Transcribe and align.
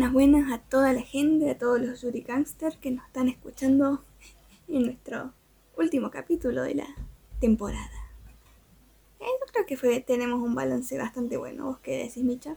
Buenas, 0.00 0.14
buenas, 0.14 0.50
a 0.50 0.62
toda 0.62 0.94
la 0.94 1.02
gente, 1.02 1.50
a 1.50 1.58
todos 1.58 1.78
los 1.78 2.00
Yuri 2.00 2.22
Gangster 2.22 2.78
que 2.78 2.90
nos 2.90 3.04
están 3.04 3.28
escuchando 3.28 4.02
en 4.66 4.84
nuestro 4.86 5.34
último 5.76 6.10
capítulo 6.10 6.62
de 6.62 6.76
la 6.76 6.86
temporada. 7.38 7.84
Eh, 9.20 9.26
yo 9.26 9.52
creo 9.52 9.66
que 9.66 9.76
fue, 9.76 10.00
tenemos 10.00 10.40
un 10.40 10.54
balance 10.54 10.96
bastante 10.96 11.36
bueno. 11.36 11.66
¿Vos 11.66 11.80
qué 11.82 11.98
decís, 11.98 12.24
Micha? 12.24 12.56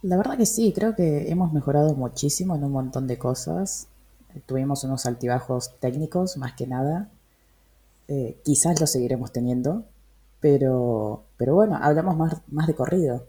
La 0.00 0.16
verdad 0.16 0.38
que 0.38 0.46
sí, 0.46 0.72
creo 0.74 0.96
que 0.96 1.30
hemos 1.30 1.52
mejorado 1.52 1.94
muchísimo 1.94 2.56
en 2.56 2.64
un 2.64 2.72
montón 2.72 3.06
de 3.06 3.18
cosas. 3.18 3.88
Tuvimos 4.46 4.84
unos 4.84 5.04
altibajos 5.04 5.78
técnicos, 5.80 6.38
más 6.38 6.54
que 6.54 6.66
nada. 6.66 7.10
Eh, 8.08 8.38
quizás 8.42 8.80
lo 8.80 8.86
seguiremos 8.86 9.32
teniendo, 9.32 9.84
pero, 10.40 11.24
pero 11.36 11.54
bueno, 11.54 11.78
hablamos 11.78 12.16
más, 12.16 12.40
más 12.48 12.66
de 12.66 12.74
corrido. 12.74 13.26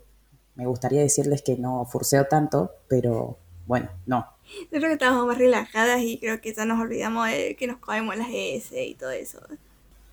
Me 0.59 0.66
gustaría 0.66 0.99
decirles 0.99 1.41
que 1.41 1.55
no 1.55 1.86
furseo 1.86 2.26
tanto, 2.26 2.73
pero 2.90 3.38
bueno, 3.66 3.90
no. 4.05 4.27
Yo 4.63 4.80
creo 4.80 4.88
que 4.88 4.94
estábamos 4.94 5.26
más 5.26 5.38
relajadas 5.38 6.02
y 6.02 6.20
creo 6.20 6.42
que 6.42 6.53
ya 6.53 6.66
nos 6.66 6.81
olvidamos 6.81 7.30
de 7.30 7.56
que 7.56 7.66
nos 7.66 7.78
comemos 7.78 8.17
las 8.17 8.28
S 8.30 8.83
y 8.83 8.94
todo 8.95 9.11
eso. 9.11 9.39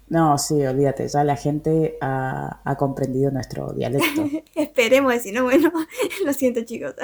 No, 0.08 0.38
sí, 0.38 0.64
olvídate, 0.64 1.08
ya 1.08 1.24
la 1.24 1.34
gente 1.34 1.98
ha, 2.00 2.60
ha 2.62 2.76
comprendido 2.76 3.32
nuestro 3.32 3.72
dialecto. 3.72 4.30
Esperemos, 4.54 5.20
si 5.20 5.32
no, 5.32 5.42
bueno, 5.42 5.72
lo 6.24 6.32
siento 6.32 6.60
chicos. 6.60 6.94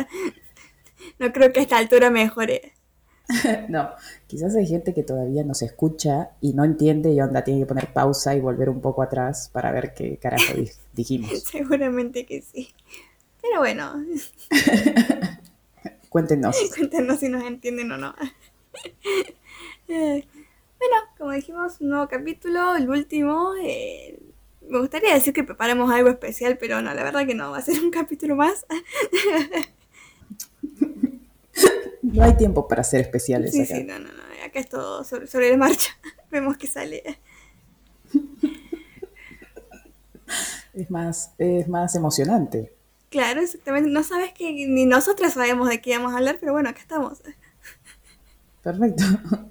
No 1.19 1.33
creo 1.33 1.53
que 1.53 1.59
a 1.59 1.63
esta 1.65 1.79
altura 1.79 2.11
mejore. 2.11 2.75
no, 3.69 3.91
quizás 4.29 4.55
hay 4.55 4.69
gente 4.69 4.95
que 4.95 5.03
todavía 5.03 5.43
nos 5.43 5.63
escucha 5.63 6.31
y 6.41 6.53
no 6.53 6.65
entiende 6.65 7.11
y 7.13 7.21
onda 7.21 7.43
tiene 7.43 7.59
que 7.59 7.67
poner 7.67 7.93
pausa 7.93 8.37
y 8.37 8.41
volver 8.41 8.69
un 8.69 8.81
poco 8.81 9.03
atrás 9.03 9.51
para 9.53 9.73
ver 9.73 9.95
qué 9.95 10.17
carajo 10.19 10.53
dijimos. 10.93 11.43
Seguramente 11.43 12.25
que 12.25 12.43
sí. 12.43 12.73
Pero 13.43 13.59
bueno. 13.59 14.05
Cuéntenos. 16.09 16.57
Cuéntenos 16.77 17.19
si 17.19 17.29
nos 17.29 17.43
entienden 17.45 17.91
o 17.93 17.99
no. 17.99 18.15
bueno, 19.89 20.97
como 21.19 21.33
dijimos, 21.33 21.81
un 21.81 21.89
nuevo 21.91 22.09
capítulo, 22.09 22.77
el 22.77 22.89
último. 22.89 23.55
Eh, 23.63 24.19
me 24.69 24.79
gustaría 24.79 25.15
decir 25.15 25.35
que 25.35 25.43
preparamos 25.43 25.91
algo 25.91 26.09
especial, 26.09 26.57
pero 26.59 26.81
no, 26.81 26.95
la 26.95 27.03
verdad 27.03 27.27
que 27.27 27.35
no, 27.35 27.51
va 27.51 27.59
a 27.59 27.63
ser 27.63 27.83
un 27.83 27.91
capítulo 27.91 28.37
más. 28.37 28.65
no 32.03 32.23
hay 32.23 32.37
tiempo 32.37 32.69
para 32.69 32.85
ser 32.85 33.01
especiales. 33.01 33.53
Sí, 33.53 33.67
sí, 33.67 33.85
no, 33.85 33.99
no, 33.99 34.13
no, 34.13 34.23
acá 34.45 34.61
es 34.61 34.69
todo 34.69 35.03
sobre, 35.05 35.27
sobre 35.27 35.51
la 35.51 35.57
marcha. 35.57 35.91
Vemos 36.31 36.57
que 36.57 36.67
sale. 36.67 37.19
Es 40.75 40.91
más, 40.91 41.33
es 41.39 41.69
más 41.69 41.95
emocionante. 41.95 42.73
Claro, 43.13 43.43
exactamente. 43.43 43.91
No 43.91 44.03
sabes 44.03 44.33
que 44.33 44.51
ni 44.51 44.87
nosotras 44.87 45.35
sabemos 45.35 45.69
de 45.69 45.83
qué 45.83 45.91
íbamos 45.91 46.15
a 46.15 46.17
hablar, 46.17 46.39
pero 46.41 46.53
bueno, 46.53 46.71
acá 46.71 46.81
estamos. 46.81 47.23
Perfecto. 48.63 49.05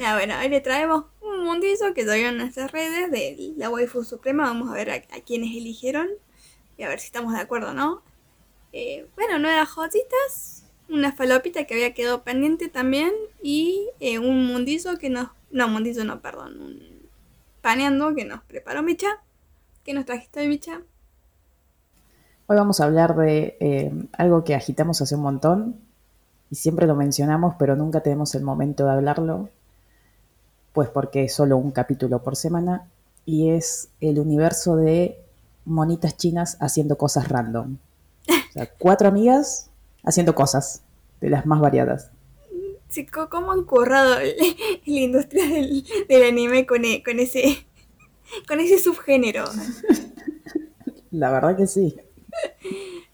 Ya, 0.00 0.16
bueno, 0.16 0.34
hoy 0.40 0.48
le 0.48 0.60
traemos 0.60 1.04
un 1.20 1.44
mundillo 1.44 1.94
que 1.94 2.02
todavía 2.02 2.30
en 2.30 2.38
nuestras 2.38 2.72
redes 2.72 3.10
de 3.12 3.54
la 3.56 3.70
waifu 3.70 4.02
suprema. 4.02 4.44
Vamos 4.44 4.70
a 4.70 4.74
ver 4.74 4.90
a, 4.90 4.94
a 4.94 5.20
quienes 5.24 5.56
eligieron 5.56 6.08
y 6.76 6.82
a 6.82 6.88
ver 6.88 6.98
si 6.98 7.06
estamos 7.06 7.32
de 7.32 7.40
acuerdo 7.40 7.70
o 7.70 7.74
no. 7.74 8.02
Eh, 8.72 9.06
bueno, 9.14 9.38
nuevas 9.38 9.68
jotitas, 9.68 10.64
una 10.88 11.12
falopita 11.12 11.64
que 11.64 11.74
había 11.74 11.94
quedado 11.94 12.24
pendiente 12.24 12.68
también 12.68 13.12
y 13.40 13.88
eh, 14.00 14.18
un 14.18 14.46
mundillo 14.46 14.98
que 14.98 15.10
nos... 15.10 15.28
No, 15.52 15.68
mundillo 15.68 16.04
no, 16.04 16.20
perdón. 16.20 16.60
Un 16.60 16.98
paneando 17.60 18.14
que 18.14 18.24
nos 18.24 18.42
preparó 18.42 18.82
Micha. 18.82 19.22
¿Qué 19.84 19.94
nos 19.94 20.04
trajiste 20.06 20.40
hoy, 20.40 20.48
Micha? 20.48 20.82
Hoy 22.50 22.56
vamos 22.56 22.80
a 22.80 22.86
hablar 22.86 23.14
de 23.14 23.58
eh, 23.60 23.92
algo 24.12 24.42
que 24.42 24.54
agitamos 24.54 25.02
hace 25.02 25.14
un 25.14 25.20
montón 25.20 25.76
y 26.50 26.54
siempre 26.54 26.86
lo 26.86 26.94
mencionamos, 26.94 27.56
pero 27.58 27.76
nunca 27.76 28.00
tenemos 28.00 28.34
el 28.34 28.42
momento 28.42 28.86
de 28.86 28.92
hablarlo, 28.92 29.50
pues 30.72 30.88
porque 30.88 31.24
es 31.24 31.34
solo 31.34 31.58
un 31.58 31.72
capítulo 31.72 32.22
por 32.22 32.36
semana 32.36 32.88
y 33.26 33.50
es 33.50 33.90
el 34.00 34.18
universo 34.18 34.76
de 34.76 35.20
monitas 35.66 36.16
chinas 36.16 36.56
haciendo 36.58 36.96
cosas 36.96 37.28
random. 37.28 37.76
O 38.30 38.52
sea, 38.54 38.66
cuatro 38.78 39.08
amigas 39.08 39.68
haciendo 40.02 40.34
cosas 40.34 40.80
de 41.20 41.28
las 41.28 41.44
más 41.44 41.60
variadas. 41.60 42.10
Sí, 42.88 43.04
¿cómo 43.04 43.52
han 43.52 43.64
currado 43.64 44.16
la 44.86 45.00
industria 45.00 45.46
del, 45.46 45.84
del 46.08 46.22
anime 46.22 46.64
con, 46.64 46.86
e, 46.86 47.02
con, 47.02 47.20
ese, 47.20 47.66
con 48.48 48.58
ese 48.58 48.78
subgénero? 48.78 49.44
La 51.10 51.30
verdad 51.30 51.54
que 51.54 51.66
sí. 51.66 51.94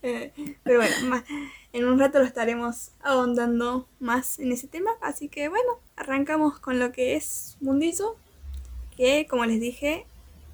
Pero 0.00 0.78
bueno, 0.80 1.22
en 1.72 1.84
un 1.86 1.98
rato 1.98 2.18
lo 2.18 2.24
estaremos 2.24 2.92
ahondando 3.02 3.88
más 4.00 4.38
en 4.38 4.52
ese 4.52 4.68
tema. 4.68 4.90
Así 5.00 5.28
que 5.28 5.48
bueno, 5.48 5.78
arrancamos 5.96 6.58
con 6.58 6.78
lo 6.78 6.92
que 6.92 7.16
es 7.16 7.56
Mundizo. 7.60 8.16
Que 8.96 9.26
como 9.28 9.44
les 9.44 9.60
dije, 9.60 10.06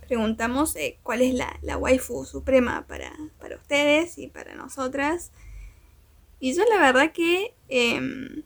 preguntamos 0.07 0.75
eh, 0.77 0.99
cuál 1.03 1.23
es 1.23 1.35
la, 1.35 1.59
la 1.63 1.77
waifu 1.77 2.25
suprema 2.25 2.87
para, 2.87 3.13
para, 3.39 3.57
ustedes 3.57 4.19
y 4.19 4.29
para 4.29 4.55
nosotras. 4.55 5.31
Y 6.41 6.55
yo 6.55 6.65
la 6.65 6.79
verdad 6.79 7.13
que 7.13 7.53
eh, 7.69 8.43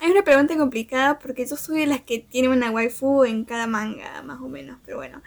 es 0.00 0.10
una 0.10 0.24
pregunta 0.24 0.56
complicada 0.56 1.18
porque 1.18 1.46
yo 1.46 1.56
soy 1.56 1.80
de 1.80 1.86
las 1.86 2.00
que 2.00 2.18
tiene 2.18 2.48
una 2.48 2.70
waifu 2.70 3.24
en 3.24 3.44
cada 3.44 3.66
manga, 3.66 4.22
más 4.22 4.40
o 4.40 4.48
menos. 4.48 4.78
Pero 4.84 4.98
bueno, 4.98 5.22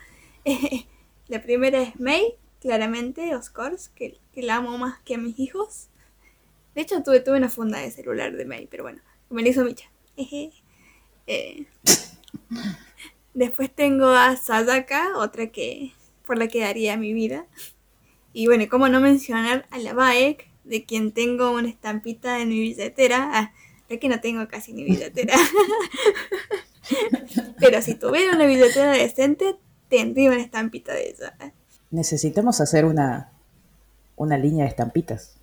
eh, 0.45 0.85
la 1.27 1.41
primera 1.41 1.81
es 1.81 1.99
Mei, 1.99 2.35
claramente, 2.59 3.35
Oscars, 3.35 3.89
que, 3.89 4.19
que, 4.31 4.41
la 4.41 4.55
amo 4.55 4.77
más 4.77 4.99
que 5.01 5.15
a 5.15 5.17
mis 5.17 5.39
hijos. 5.39 5.89
De 6.75 6.81
hecho, 6.81 7.01
tuve, 7.03 7.19
tuve 7.19 7.37
una 7.37 7.49
funda 7.49 7.79
de 7.79 7.91
celular 7.91 8.35
de 8.35 8.45
May, 8.45 8.67
pero 8.67 8.83
bueno, 8.83 9.01
me 9.29 9.41
la 9.41 9.49
hizo 9.49 9.63
Micha. 9.63 9.89
eh, 11.27 11.65
después 13.33 13.73
tengo 13.73 14.09
a 14.09 14.35
Sadaka, 14.35 15.17
otra 15.17 15.47
que 15.47 15.93
por 16.25 16.37
la 16.37 16.47
que 16.47 16.59
daría 16.59 16.97
mi 16.97 17.13
vida. 17.13 17.47
Y 18.33 18.45
bueno, 18.45 18.65
cómo 18.69 18.89
no 18.89 18.99
mencionar 18.99 19.67
a 19.71 19.79
la 19.79 19.93
Baek, 19.93 20.47
de 20.63 20.85
quien 20.85 21.11
tengo 21.11 21.51
una 21.51 21.69
estampita 21.69 22.39
en 22.39 22.49
mi 22.49 22.59
billetera. 22.59 23.29
Ah, 23.33 23.53
es 23.87 23.99
que 23.99 24.09
no 24.09 24.21
tengo 24.21 24.47
casi 24.47 24.73
ni 24.73 24.83
billetera. 24.83 25.35
pero 27.59 27.81
si 27.81 27.95
tuviera 27.95 28.35
una 28.35 28.45
billetera 28.45 28.91
decente, 28.91 29.55
tendría 29.89 30.29
una 30.29 30.41
estampita 30.41 30.93
de 30.93 31.09
ella. 31.09 31.35
Necesitamos 31.91 32.61
hacer 32.61 32.85
una, 32.85 33.31
una 34.15 34.37
línea 34.37 34.63
de 34.63 34.69
estampitas. 34.69 35.35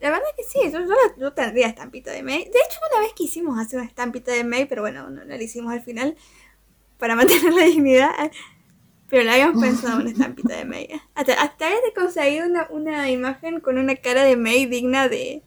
La 0.00 0.10
verdad 0.10 0.26
que 0.36 0.44
sí, 0.44 0.58
yo, 0.70 0.80
yo, 0.80 0.94
yo, 1.18 1.32
tendría 1.32 1.66
estampita 1.66 2.12
de 2.12 2.22
May. 2.22 2.44
De 2.44 2.50
hecho, 2.50 2.78
una 2.92 3.00
vez 3.00 3.12
quisimos 3.14 3.58
hacer 3.58 3.80
una 3.80 3.88
estampita 3.88 4.30
de 4.30 4.44
May, 4.44 4.66
pero 4.66 4.82
bueno, 4.82 5.08
no, 5.08 5.24
no 5.24 5.36
la 5.36 5.42
hicimos 5.42 5.72
al 5.72 5.82
final 5.82 6.16
para 6.98 7.16
mantener 7.16 7.52
la 7.52 7.64
dignidad. 7.64 8.30
Pero 9.08 9.22
la 9.22 9.34
habíamos 9.34 9.62
pensado 9.62 9.96
en 9.96 10.02
una 10.02 10.10
estampita 10.10 10.56
de 10.56 10.64
May. 10.64 10.88
Hasta, 11.14 11.40
hasta 11.40 11.66
había 11.66 11.78
conseguido 11.94 12.46
una, 12.46 12.66
una 12.70 13.10
imagen 13.10 13.60
con 13.60 13.78
una 13.78 13.94
cara 13.96 14.24
de 14.24 14.36
May 14.36 14.66
digna 14.66 15.08
de, 15.08 15.42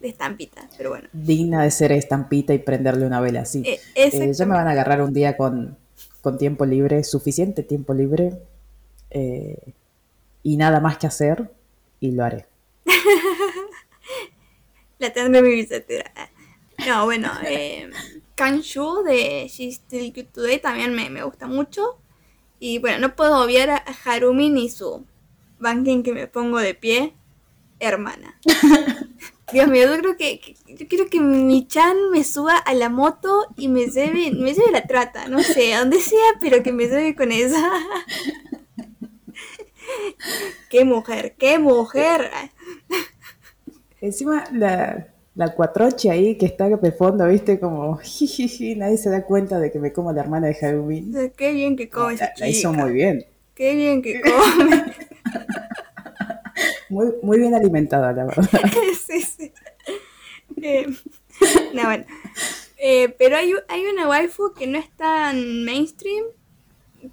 de 0.00 0.08
estampita, 0.08 0.68
pero 0.76 0.90
bueno. 0.90 1.08
Digna 1.12 1.62
de 1.62 1.70
ser 1.70 1.92
estampita 1.92 2.52
y 2.54 2.58
prenderle 2.58 3.06
una 3.06 3.20
vela, 3.20 3.44
sí. 3.44 3.62
Eh, 3.64 3.80
eh, 3.94 4.32
ya 4.32 4.46
me 4.46 4.54
van 4.54 4.66
a 4.66 4.72
agarrar 4.72 5.00
un 5.00 5.14
día 5.14 5.36
con, 5.36 5.78
con 6.20 6.38
tiempo 6.38 6.66
libre, 6.66 7.04
suficiente 7.04 7.62
tiempo 7.62 7.94
libre, 7.94 8.36
eh, 9.10 9.74
y 10.42 10.56
nada 10.56 10.80
más 10.80 10.98
que 10.98 11.06
hacer, 11.06 11.50
y 12.00 12.12
lo 12.12 12.24
haré. 12.24 12.46
La 14.98 15.12
tendré 15.12 15.38
en 15.38 15.44
mi 15.44 15.54
billetera. 15.54 16.12
No, 16.86 17.04
bueno, 17.04 17.30
eh, 17.46 17.90
Kanshu 18.34 19.02
de 19.04 19.48
She's 19.48 19.76
Still 19.76 20.12
Good 20.12 20.32
Today 20.32 20.58
también 20.58 20.94
me, 20.94 21.10
me, 21.10 21.22
gusta 21.22 21.46
mucho. 21.46 21.98
Y 22.60 22.78
bueno, 22.78 22.98
no 22.98 23.16
puedo 23.16 23.42
obviar 23.42 23.70
a 23.70 23.84
Harumi 24.04 24.50
ni 24.50 24.68
su 24.68 25.04
banking 25.58 26.02
que 26.02 26.12
me 26.12 26.26
pongo 26.26 26.58
de 26.58 26.74
pie, 26.74 27.14
hermana. 27.80 28.38
Dios 29.52 29.68
mío, 29.68 29.86
yo 29.86 29.98
creo 29.98 30.16
que, 30.16 30.40
que, 30.40 30.56
yo 30.74 30.88
quiero 30.88 31.10
que 31.10 31.20
mi 31.20 31.66
chan 31.66 32.10
me 32.10 32.24
suba 32.24 32.56
a 32.56 32.74
la 32.74 32.88
moto 32.88 33.46
y 33.56 33.68
me 33.68 33.86
lleve, 33.86 34.32
me 34.32 34.54
lleve 34.54 34.72
la 34.72 34.86
trata, 34.86 35.28
no 35.28 35.42
sé, 35.42 35.74
a 35.74 35.80
donde 35.80 36.00
sea, 36.00 36.32
pero 36.40 36.62
que 36.62 36.72
me 36.72 36.86
lleve 36.86 37.14
con 37.14 37.30
esa. 37.30 37.70
qué 40.70 40.84
mujer, 40.84 41.34
qué 41.38 41.58
mujer. 41.58 42.30
Encima 44.00 44.44
la, 44.52 45.08
la 45.34 45.54
cuatroche 45.54 46.10
ahí 46.10 46.36
que 46.36 46.46
está 46.46 46.68
de 46.68 46.92
fondo, 46.92 47.26
viste, 47.26 47.58
como 47.58 47.96
jijiji, 48.02 48.76
nadie 48.76 48.96
se 48.96 49.10
da 49.10 49.24
cuenta 49.24 49.58
de 49.58 49.72
que 49.72 49.78
me 49.78 49.92
como 49.92 50.12
la 50.12 50.20
hermana 50.20 50.48
de 50.48 50.56
Harumi. 50.60 51.10
Qué 51.36 51.52
bien 51.52 51.76
que 51.76 51.88
come 51.88 52.14
esa 52.14 52.32
la, 52.38 52.48
hizo 52.48 52.72
muy 52.72 52.92
bien. 52.92 53.24
Qué 53.54 53.74
bien 53.74 54.02
que 54.02 54.20
come. 54.20 54.84
muy, 56.88 57.14
muy 57.22 57.38
bien 57.38 57.54
alimentada, 57.54 58.12
la 58.12 58.24
verdad. 58.24 58.48
sí, 59.06 59.20
sí. 59.20 59.52
Eh, 60.62 60.86
no, 61.72 61.84
bueno. 61.84 62.04
Eh, 62.78 63.14
pero 63.18 63.36
hay, 63.36 63.52
hay 63.68 63.86
una 63.86 64.08
waifu 64.08 64.52
que 64.52 64.66
no 64.66 64.78
es 64.78 64.90
tan 64.96 65.64
mainstream, 65.64 66.24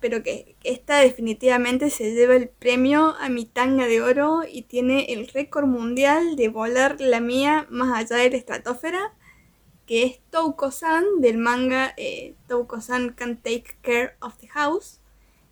pero 0.01 0.23
que 0.23 0.55
esta 0.63 0.99
definitivamente 0.99 1.89
se 1.89 2.13
lleva 2.13 2.35
el 2.35 2.49
premio 2.49 3.15
a 3.19 3.29
mi 3.29 3.45
tanga 3.45 3.85
de 3.85 4.01
oro 4.01 4.41
y 4.51 4.63
tiene 4.63 5.13
el 5.13 5.27
récord 5.27 5.67
mundial 5.67 6.35
de 6.35 6.49
volar 6.49 6.99
la 6.99 7.21
mía 7.21 7.67
más 7.69 7.97
allá 7.97 8.21
de 8.21 8.31
la 8.31 8.37
estratosfera, 8.37 9.13
que 9.85 10.03
es 10.03 10.19
Touko-san 10.31 11.21
del 11.21 11.37
manga 11.37 11.93
eh, 11.97 12.33
Touko-san 12.47 13.13
Can 13.13 13.37
Take 13.37 13.77
Care 13.81 14.15
of 14.19 14.37
the 14.37 14.47
House. 14.47 14.99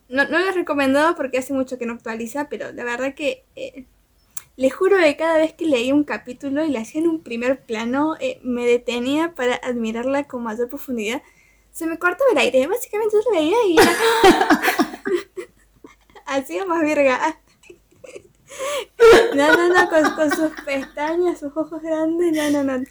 No, 0.10 0.28
no 0.28 0.40
lo 0.40 0.50
he 0.50 0.51
recomendado 0.51 1.16
porque 1.16 1.38
hace 1.38 1.54
mucho 1.54 1.78
que 1.78 1.86
no 1.86 1.94
actualiza, 1.94 2.50
pero 2.50 2.72
la 2.72 2.84
verdad 2.84 3.13
que 3.13 3.46
eh, 3.56 3.86
les 4.57 4.74
juro 4.74 4.98
que 4.98 5.16
cada 5.16 5.38
vez 5.38 5.54
que 5.54 5.66
leí 5.66 5.92
un 5.92 6.04
capítulo 6.04 6.66
y 6.66 6.72
la 6.72 6.81
hacía 6.81 7.01
en 7.01 7.07
un 7.07 7.22
primer 7.22 7.62
plano, 7.62 8.18
eh, 8.19 8.40
me 8.44 8.66
detenía 8.66 9.36
para 9.36 9.56
admirarla 9.56 10.24
con 10.24 10.44
mayor 10.44 10.68
profundidad 10.68 11.22
se 11.79 11.87
me 11.87 11.97
cortaba 11.97 12.29
el 12.31 12.37
aire. 12.37 12.67
Básicamente 12.67 13.15
yo 13.15 13.31
lo 13.31 13.39
veía 13.39 13.57
y 13.65 13.77
Hacía 16.25 16.65
más 16.65 16.81
verga. 16.81 17.39
No, 19.33 19.55
no, 19.55 19.69
no, 19.69 19.89
con, 19.89 20.31
sus 20.31 20.51
pestañas, 20.65 21.39
sus 21.39 21.55
ojos 21.55 21.81
grandes, 21.81 22.33
no, 22.33 22.63
no, 22.63 22.77
no. 22.77 22.83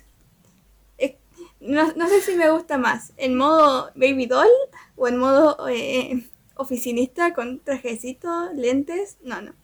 No, 1.60 2.08
sé 2.08 2.22
si 2.22 2.36
me 2.36 2.50
gusta 2.50 2.78
más, 2.78 3.12
en 3.16 3.36
modo 3.36 3.90
baby 3.96 4.26
doll 4.26 4.48
o 4.94 5.08
en 5.08 5.16
modo 5.16 5.68
eh, 5.68 6.24
oficinista 6.54 7.34
con 7.34 7.58
trajecito, 7.58 8.52
lentes. 8.54 9.18
No, 9.22 9.42
no. 9.42 9.54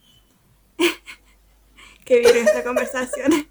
Qué 2.05 2.19
bien 2.19 2.37
esta 2.37 2.65
conversación. 2.65 3.33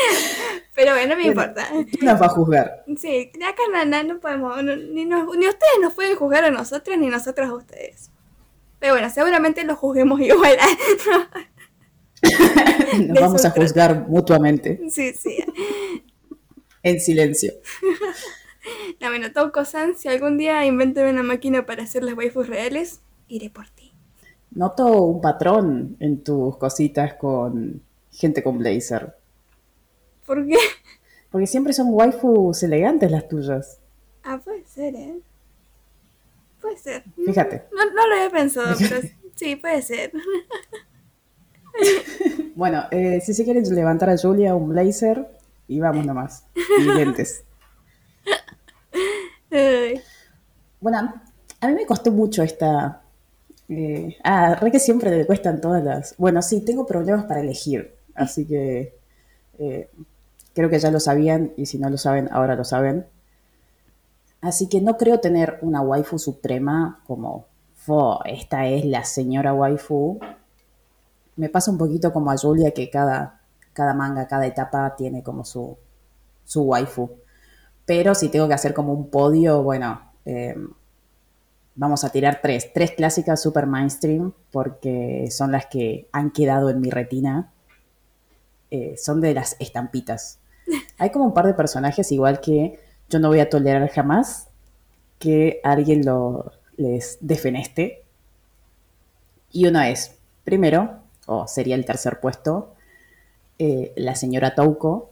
Pero 0.74 0.92
bueno, 0.92 1.14
no 1.14 1.20
me 1.20 1.28
importa. 1.28 1.68
¿Quién 1.70 2.04
nos 2.04 2.20
va 2.20 2.26
a 2.26 2.30
juzgar? 2.30 2.84
Sí, 2.96 3.32
acá 3.46 3.62
no, 3.72 4.02
no 4.04 4.20
podemos, 4.20 4.62
ni, 4.62 5.04
ni 5.04 5.14
ustedes 5.14 5.78
nos 5.80 5.92
pueden 5.94 6.16
juzgar 6.16 6.44
a 6.44 6.50
nosotros, 6.50 6.96
ni 6.98 7.08
nosotros 7.08 7.48
a 7.48 7.54
ustedes. 7.54 8.10
Pero 8.78 8.94
bueno, 8.94 9.10
seguramente 9.10 9.64
lo 9.64 9.76
juzguemos 9.76 10.20
igual. 10.22 10.56
nos 13.08 13.20
vamos 13.20 13.44
a 13.44 13.50
juzgar 13.50 14.08
mutuamente. 14.08 14.80
Sí, 14.90 15.12
sí. 15.12 15.38
en 16.82 17.00
silencio. 17.00 17.52
No, 19.00 19.08
bueno, 19.08 19.32
Touko-san, 19.32 19.96
si 19.96 20.08
algún 20.08 20.36
día 20.36 20.64
inventan 20.66 21.08
una 21.08 21.22
máquina 21.22 21.64
para 21.66 21.84
hacer 21.84 22.02
las 22.02 22.14
waifus 22.14 22.48
reales, 22.48 23.00
iré 23.28 23.50
por 23.50 23.68
ti. 23.70 23.92
Noto 24.50 25.02
un 25.02 25.20
patrón 25.20 25.96
en 26.00 26.22
tus 26.22 26.56
cositas 26.56 27.14
con 27.14 27.82
gente 28.10 28.42
con 28.42 28.58
blazer. 28.58 29.14
¿Por 30.28 30.46
qué? 30.46 30.58
Porque 31.30 31.46
siempre 31.46 31.72
son 31.72 31.86
waifus 31.90 32.62
elegantes 32.62 33.10
las 33.10 33.26
tuyas. 33.28 33.78
Ah, 34.22 34.38
puede 34.38 34.62
ser, 34.66 34.94
¿eh? 34.94 35.18
Puede 36.60 36.76
ser. 36.76 37.02
Fíjate. 37.24 37.64
No, 37.72 37.84
no 37.94 38.06
lo 38.06 38.14
había 38.14 38.30
pensado, 38.30 38.76
pero 38.78 39.00
sí, 39.34 39.56
puede 39.56 39.80
ser. 39.80 40.12
bueno, 42.54 42.84
eh, 42.90 43.22
si 43.24 43.32
se 43.32 43.44
quieren 43.44 43.64
levantar 43.74 44.10
a 44.10 44.18
Julia 44.18 44.54
un 44.54 44.68
blazer, 44.68 45.26
y 45.66 45.80
vamos 45.80 46.04
nomás. 46.04 46.44
Y 46.78 46.84
lentes. 46.84 47.44
Bueno, 50.80 51.14
a 51.60 51.68
mí 51.68 51.74
me 51.74 51.86
costó 51.86 52.12
mucho 52.12 52.42
esta... 52.42 53.02
Eh, 53.70 54.16
ah, 54.24 54.54
re 54.54 54.70
que 54.70 54.78
siempre 54.78 55.10
le 55.10 55.26
cuestan 55.26 55.60
todas 55.60 55.82
las... 55.82 56.14
Bueno, 56.18 56.42
sí, 56.42 56.60
tengo 56.60 56.86
problemas 56.86 57.24
para 57.24 57.40
elegir, 57.40 57.94
así 58.14 58.46
que... 58.46 58.94
Eh, 59.58 59.88
Creo 60.58 60.70
que 60.70 60.80
ya 60.80 60.90
lo 60.90 60.98
sabían 60.98 61.52
y 61.56 61.66
si 61.66 61.78
no 61.78 61.88
lo 61.88 61.96
saben, 61.98 62.28
ahora 62.32 62.56
lo 62.56 62.64
saben. 62.64 63.06
Así 64.40 64.68
que 64.68 64.80
no 64.80 64.96
creo 64.96 65.20
tener 65.20 65.60
una 65.62 65.82
waifu 65.82 66.18
suprema 66.18 67.00
como, 67.06 67.46
esta 68.24 68.66
es 68.66 68.84
la 68.84 69.04
señora 69.04 69.54
waifu. 69.54 70.18
Me 71.36 71.48
pasa 71.48 71.70
un 71.70 71.78
poquito 71.78 72.12
como 72.12 72.32
a 72.32 72.36
Julia 72.36 72.72
que 72.72 72.90
cada, 72.90 73.40
cada 73.72 73.94
manga, 73.94 74.26
cada 74.26 74.46
etapa 74.46 74.96
tiene 74.96 75.22
como 75.22 75.44
su, 75.44 75.78
su 76.44 76.62
waifu. 76.62 77.08
Pero 77.86 78.16
si 78.16 78.28
tengo 78.28 78.48
que 78.48 78.54
hacer 78.54 78.74
como 78.74 78.92
un 78.92 79.10
podio, 79.10 79.62
bueno, 79.62 80.10
em, 80.24 80.70
vamos 81.76 82.02
a 82.02 82.10
tirar 82.10 82.40
tres. 82.42 82.72
Tres 82.72 82.90
clásicas 82.96 83.40
super 83.40 83.66
mainstream 83.68 84.32
porque 84.50 85.28
son 85.30 85.52
las 85.52 85.66
que 85.66 86.08
han 86.10 86.32
quedado 86.32 86.68
en 86.68 86.80
mi 86.80 86.90
retina. 86.90 87.52
Eh, 88.72 88.96
son 88.96 89.20
de 89.20 89.34
las 89.34 89.54
estampitas. 89.60 90.40
Hay 90.98 91.10
como 91.10 91.26
un 91.26 91.34
par 91.34 91.46
de 91.46 91.54
personajes 91.54 92.10
igual 92.12 92.40
que 92.40 92.78
yo 93.08 93.18
no 93.18 93.28
voy 93.28 93.40
a 93.40 93.48
tolerar 93.48 93.88
jamás 93.88 94.48
que 95.18 95.60
alguien 95.64 96.04
lo, 96.04 96.52
les 96.76 97.18
defeneste. 97.20 98.04
Y 99.50 99.66
uno 99.66 99.80
es, 99.82 100.16
primero, 100.44 101.00
o 101.26 101.46
sería 101.46 101.74
el 101.74 101.84
tercer 101.84 102.20
puesto, 102.20 102.74
eh, 103.58 103.92
la 103.96 104.14
señora 104.14 104.54
Touko, 104.54 105.10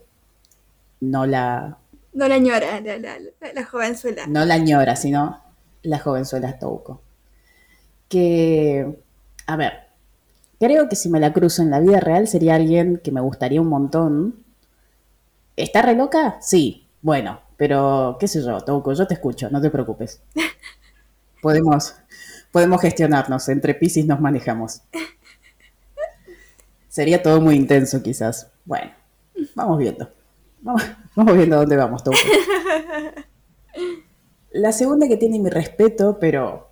no 1.01 1.27
la... 1.27 1.79
No 2.13 2.29
la 2.29 2.39
ñora, 2.39 2.81
la, 2.81 2.99
la, 2.99 3.19
la, 3.53 3.65
jovenzuela. 3.65 4.27
No 4.27 4.45
la 4.47 4.57
ñora, 4.57 4.97
sino 4.97 5.43
la 5.83 5.99
jovenzuela 5.99 6.59
Touko. 6.59 7.03
Que, 8.09 8.99
a 9.47 9.57
ver, 9.57 9.73
creo 10.59 10.89
que 10.89 10.97
si 10.97 11.11
me 11.11 11.21
la 11.21 11.33
cruzo 11.33 11.61
en 11.63 11.71
la 11.71 11.81
vida 11.81 12.01
real 12.01 12.27
sería 12.29 12.55
alguien 12.55 13.01
que 13.03 13.13
me 13.13 13.21
gustaría 13.21 13.61
un 13.61 13.69
montón, 13.69 14.46
¿Está 15.57 15.83
re 15.83 15.95
loca? 15.95 16.37
Sí. 16.41 16.87
Bueno, 17.01 17.41
pero 17.57 18.17
qué 18.21 18.29
sé 18.29 18.43
yo, 18.43 18.61
Touko, 18.61 18.93
yo 18.93 19.07
te 19.07 19.15
escucho, 19.15 19.49
no 19.51 19.61
te 19.61 19.71
preocupes. 19.71 20.23
Podemos, 21.43 21.95
podemos 22.51 22.81
gestionarnos, 22.81 23.49
entre 23.51 23.75
Pisces 23.75 24.07
nos 24.07 24.21
manejamos. 24.21 24.81
Sería 26.89 27.23
todo 27.23 27.41
muy 27.41 27.55
intenso 27.55 28.03
quizás. 28.03 28.51
Bueno, 28.65 28.91
vamos 29.55 29.79
viendo. 29.79 30.11
Vamos, 30.63 30.83
vamos 31.15 31.37
viendo 31.37 31.57
a 31.57 31.59
dónde 31.61 31.77
vamos, 31.77 32.03
Touko. 32.03 32.19
La 34.51 34.73
segunda 34.73 35.07
que 35.07 35.19
tiene 35.19 35.39
mi 35.39 35.51
respeto, 35.51 36.19
pero 36.19 36.71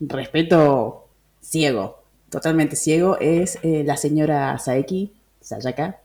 respeto 0.00 1.08
ciego, 1.40 2.02
totalmente 2.28 2.74
ciego, 2.74 3.16
es 3.20 3.58
eh, 3.62 3.84
la 3.86 3.96
señora 3.96 4.58
Saeki, 4.58 5.14
Sayaka. 5.40 6.00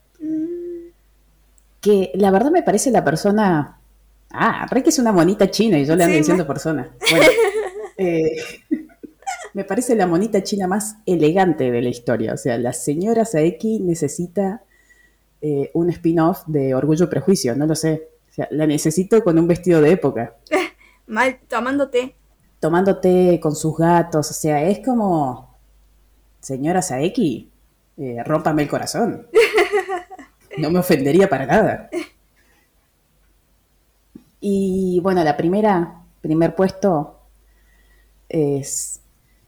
Que 1.81 2.11
la 2.15 2.31
verdad 2.31 2.51
me 2.51 2.63
parece 2.63 2.91
la 2.91 3.03
persona. 3.03 3.79
Ah, 4.31 4.67
re 4.69 4.83
que 4.83 4.89
es 4.89 4.99
una 4.99 5.11
monita 5.11 5.49
china 5.49 5.79
y 5.79 5.85
yo 5.85 5.95
le 5.95 6.03
ando 6.03 6.17
diciendo 6.17 6.45
persona. 6.45 6.89
Bueno, 7.09 7.25
eh, 7.97 8.35
me 9.53 9.63
parece 9.63 9.95
la 9.95 10.07
monita 10.07 10.43
china 10.43 10.67
más 10.67 10.97
elegante 11.05 11.71
de 11.71 11.81
la 11.81 11.89
historia. 11.89 12.33
O 12.33 12.37
sea, 12.37 12.57
la 12.57 12.73
señora 12.73 13.25
Saeki 13.25 13.79
necesita 13.79 14.63
eh, 15.41 15.71
un 15.73 15.89
spin-off 15.89 16.43
de 16.47 16.75
Orgullo 16.75 17.05
y 17.05 17.07
Prejuicio, 17.07 17.55
no 17.55 17.65
lo 17.65 17.75
sé. 17.75 18.09
O 18.29 18.33
sea, 18.33 18.47
la 18.51 18.67
necesito 18.67 19.23
con 19.23 19.39
un 19.39 19.47
vestido 19.47 19.81
de 19.81 19.91
época. 19.91 20.35
Mal, 21.07 21.39
tomándote. 21.47 22.15
Tomándote 22.59 23.39
con 23.41 23.55
sus 23.55 23.77
gatos, 23.77 24.29
o 24.29 24.33
sea, 24.33 24.63
es 24.63 24.79
como. 24.79 25.57
Señora 26.41 26.81
Saeki, 26.81 27.49
eh, 27.97 28.23
rómpame 28.25 28.63
el 28.63 28.69
corazón. 28.69 29.27
No 30.57 30.71
me 30.71 30.79
ofendería 30.79 31.29
para 31.29 31.45
nada. 31.45 31.89
Y 34.41 34.99
bueno, 35.03 35.23
la 35.23 35.35
primera, 35.35 36.01
primer 36.21 36.55
puesto 36.55 37.19
es 38.29 39.01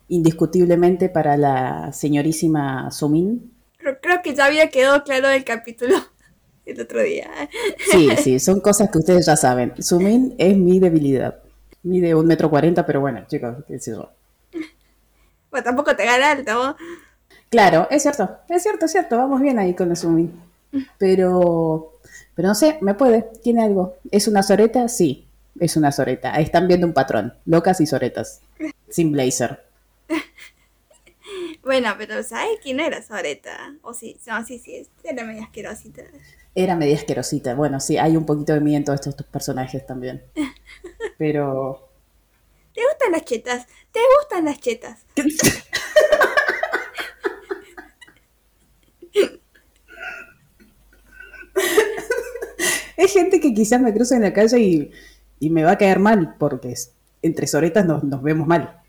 indiscutiblemente 0.10 1.10
para 1.10 1.38
la 1.38 1.94
señorísima 1.94 2.92
Sumin. 2.92 3.54
Creo 3.78 4.22
que 4.22 4.36
ya 4.36 4.46
había 4.46 4.70
quedado 4.70 5.04
claro 5.04 5.30
del 5.30 5.44
capítulo 5.46 5.96
el 6.66 6.82
otro 6.82 7.02
día. 7.02 7.30
Sí, 7.92 8.10
sí, 8.18 8.40
son 8.40 8.60
cosas 8.60 8.90
que 8.92 8.98
ustedes 8.98 9.26
ya 9.26 9.38
saben. 9.38 9.74
Sumin 9.82 10.36
es 10.38 10.58
mi 10.58 10.80
debilidad. 10.80 11.40
Mide 11.84 12.14
un 12.14 12.28
metro 12.28 12.50
cuarenta, 12.50 12.86
pero 12.86 13.00
bueno, 13.00 13.26
chicos, 13.28 13.58
qué 13.68 13.80
sé 13.80 13.92
yo. 13.92 14.10
Bueno, 15.50 15.64
tampoco 15.64 15.96
te 15.96 16.06
gana 16.06 16.32
alto. 16.32 16.76
Claro, 17.50 17.88
es 17.90 18.04
cierto, 18.04 18.38
es 18.50 18.62
cierto, 18.64 18.86
es 18.86 18.92
cierto. 18.92 19.18
Vamos 19.18 19.42
bien 19.42 19.58
ahí 19.60 19.74
con 19.74 19.90
la 19.90 19.96
Sumin. 19.96 20.51
Pero, 20.98 22.00
pero 22.36 22.48
no 22.48 22.56
sé, 22.56 22.78
me 22.82 22.94
puede, 22.94 23.24
tiene 23.44 23.64
algo. 23.64 23.96
¿Es 24.12 24.28
una 24.28 24.44
soreta? 24.44 24.88
Sí, 24.88 25.28
es 25.60 25.78
una 25.78 25.92
soreta. 25.92 26.40
Están 26.40 26.68
viendo 26.68 26.88
un 26.88 26.94
patrón, 26.94 27.34
locas 27.46 27.82
y 27.82 27.86
soretas, 27.86 28.42
sin 28.90 29.12
blazer. 29.12 29.64
Bueno, 31.64 31.94
pero 31.98 32.24
¿sabes 32.24 32.60
quién 32.62 32.80
era 32.80 33.02
Soreta? 33.04 33.76
O 33.84 33.94
sí, 33.94 34.18
no, 34.26 34.44
sí, 34.46 34.60
sí, 34.60 34.88
era 35.04 35.24
media 35.24 35.44
asquerosita. 35.44 36.04
Era 36.56 36.76
media 36.76 36.96
asquerosita. 36.96 37.56
Bueno, 37.56 37.80
sí, 37.80 37.98
hay 37.98 38.18
un 38.18 38.26
poquito 38.26 38.54
de 38.54 38.62
mí 38.62 38.76
en 38.76 38.84
todos 38.84 39.06
estos, 39.08 39.26
personajes 39.28 39.86
también. 39.86 40.24
Pero. 41.18 41.88
¿Te 42.74 42.82
gustan 42.84 43.12
las 43.12 43.26
chetas? 43.26 43.68
¿Te 43.92 44.00
gustan 44.18 44.46
las 44.46 44.60
chetas? 44.60 45.06
Hay 53.02 53.08
gente 53.08 53.40
que 53.40 53.54
quizás 53.54 53.82
me 53.82 53.94
cruza 53.94 54.16
en 54.16 54.22
la 54.22 54.32
calle 54.32 54.92
y, 55.40 55.50
me 55.50 55.64
va 55.64 55.72
a 55.72 55.78
caer 55.78 55.98
mal 55.98 56.36
porque 56.38 56.72
es- 56.72 56.94
entre 57.24 57.48
soretas 57.48 57.86
nos, 57.86 58.22
vemos 58.22 58.48
mal. 58.48 58.80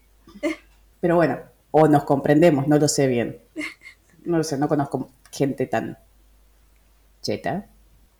Pero 1.00 1.16
bueno, 1.16 1.38
o 1.70 1.88
nos 1.88 2.04
comprendemos, 2.04 2.68
no 2.68 2.78
lo 2.78 2.88
sé 2.88 3.06
bien. 3.06 3.38
No 4.24 4.36
lo 4.36 4.44
sé, 4.44 4.58
no 4.58 4.68
conozco 4.68 5.10
gente 5.30 5.66
tan 5.66 5.96
cheta. 7.22 7.66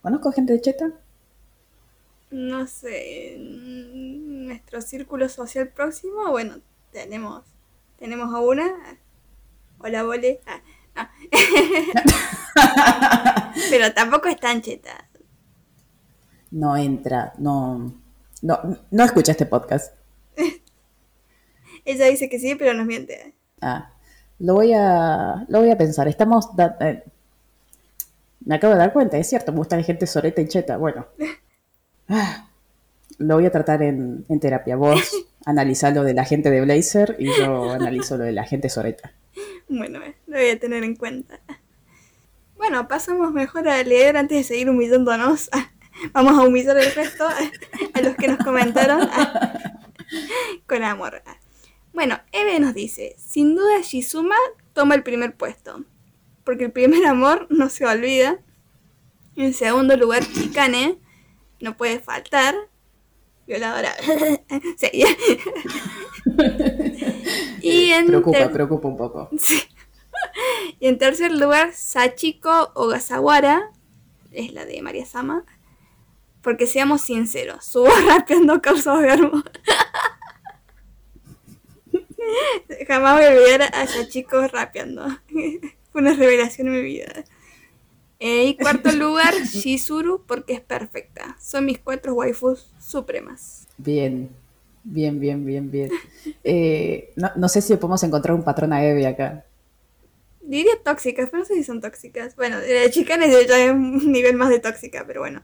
¿Conozco 0.00 0.32
gente 0.32 0.54
de 0.54 0.62
cheta? 0.62 0.90
No 2.30 2.66
sé, 2.66 3.36
nuestro 3.38 4.80
círculo 4.80 5.28
social 5.28 5.68
próximo, 5.68 6.30
bueno, 6.30 6.56
tenemos 6.90 7.44
tenemos 7.98 8.34
a 8.34 8.40
una. 8.40 8.72
Hola, 9.78 10.02
Bole. 10.04 10.40
Ah. 10.96 11.10
Pero 13.70 13.92
tampoco 13.92 14.28
es 14.28 14.40
tan 14.40 14.62
cheta. 14.62 15.06
No 16.52 16.76
entra, 16.76 17.32
no, 17.38 17.92
no, 18.42 18.78
no 18.90 19.04
escucha 19.04 19.32
este 19.32 19.46
podcast. 19.46 19.94
Ella 21.84 22.06
dice 22.06 22.28
que 22.28 22.38
sí, 22.38 22.54
pero 22.54 22.72
nos 22.74 22.86
miente. 22.86 23.34
Ah, 23.60 23.92
lo 24.38 24.54
voy 24.54 24.72
a, 24.72 25.44
lo 25.48 25.60
voy 25.60 25.70
a 25.70 25.76
pensar. 25.78 26.06
Estamos, 26.06 26.50
eh, 26.80 27.02
me 28.44 28.54
acabo 28.54 28.74
de 28.74 28.78
dar 28.78 28.92
cuenta, 28.92 29.18
es 29.18 29.28
cierto, 29.28 29.50
me 29.50 29.58
gusta 29.58 29.76
la 29.76 29.82
gente 29.82 30.06
soreta 30.06 30.40
y 30.40 30.46
cheta. 30.46 30.76
Bueno, 30.76 31.06
Ah, 32.08 32.48
lo 33.18 33.36
voy 33.36 33.46
a 33.46 33.50
tratar 33.50 33.82
en, 33.82 34.24
en 34.28 34.40
terapia. 34.40 34.76
Vos 34.76 35.00
analizá 35.46 35.90
lo 35.90 36.04
de 36.04 36.14
la 36.14 36.24
gente 36.24 36.50
de 36.50 36.60
Blazer 36.60 37.16
y 37.18 37.26
yo 37.38 37.70
analizo 37.70 38.18
lo 38.18 38.24
de 38.24 38.32
la 38.32 38.44
gente 38.44 38.68
soreta. 38.68 39.12
Bueno, 39.68 40.02
eh, 40.02 40.14
lo 40.26 40.36
voy 40.36 40.50
a 40.50 40.58
tener 40.58 40.84
en 40.84 40.96
cuenta. 40.96 41.40
Bueno, 42.56 42.86
pasamos 42.86 43.32
mejor 43.32 43.68
a 43.68 43.82
leer 43.82 44.16
antes 44.16 44.38
de 44.38 44.44
seguir 44.44 44.70
humillándonos. 44.70 45.48
Vamos 46.12 46.38
a 46.38 46.42
humillar 46.42 46.76
el 46.78 46.92
resto 46.92 47.26
a 47.26 48.00
los 48.00 48.16
que 48.16 48.28
nos 48.28 48.38
comentaron 48.38 49.08
con 50.66 50.84
amor. 50.84 51.22
Bueno, 51.92 52.20
Eve 52.32 52.58
nos 52.60 52.74
dice, 52.74 53.14
sin 53.18 53.54
duda 53.54 53.80
Shizuma 53.82 54.36
toma 54.72 54.94
el 54.94 55.02
primer 55.02 55.36
puesto, 55.36 55.84
porque 56.44 56.64
el 56.64 56.72
primer 56.72 57.04
amor 57.06 57.46
no 57.50 57.68
se 57.68 57.86
olvida. 57.86 58.38
En 59.36 59.54
segundo 59.54 59.96
lugar, 59.96 60.22
Chikane, 60.24 60.98
no 61.60 61.76
puede 61.76 62.00
faltar. 62.00 62.54
Violadora. 63.46 63.94
Sí. 64.76 64.90
y 67.62 67.90
en 67.90 68.06
Preocupa, 68.06 68.48
preocupa 68.50 68.88
un 68.88 68.96
poco. 68.96 69.30
Sí. 69.38 69.60
Y 70.78 70.86
en 70.88 70.98
tercer 70.98 71.32
lugar, 71.32 71.72
Sachiko 71.72 72.72
Ogasawara, 72.74 73.70
es 74.30 74.52
la 74.52 74.64
de 74.64 74.80
María 74.82 75.06
Sama. 75.06 75.44
Porque 76.42 76.66
seamos 76.66 77.02
sinceros, 77.02 77.64
su 77.64 77.80
voz 77.80 78.04
rapeando 78.06 78.60
causa 78.60 78.94
orgasmo. 78.94 79.42
Jamás 82.86 83.16
voy 83.16 83.24
a 83.24 83.30
olvidar 83.30 83.62
a 83.62 83.86
Sachiko 83.86 84.46
rapeando. 84.48 85.06
Fue 85.92 86.00
una 86.00 86.14
revelación 86.14 86.68
en 86.68 86.74
mi 86.74 86.82
vida. 86.82 87.24
Eh, 88.18 88.44
y 88.44 88.56
cuarto 88.56 88.92
lugar, 88.96 89.34
Shizuru, 89.34 90.24
porque 90.26 90.54
es 90.54 90.60
perfecta. 90.60 91.36
Son 91.40 91.66
mis 91.66 91.78
cuatro 91.78 92.14
waifus 92.14 92.70
supremas. 92.78 93.66
Bien, 93.78 94.30
bien, 94.84 95.18
bien, 95.18 95.44
bien, 95.44 95.70
bien. 95.70 95.90
Eh, 96.44 97.12
no, 97.16 97.30
no 97.36 97.48
sé 97.48 97.60
si 97.60 97.74
podemos 97.76 98.02
encontrar 98.04 98.34
un 98.34 98.44
patrón 98.44 98.72
a 98.72 98.84
Eve 98.84 99.06
acá. 99.06 99.44
Diría 100.40 100.72
tóxicas, 100.84 101.30
pero 101.30 101.42
no 101.42 101.44
sé 101.44 101.54
si 101.54 101.64
son 101.64 101.80
tóxicas. 101.80 102.34
Bueno, 102.36 102.58
la 102.58 102.90
chicana 102.90 103.26
es 103.26 103.46
ya 103.46 103.64
es 103.64 103.72
un 103.72 104.10
nivel 104.10 104.36
más 104.36 104.50
de 104.50 104.60
tóxica, 104.60 105.04
pero 105.06 105.20
bueno. 105.20 105.42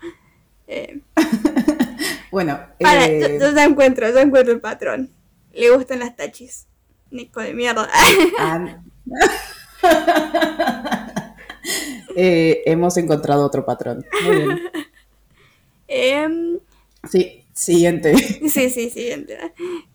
Eh, 0.68 1.00
Bueno, 2.30 2.60
para, 2.78 3.06
eh, 3.06 3.38
yo, 3.40 3.46
yo 3.46 3.54
ya 3.54 3.64
encuentro, 3.64 4.08
yo 4.10 4.18
encuentro 4.18 4.52
el 4.52 4.60
patrón. 4.60 5.10
Le 5.52 5.70
gustan 5.70 6.00
las 6.00 6.14
tachis. 6.14 6.66
Nico 7.10 7.40
de 7.40 7.54
mierda. 7.54 7.88
ah, 8.38 8.82
eh, 12.16 12.62
hemos 12.66 12.96
encontrado 12.98 13.44
otro 13.44 13.64
patrón. 13.64 14.04
Muy 14.24 14.36
bien. 14.36 14.60
Em, 15.88 16.58
Sí, 17.10 17.46
siguiente. 17.54 18.14
sí, 18.48 18.68
sí, 18.68 18.90
siguiente. 18.90 19.38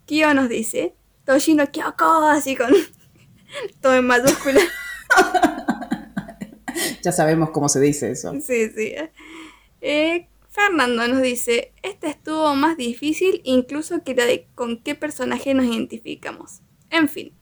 Kyo 0.08 0.34
nos 0.34 0.50
dice: 0.50 0.96
Toshino 1.26 1.70
Kyoko, 1.72 2.26
así 2.26 2.56
con 2.56 2.74
todo 3.82 3.96
en 3.96 4.08
mayúscula. 4.08 4.62
Ya 7.04 7.12
sabemos 7.12 7.52
cómo 7.52 7.70
se 7.70 7.80
dice 7.80 8.10
eso. 8.12 8.34
Sí, 8.42 8.70
sí. 8.76 8.96
Eh, 9.82 10.28
Fernando 10.54 11.08
nos 11.08 11.24
dice, 11.24 11.74
este 11.82 12.10
estuvo 12.10 12.54
más 12.54 12.78
difícil 12.78 13.42
incluso 13.44 14.04
que 14.04 14.14
la 14.14 14.26
de 14.26 14.46
con 14.54 14.78
qué 14.84 14.94
personaje 14.94 15.56
nos 15.56 15.66
identificamos. 15.66 16.62
En 16.92 17.10
fin, 17.10 17.34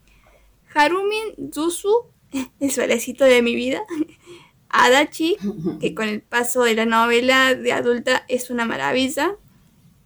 Harumin 0.74 1.34
Yusu, 1.38 2.06
el 2.62 2.72
suelecito 2.72 3.26
de 3.26 3.42
mi 3.42 3.54
vida, 3.54 3.84
Adachi, 4.70 5.36
que 5.82 5.94
con 5.94 6.08
el 6.08 6.22
paso 6.22 6.64
de 6.64 6.74
la 6.74 6.86
novela 6.86 7.54
de 7.54 7.74
adulta 7.74 8.24
es 8.30 8.50
una 8.50 8.64
maravilla, 8.64 9.36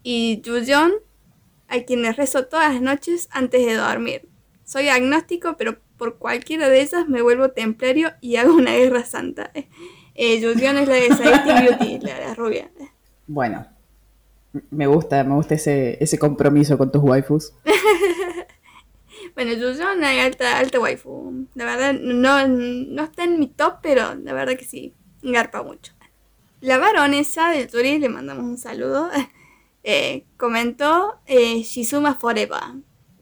y 0.01 0.41
Yuyon, 0.41 0.93
a 1.67 1.81
quien 1.81 2.01
le 2.01 2.11
rezo 2.11 2.47
todas 2.47 2.73
las 2.73 2.81
noches 2.81 3.27
antes 3.29 3.63
de 3.67 3.75
dormir. 3.75 4.27
Soy 4.63 4.89
agnóstico, 4.89 5.57
pero 5.57 5.77
por 5.97 6.17
cualquiera 6.17 6.69
de 6.69 6.81
ellas 6.81 7.07
me 7.07 7.21
vuelvo 7.21 7.49
templario 7.49 8.13
y 8.19 8.37
hago 8.37 8.55
una 8.55 8.73
guerra 8.73 9.05
santa. 9.05 9.51
Eh, 10.17 10.35
es 10.37 10.63
la 10.63 10.81
de 10.81 11.09
Saiti 11.09 11.51
Beauty, 11.51 11.99
la 11.99 12.33
rubia. 12.35 12.71
Bueno, 13.27 13.67
me 14.71 14.87
gusta, 14.87 15.23
me 15.23 15.35
gusta 15.35 15.55
ese, 15.55 15.97
ese 16.01 16.19
compromiso 16.19 16.77
con 16.77 16.91
tus 16.91 17.03
waifus. 17.03 17.53
Bueno, 19.35 19.51
Yuyon 19.51 20.01
es 20.01 20.25
alta, 20.25 20.57
alta 20.59 20.79
waifu. 20.79 21.45
La 21.55 21.65
verdad, 21.65 21.93
no, 21.93 22.47
no 22.47 23.03
está 23.03 23.25
en 23.25 23.37
mi 23.37 23.47
top, 23.47 23.79
pero 23.81 24.15
la 24.15 24.33
verdad 24.33 24.57
que 24.57 24.63
sí, 24.63 24.93
garpa 25.21 25.61
mucho. 25.61 25.91
La 26.61 26.77
baronesa 26.77 27.49
del 27.49 27.69
Turi, 27.69 27.99
le 27.99 28.07
mandamos 28.07 28.45
un 28.45 28.57
saludo, 28.57 29.09
eh, 29.83 30.25
comentó 30.37 31.19
eh, 31.25 31.61
Shizuma 31.63 32.15
Forever. 32.15 32.61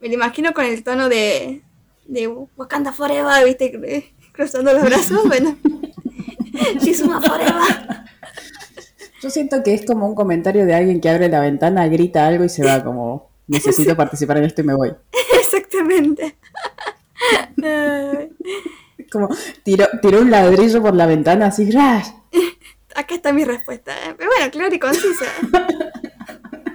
Me 0.02 0.08
lo 0.08 0.14
imagino 0.14 0.54
con 0.54 0.66
el 0.66 0.84
tono 0.84 1.10
de, 1.10 1.64
de 2.06 2.28
Wakanda 2.28 2.94
Forever, 2.94 3.44
viste, 3.44 4.14
cruzando 4.34 4.72
los 4.72 4.84
brazos. 4.84 5.28
Bueno, 5.28 5.58
Shizuma 6.80 7.22
Forever. 7.22 8.03
Yo 9.24 9.30
siento 9.30 9.64
que 9.64 9.74
es 9.74 9.86
como 9.86 10.06
un 10.06 10.16
comentario 10.16 10.66
de 10.66 10.74
alguien 10.74 11.00
que 11.00 11.08
abre 11.08 11.30
la 11.30 11.40
ventana, 11.40 11.88
grita 11.88 12.28
algo 12.28 12.44
y 12.44 12.50
se 12.50 12.62
va 12.62 12.84
como, 12.84 13.32
necesito 13.48 13.96
participar 13.96 14.36
en 14.36 14.44
esto 14.44 14.60
y 14.60 14.66
me 14.66 14.76
voy. 14.76 14.94
Exactamente. 15.40 16.36
Como 19.10 19.30
tiró, 19.64 19.86
tiró 20.02 20.20
un 20.20 20.30
ladrillo 20.30 20.82
por 20.82 20.94
la 20.94 21.06
ventana 21.06 21.46
así, 21.46 21.72
¡rash! 21.72 22.08
acá 22.96 23.16
está 23.16 23.32
mi 23.32 23.46
respuesta. 23.46 23.94
eh. 23.94 24.16
Pero 24.18 24.30
bueno, 24.36 24.52
claro 24.52 24.76
y 24.76 24.80
concisa. 24.80 25.26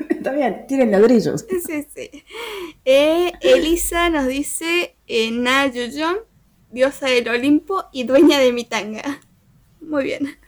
Está 0.08 0.32
bien, 0.32 0.64
tiren 0.66 0.90
ladrillos. 0.90 1.44
Sí, 1.66 1.86
sí. 1.94 2.24
Eh, 2.86 3.32
Elisa 3.42 4.08
nos 4.08 4.26
dice 4.26 4.96
eh, 5.06 5.30
Na 5.32 5.68
diosa 5.68 7.08
del 7.08 7.28
Olimpo 7.28 7.84
y 7.92 8.04
dueña 8.04 8.38
de 8.38 8.52
mi 8.52 8.64
tanga. 8.64 9.20
Muy 9.82 10.04
bien. 10.04 10.38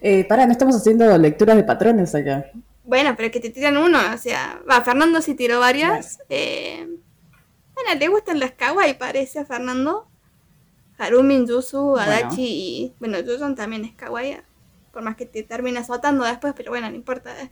Eh, 0.00 0.24
pará, 0.24 0.46
no 0.46 0.52
estamos 0.52 0.76
haciendo 0.76 1.16
lecturas 1.18 1.56
de 1.56 1.64
patrones 1.64 2.14
acá. 2.14 2.46
Bueno, 2.84 3.14
pero 3.16 3.30
que 3.30 3.40
te 3.40 3.50
tiran 3.50 3.76
uno, 3.76 3.98
o 4.14 4.18
sea, 4.18 4.60
va, 4.70 4.82
Fernando 4.82 5.20
sí 5.22 5.34
tiró 5.34 5.58
varias. 5.58 6.18
Eh, 6.28 6.86
bueno, 7.74 7.98
le 7.98 8.08
gustan 8.08 8.38
las 8.38 8.52
kawaii, 8.52 8.94
parece 8.94 9.40
a 9.40 9.44
Fernando. 9.44 10.06
Harumin, 10.98 11.46
Yusu, 11.46 11.96
Adachi 11.96 12.36
Bueno. 12.36 12.36
y. 12.38 12.94
Bueno, 13.00 13.20
Yuyon 13.20 13.56
también 13.56 13.84
es 13.84 13.94
kawaii. 13.94 14.36
Por 14.92 15.02
más 15.02 15.16
que 15.16 15.26
te 15.26 15.42
termine 15.42 15.80
azotando 15.80 16.24
después, 16.24 16.54
pero 16.56 16.70
bueno, 16.70 16.88
no 16.88 16.94
importa. 16.94 17.34
eh. 17.42 17.50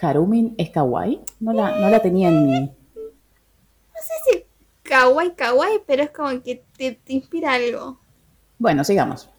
Harumin 0.00 0.54
es 0.58 0.70
kawaii. 0.70 1.22
No 1.40 1.54
la, 1.54 1.80
no 1.80 1.88
la 1.88 2.00
tenía 2.00 2.28
en 2.28 2.46
mi. 2.46 2.60
No 2.60 4.02
sé 4.02 4.14
si 4.30 4.44
kawaii, 4.82 5.34
kawaii, 5.34 5.80
pero 5.86 6.02
es 6.02 6.10
como 6.10 6.42
que 6.42 6.62
te, 6.76 6.92
te 6.92 7.12
inspira 7.14 7.54
algo. 7.54 7.98
Bueno, 8.58 8.84
sigamos. 8.84 9.28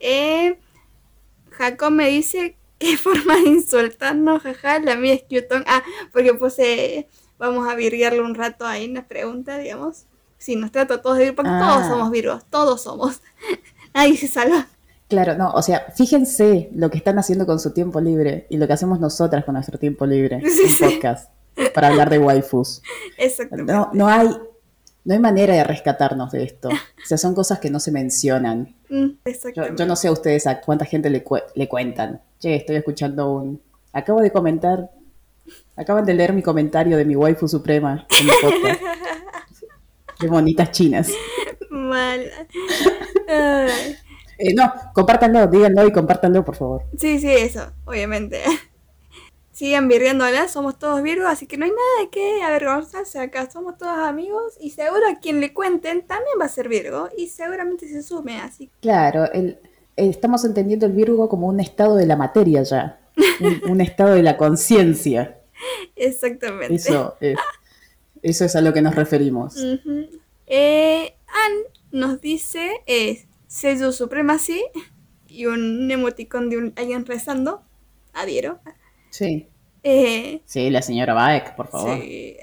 Eh, 0.00 0.58
Jacob 1.50 1.90
me 1.90 2.08
dice 2.08 2.56
qué 2.78 2.96
forma 2.98 3.36
de 3.36 3.48
insultarnos, 3.48 4.42
jaja, 4.42 4.78
la 4.80 4.96
mía 4.96 5.14
es 5.14 5.22
Kyuton. 5.24 5.64
Ah, 5.66 5.82
porque 6.12 6.34
puse, 6.34 7.08
vamos 7.38 7.66
a 7.68 7.74
virguearle 7.74 8.20
un 8.20 8.34
rato 8.34 8.66
ahí 8.66 8.84
en 8.84 8.94
la 8.94 9.06
pregunta, 9.08 9.56
digamos. 9.58 10.04
Sí, 10.38 10.54
nos 10.56 10.70
trato 10.70 10.94
a 10.94 11.02
todos 11.02 11.16
de 11.18 11.24
vir, 11.24 11.34
porque 11.34 11.50
Ah. 11.52 11.60
todos 11.76 11.88
somos 11.88 12.10
virgos, 12.10 12.44
todos 12.50 12.82
somos. 12.82 13.22
Nadie 13.94 14.16
se 14.18 14.28
salva. 14.28 14.66
Claro, 15.08 15.34
no, 15.36 15.50
o 15.52 15.62
sea, 15.62 15.86
fíjense 15.96 16.68
lo 16.74 16.90
que 16.90 16.98
están 16.98 17.18
haciendo 17.18 17.46
con 17.46 17.58
su 17.60 17.72
tiempo 17.72 18.00
libre 18.00 18.46
y 18.50 18.56
lo 18.58 18.66
que 18.66 18.72
hacemos 18.74 19.00
nosotras 19.00 19.44
con 19.44 19.54
nuestro 19.54 19.78
tiempo 19.78 20.04
libre 20.04 20.40
Sí, 20.50 20.62
en 20.64 20.68
sí. 20.68 20.84
podcast 20.84 21.30
para 21.74 21.88
hablar 21.88 22.10
de 22.10 22.18
waifus. 22.18 22.82
Exactamente. 23.16 23.72
No, 23.72 23.88
no 23.94 24.08
hay 24.08 24.28
no 25.06 25.14
hay 25.14 25.20
manera 25.20 25.54
de 25.54 25.64
rescatarnos 25.64 26.32
de 26.32 26.42
esto. 26.44 26.68
O 26.68 27.06
sea, 27.06 27.16
son 27.16 27.34
cosas 27.34 27.58
que 27.60 27.70
no 27.70 27.80
se 27.80 27.90
mencionan. 27.92 28.74
Mm, 28.88 29.18
Yo, 29.76 29.84
no 29.84 29.96
sé 29.96 30.06
a 30.06 30.12
ustedes 30.12 30.46
a 30.46 30.60
cuánta 30.60 30.84
gente 30.84 31.10
le, 31.10 31.24
cue- 31.24 31.42
le 31.56 31.66
cuentan. 31.68 32.20
Che, 32.38 32.54
estoy 32.54 32.76
escuchando 32.76 33.32
un... 33.32 33.60
Acabo 33.92 34.20
de 34.20 34.30
comentar... 34.30 34.90
Acaban 35.74 36.04
de 36.04 36.14
leer 36.14 36.32
mi 36.32 36.40
comentario 36.42 36.96
de 36.96 37.04
mi 37.04 37.16
waifu 37.16 37.48
suprema 37.48 38.06
en 38.20 38.26
mi 38.26 38.32
podcast. 38.40 38.80
De 40.20 40.28
bonitas 40.28 40.70
chinas. 40.70 41.10
Mal. 41.70 42.30
Eh, 44.38 44.52
no, 44.54 44.70
compártanlo, 44.94 45.46
díganlo 45.46 45.86
y 45.86 45.92
compártanlo, 45.92 46.44
por 46.44 46.56
favor. 46.56 46.82
Sí, 46.98 47.18
sí, 47.18 47.30
eso, 47.30 47.72
obviamente. 47.86 48.42
Sigan 49.56 49.88
virriéndola, 49.88 50.48
somos 50.48 50.78
todos 50.78 51.02
virgos, 51.02 51.28
así 51.30 51.46
que 51.46 51.56
no 51.56 51.64
hay 51.64 51.70
nada 51.70 52.02
de 52.04 52.10
qué 52.10 52.42
avergonzarse 52.42 53.18
acá, 53.18 53.50
somos 53.50 53.78
todos 53.78 53.96
amigos 53.96 54.52
y 54.60 54.68
seguro 54.70 55.00
a 55.10 55.18
quien 55.18 55.40
le 55.40 55.54
cuenten 55.54 56.02
también 56.06 56.36
va 56.38 56.44
a 56.44 56.48
ser 56.50 56.68
virgo 56.68 57.08
y 57.16 57.28
seguramente 57.28 57.88
se 57.88 58.02
sume, 58.02 58.38
así 58.38 58.68
Claro, 58.82 59.32
el- 59.32 59.58
estamos 59.96 60.44
entendiendo 60.44 60.84
el 60.84 60.92
Virgo 60.92 61.30
como 61.30 61.46
un 61.46 61.58
estado 61.58 61.96
de 61.96 62.04
la 62.04 62.16
materia 62.16 62.62
ya. 62.64 63.00
Un, 63.40 63.70
un 63.70 63.80
estado 63.80 64.14
de 64.14 64.22
la 64.22 64.36
conciencia. 64.36 65.38
exactamente. 65.96 66.74
Eso 66.74 67.16
es, 67.20 67.38
eso 68.22 68.44
es 68.44 68.56
a 68.56 68.60
lo 68.60 68.74
que 68.74 68.82
nos 68.82 68.94
referimos. 68.94 69.56
Eh, 70.46 71.14
Ann 71.28 71.52
nos 71.92 72.20
dice 72.20 72.82
eh, 72.86 73.24
Sello 73.46 73.90
Supremacy 73.90 74.62
y 75.28 75.46
un 75.46 75.90
emoticón 75.90 76.50
de 76.50 76.58
un, 76.58 76.72
alguien 76.76 77.06
rezando, 77.06 77.62
adhiero. 78.12 78.58
Sí. 79.16 79.48
Eh, 79.82 80.42
Sí, 80.44 80.68
la 80.68 80.82
señora 80.82 81.14
Baek, 81.14 81.56
por 81.56 81.68
favor. 81.68 81.98
Sí. 81.98 82.36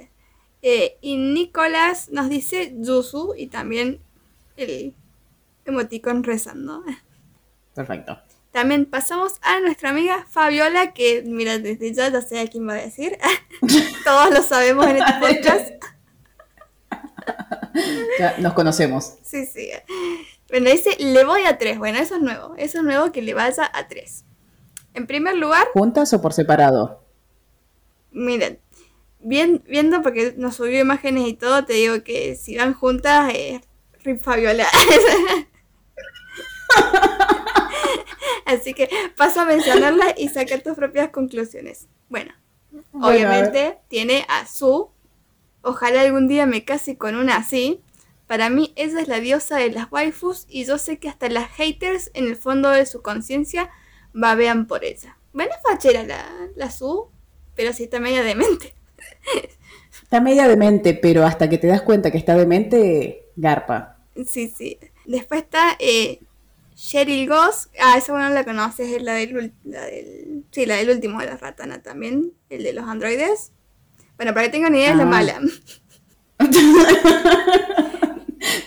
Eh, 0.63 0.97
y 1.01 1.17
Nicolás 1.17 2.09
nos 2.09 2.29
dice 2.29 2.73
Yusu 2.79 3.35
y 3.37 3.47
también 3.47 3.99
el 4.57 4.95
emoticón 5.65 6.23
rezando. 6.23 6.83
Perfecto. 7.75 8.17
También 8.51 8.85
pasamos 8.85 9.33
a 9.41 9.59
nuestra 9.59 9.89
amiga 9.91 10.25
Fabiola, 10.29 10.93
que 10.93 11.21
mira, 11.25 11.59
desde 11.59 11.93
ya 11.93 12.09
ya 12.09 12.21
sé 12.21 12.39
a 12.39 12.47
quién 12.47 12.67
va 12.67 12.73
a 12.73 12.81
decir. 12.81 13.17
Todos 14.03 14.33
lo 14.33 14.41
sabemos 14.41 14.87
en 14.87 14.97
este 14.97 15.13
podcast. 15.19 15.69
Ya 18.19 18.37
nos 18.37 18.53
conocemos. 18.53 19.15
Sí, 19.23 19.47
sí. 19.47 19.71
Bueno, 20.49 20.69
dice, 20.69 20.95
le 20.99 21.23
voy 21.25 21.41
a 21.45 21.57
tres. 21.57 21.79
Bueno, 21.79 21.97
eso 21.97 22.15
es 22.17 22.21
nuevo. 22.21 22.53
Eso 22.55 22.77
es 22.79 22.83
nuevo 22.83 23.11
que 23.11 23.23
le 23.23 23.33
vaya 23.33 23.71
a 23.73 23.87
tres. 23.87 24.25
En 24.93 25.07
primer 25.07 25.35
lugar, 25.37 25.67
¿Juntas 25.73 26.13
o 26.13 26.21
por 26.21 26.33
separado? 26.33 27.03
miren, 28.11 28.59
bien, 29.19 29.63
viendo 29.67 30.01
porque 30.03 30.35
nos 30.37 30.55
subió 30.55 30.79
imágenes 30.79 31.27
y 31.27 31.33
todo, 31.33 31.65
te 31.65 31.73
digo 31.73 32.03
que 32.03 32.35
si 32.35 32.55
van 32.57 32.73
juntas, 32.73 33.33
eh, 33.33 33.61
Rip 34.03 34.21
Fabiola. 34.21 34.67
Así 38.45 38.73
que 38.73 38.89
paso 39.17 39.41
a 39.41 39.45
mencionarla 39.45 40.13
y 40.17 40.29
saca 40.29 40.59
tus 40.59 40.75
propias 40.75 41.09
conclusiones. 41.09 41.87
Bueno, 42.09 42.33
Bueno, 42.71 43.07
obviamente 43.07 43.79
tiene 43.87 44.25
a 44.27 44.45
Su. 44.45 44.89
Ojalá 45.61 46.01
algún 46.01 46.27
día 46.27 46.45
me 46.45 46.65
case 46.65 46.97
con 46.97 47.15
una 47.15 47.37
así. 47.37 47.81
Para 48.27 48.49
mí 48.49 48.73
ella 48.75 48.99
es 48.99 49.07
la 49.07 49.19
diosa 49.19 49.57
de 49.57 49.71
las 49.71 49.91
waifus 49.91 50.45
y 50.49 50.65
yo 50.65 50.77
sé 50.77 50.97
que 50.97 51.07
hasta 51.09 51.29
las 51.29 51.49
haters 51.51 52.11
en 52.13 52.25
el 52.27 52.35
fondo 52.35 52.69
de 52.69 52.85
su 52.85 53.01
conciencia 53.01 53.69
babean 54.13 54.67
por 54.67 54.83
ella. 54.83 55.17
Bueno, 55.33 55.51
es 55.55 55.61
fachera 55.63 56.03
la, 56.03 56.25
la 56.55 56.69
Su, 56.71 57.09
pero 57.55 57.73
sí 57.73 57.83
está 57.83 57.99
media 57.99 58.23
demente. 58.23 58.73
Está 60.03 60.21
media 60.21 60.47
demente, 60.47 60.93
pero 60.93 61.25
hasta 61.25 61.49
que 61.49 61.57
te 61.57 61.67
das 61.67 61.81
cuenta 61.81 62.11
que 62.11 62.17
está 62.17 62.35
demente, 62.35 63.25
garpa. 63.35 63.97
Sí, 64.27 64.47
sí. 64.55 64.77
Después 65.05 65.41
está 65.41 65.75
eh, 65.79 66.19
Cheryl 66.75 67.27
Goss. 67.27 67.69
Ah, 67.81 67.97
esa 67.97 68.13
bueno 68.13 68.29
la 68.29 68.43
conoces, 68.45 68.91
es 68.91 69.01
la 69.01 69.13
del, 69.15 69.33
ul- 69.35 69.53
la 69.63 69.85
del... 69.85 70.43
Sí, 70.51 70.65
la 70.67 70.75
del 70.75 70.89
último 70.91 71.19
de 71.19 71.25
la 71.27 71.37
ratana 71.37 71.81
también, 71.81 72.33
el 72.49 72.63
de 72.63 72.73
los 72.73 72.87
androides. 72.87 73.51
Bueno, 74.17 74.33
para 74.35 74.45
que 74.45 74.51
tengan 74.51 74.75
idea, 74.75 74.91
es 74.91 74.97
la 74.97 75.03
Ah. 75.03 75.05
mala. 75.07 75.41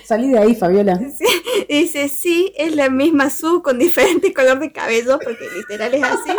Salí 0.03 0.29
de 0.31 0.39
ahí, 0.39 0.55
Fabiola. 0.55 0.99
Sí, 1.17 1.25
dice, 1.69 2.09
sí, 2.09 2.53
es 2.57 2.75
la 2.75 2.89
misma 2.89 3.29
Su 3.29 3.61
con 3.61 3.77
diferente 3.79 4.33
color 4.33 4.59
de 4.59 4.71
cabello, 4.71 5.19
porque 5.23 5.45
literal 5.55 5.93
es 5.93 6.03
así. 6.03 6.31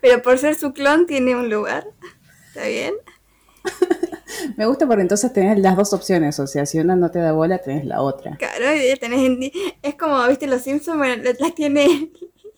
Pero 0.00 0.22
por 0.22 0.38
ser 0.38 0.54
su 0.54 0.72
clon 0.72 1.06
tiene 1.06 1.34
un 1.36 1.50
lugar. 1.50 1.86
¿Está 2.48 2.66
bien? 2.68 2.94
Me 4.56 4.66
gusta 4.66 4.86
porque 4.86 5.02
entonces 5.02 5.32
tenés 5.32 5.58
las 5.58 5.76
dos 5.76 5.92
opciones. 5.92 6.38
O 6.40 6.46
sea, 6.46 6.66
si 6.66 6.78
una 6.78 6.96
no 6.96 7.10
te 7.10 7.18
da 7.18 7.32
bola, 7.32 7.58
tenés 7.58 7.84
la 7.84 8.00
otra. 8.00 8.36
Claro, 8.36 8.66
tenés 9.00 9.20
en- 9.20 9.52
es 9.82 9.94
como, 9.96 10.26
viste, 10.28 10.46
los 10.46 10.62
Simpsons, 10.62 10.98
bueno, 10.98 11.22
la, 11.22 11.34
la 11.38 11.50
tiene, 11.54 12.10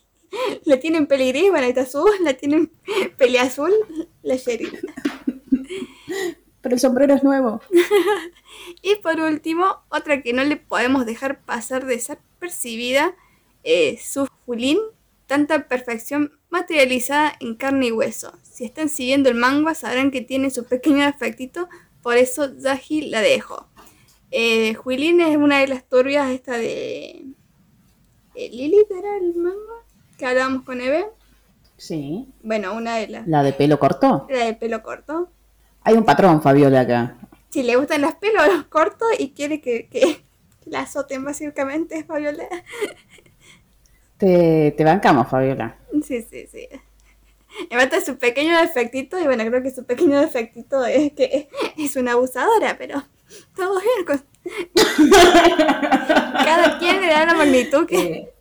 la 0.65 0.79
tienen 0.79 1.07
peli 1.07 1.29
gris, 1.33 1.51
bueno, 1.51 1.65
ahí 1.65 1.71
está 1.71 1.83
azul, 1.83 2.11
la 2.23 2.35
tienen 2.35 2.71
peli 3.17 3.39
azul, 3.39 3.73
la 4.23 4.37
Cheryl. 4.39 4.79
Pero 6.65 6.75
el 6.75 6.81
sombrero 6.81 7.15
es 7.15 7.23
nuevo. 7.23 7.61
Y 8.83 8.97
por 8.97 9.21
último, 9.21 9.83
otra 9.91 10.23
que 10.23 10.33
no 10.33 10.43
le 10.45 10.57
podemos 10.57 11.05
dejar 11.05 11.41
pasar 11.41 11.85
desapercibida, 11.85 13.15
es 13.63 14.05
su 14.07 14.27
Julín, 14.47 14.79
tanta 15.27 15.69
perfección 15.69 16.33
materializada 16.51 17.35
en 17.41 17.57
carne 17.57 17.87
y 17.87 17.93
hueso. 17.93 18.33
Si 18.43 18.65
están 18.65 18.89
siguiendo 18.89 19.29
el 19.29 19.35
manga 19.35 19.75
sabrán 19.75 20.11
que 20.11 20.21
tiene 20.23 20.51
su 20.51 20.65
pequeño 20.65 21.05
defectito, 21.05 21.69
por 22.03 22.17
eso 22.17 22.57
Yaji 22.57 23.03
la 23.11 23.21
dejo. 23.21 23.67
Eh, 24.31 24.75
Julín 24.75 25.21
es 25.21 25.37
una 25.37 25.59
de 25.59 25.69
las 25.69 25.85
turbias 25.85 26.31
esta 26.31 26.57
de... 26.57 27.25
eh, 28.35 28.51
¿Lilith 28.51 28.91
era 28.91 29.17
el 29.19 29.35
manga? 29.35 29.57
Que 30.17 30.27
hablábamos 30.27 30.63
con 30.63 30.81
Eve. 30.81 31.07
Sí. 31.77 32.27
Bueno, 32.43 32.75
una 32.75 32.97
de 32.97 33.09
las... 33.09 33.27
La 33.29 33.43
de 33.43 33.53
pelo 33.53 33.79
corto. 33.79 34.27
La 34.31 34.47
de 34.47 34.55
pelo 34.55 34.83
corto. 34.83 35.29
Hay 35.85 35.95
un 35.95 36.05
patrón, 36.05 36.43
Fabiola, 36.43 36.81
acá. 36.81 37.17
Si 37.51 37.63
le 37.63 37.77
gustan 37.77 38.01
los 38.01 38.15
pelos 38.17 38.43
cortos 38.69 39.09
y 39.19 39.31
quiere 39.33 39.61
que, 39.61 39.87
que 39.89 40.25
la 40.65 40.81
azoten 40.81 41.25
básicamente, 41.25 42.03
Fabiola. 42.05 42.45
Te, 44.17 44.73
te 44.77 44.85
bancamos, 44.85 45.29
Fabiola. 45.29 45.77
Sí, 46.05 46.23
sí, 46.23 46.47
sí. 46.51 46.69
Mata 47.71 48.01
su 48.01 48.17
pequeño 48.19 48.59
defectito 48.61 49.19
y 49.21 49.25
bueno, 49.25 49.45
creo 49.47 49.63
que 49.63 49.71
su 49.71 49.85
pequeño 49.85 50.19
defectito 50.21 50.85
es 50.85 51.13
que 51.13 51.49
es 51.77 51.95
una 51.97 52.13
abusadora, 52.13 52.77
pero 52.79 53.03
todo 53.55 53.81
bien. 53.81 54.05
con- 54.07 54.25
Cada 56.45 56.79
quien 56.79 57.01
le 57.01 57.09
da 57.09 57.27
la 57.27 57.35
magnitud 57.35 57.87
que... 57.87 57.97
Eh, 58.13 58.33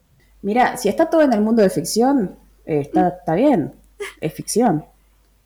mira, 0.42 0.78
si 0.78 0.90
está 0.90 1.10
todo 1.10 1.22
en 1.22 1.34
el 1.34 1.42
mundo 1.42 1.62
de 1.62 1.70
ficción, 1.70 2.38
eh, 2.66 2.80
está, 2.82 3.10
está 3.10 3.36
bien. 3.36 3.74
Es 4.20 4.34
ficción. 4.34 4.86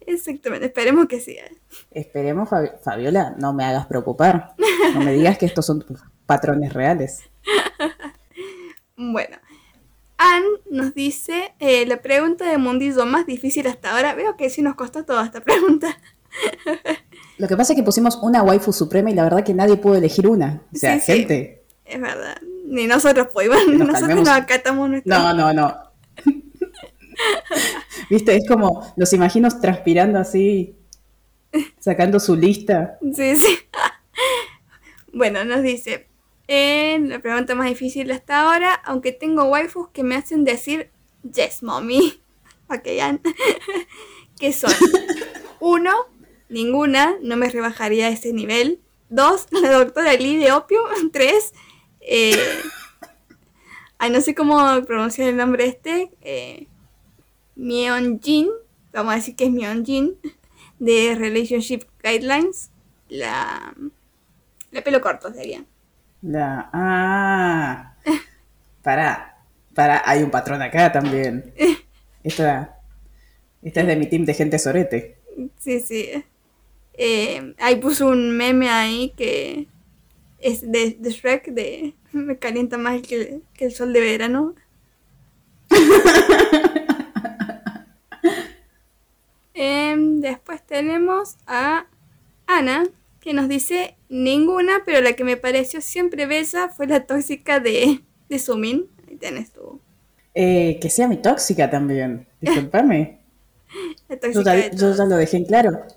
Exactamente, 0.07 0.65
esperemos 0.67 1.05
que 1.07 1.19
sí. 1.19 1.31
¿eh? 1.33 1.57
Esperemos, 1.91 2.49
Fabi- 2.49 2.71
Fabiola, 2.83 3.35
no 3.37 3.53
me 3.53 3.63
hagas 3.65 3.85
preocupar. 3.87 4.55
No 4.93 5.01
me 5.01 5.13
digas 5.13 5.37
que 5.37 5.45
estos 5.45 5.65
son 5.65 5.81
tus 5.81 5.99
patrones 6.25 6.73
reales. 6.73 7.19
Bueno, 8.95 9.37
Ann 10.17 10.43
nos 10.71 10.93
dice 10.95 11.53
eh, 11.59 11.85
la 11.85 12.01
pregunta 12.01 12.49
de 12.49 12.57
mundillo 12.57 13.05
más 13.05 13.25
difícil 13.27 13.67
hasta 13.67 13.95
ahora. 13.95 14.15
Veo 14.15 14.35
que 14.37 14.49
sí 14.49 14.61
nos 14.61 14.75
costó 14.75 15.05
toda 15.05 15.23
esta 15.25 15.41
pregunta. 15.41 15.95
Lo 17.37 17.47
que 17.47 17.55
pasa 17.55 17.73
es 17.73 17.77
que 17.77 17.83
pusimos 17.83 18.15
una 18.21 18.41
waifu 18.43 18.73
suprema 18.73 19.11
y 19.11 19.13
la 19.13 19.23
verdad 19.23 19.43
que 19.43 19.53
nadie 19.53 19.77
pudo 19.77 19.95
elegir 19.95 20.27
una. 20.27 20.61
O 20.73 20.77
sea, 20.77 20.95
Sí, 20.95 21.01
sí. 21.01 21.11
gente. 21.13 21.63
Es 21.85 22.01
verdad. 22.01 22.37
Ni 22.65 22.87
nosotros 22.87 23.27
pudimos, 23.31 23.57
nos 23.67 23.77
nosotros 23.79 23.99
calmemos. 23.99 24.25
nos 24.27 24.37
acatamos 24.37 24.89
nuestra... 24.89 25.19
No, 25.19 25.33
no, 25.33 25.53
no. 25.53 25.86
Viste, 28.09 28.35
es 28.35 28.47
como 28.47 28.93
los 28.95 29.11
imagino 29.13 29.49
transpirando 29.59 30.19
así, 30.19 30.75
sacando 31.79 32.19
su 32.19 32.35
lista. 32.35 32.97
Sí, 33.13 33.35
sí. 33.35 33.59
bueno, 35.13 35.43
nos 35.45 35.61
dice, 35.61 36.07
la 36.47 37.19
pregunta 37.19 37.55
más 37.55 37.67
difícil 37.67 38.11
hasta 38.11 38.41
ahora, 38.41 38.73
aunque 38.85 39.11
tengo 39.11 39.45
waifus 39.45 39.89
que 39.89 40.03
me 40.03 40.15
hacen 40.15 40.43
decir 40.43 40.91
yes, 41.33 41.63
mommy. 41.63 42.21
Ok, 42.69 42.83
que 44.41 44.51
son, 44.51 44.73
uno, 45.61 45.93
ninguna, 46.49 47.15
no 47.21 47.37
me 47.37 47.49
rebajaría 47.49 48.09
ese 48.09 48.33
nivel. 48.33 48.81
Dos, 49.09 49.47
la 49.51 49.71
doctora 49.71 50.11
Lee 50.15 50.35
de 50.35 50.51
Opio. 50.51 50.81
Tres, 51.13 51.53
eh, 52.01 52.35
no 54.11 54.19
sé 54.19 54.35
cómo 54.35 54.83
pronunciar 54.85 55.29
el 55.29 55.37
nombre 55.37 55.65
este. 55.65 56.11
Eh, 56.19 56.67
Myeonjin, 57.57 58.49
vamos 58.93 59.13
a 59.13 59.15
decir 59.17 59.35
que 59.35 59.45
es 59.45 59.51
Myeonjin, 59.51 60.15
de 60.79 61.15
Relationship 61.15 61.81
Guidelines. 62.03 62.69
La, 63.09 63.73
la 64.71 64.83
pelo 64.83 65.01
corto 65.01 65.33
sería. 65.33 65.65
La, 66.21 66.69
ah, 66.71 67.95
para, 68.83 69.37
para, 69.73 70.01
hay 70.05 70.23
un 70.23 70.31
patrón 70.31 70.61
acá 70.61 70.91
también. 70.91 71.53
Esta, 72.23 72.79
esta 73.61 73.81
es 73.81 73.87
de 73.87 73.95
mi 73.95 74.07
team 74.07 74.25
de 74.25 74.33
gente 74.33 74.59
sorete. 74.59 75.17
Sí, 75.57 75.79
sí. 75.79 76.09
Eh, 76.93 77.53
ahí 77.59 77.75
puso 77.77 78.07
un 78.07 78.35
meme 78.35 78.69
ahí 78.69 79.13
que 79.15 79.67
es 80.39 80.69
de, 80.71 80.97
de 80.99 81.09
Shrek, 81.09 81.47
de 81.47 81.95
me 82.11 82.37
calienta 82.37 82.77
más 82.77 83.01
que, 83.01 83.41
que 83.53 83.65
el 83.65 83.73
sol 83.73 83.93
de 83.93 84.01
verano. 84.01 84.55
Em, 89.59 90.21
después 90.21 90.63
tenemos 90.65 91.37
a 91.47 91.87
Ana, 92.45 92.83
que 93.19 93.33
nos 93.33 93.49
dice 93.49 93.97
ninguna, 94.07 94.83
pero 94.85 95.01
la 95.01 95.13
que 95.13 95.23
me 95.23 95.35
pareció 95.35 95.81
siempre 95.81 96.27
bella 96.27 96.69
fue 96.69 96.85
la 96.85 97.07
tóxica 97.07 97.59
de, 97.59 98.03
de 98.29 98.39
Sumin. 98.39 98.85
Ahí 99.07 99.15
tenés 99.17 99.51
tú. 99.51 99.81
Eh, 100.35 100.77
que 100.79 100.91
sea 100.91 101.07
mi 101.07 101.17
tóxica 101.17 101.71
también. 101.71 102.27
Disculpame. 102.39 103.17
La 104.07 104.15
Yo 104.31 104.43
tóxica 104.43 104.55
ya, 104.55 104.69
de 104.69 104.77
yo 104.77 104.93
ya 104.95 105.05
lo 105.05 105.17
dejé 105.17 105.37
en 105.37 105.45
claro. 105.45 105.81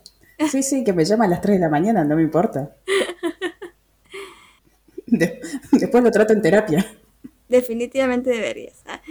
Sí, 0.50 0.62
sí, 0.62 0.82
que 0.84 0.94
me 0.94 1.04
llama 1.04 1.26
a 1.26 1.28
las 1.28 1.42
3 1.42 1.56
de 1.56 1.60
la 1.60 1.68
mañana, 1.68 2.02
no 2.02 2.16
me 2.16 2.22
importa. 2.22 2.74
De- 5.06 5.38
después 5.72 6.02
lo 6.02 6.10
trato 6.10 6.32
en 6.32 6.40
terapia. 6.40 6.86
Definitivamente 7.46 8.30
deberías. 8.30 8.82
Ah. 8.86 9.02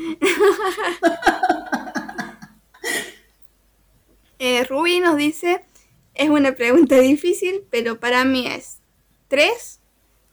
Eh, 4.40 4.64
Ruby 4.64 5.02
nos 5.02 5.18
dice, 5.18 5.66
es 6.16 6.30
una 6.30 6.54
pregunta 6.56 6.98
difícil, 6.98 7.66
pero 7.70 8.00
para 8.00 8.24
mí 8.24 8.48
es 8.48 8.80
3. 9.28 9.82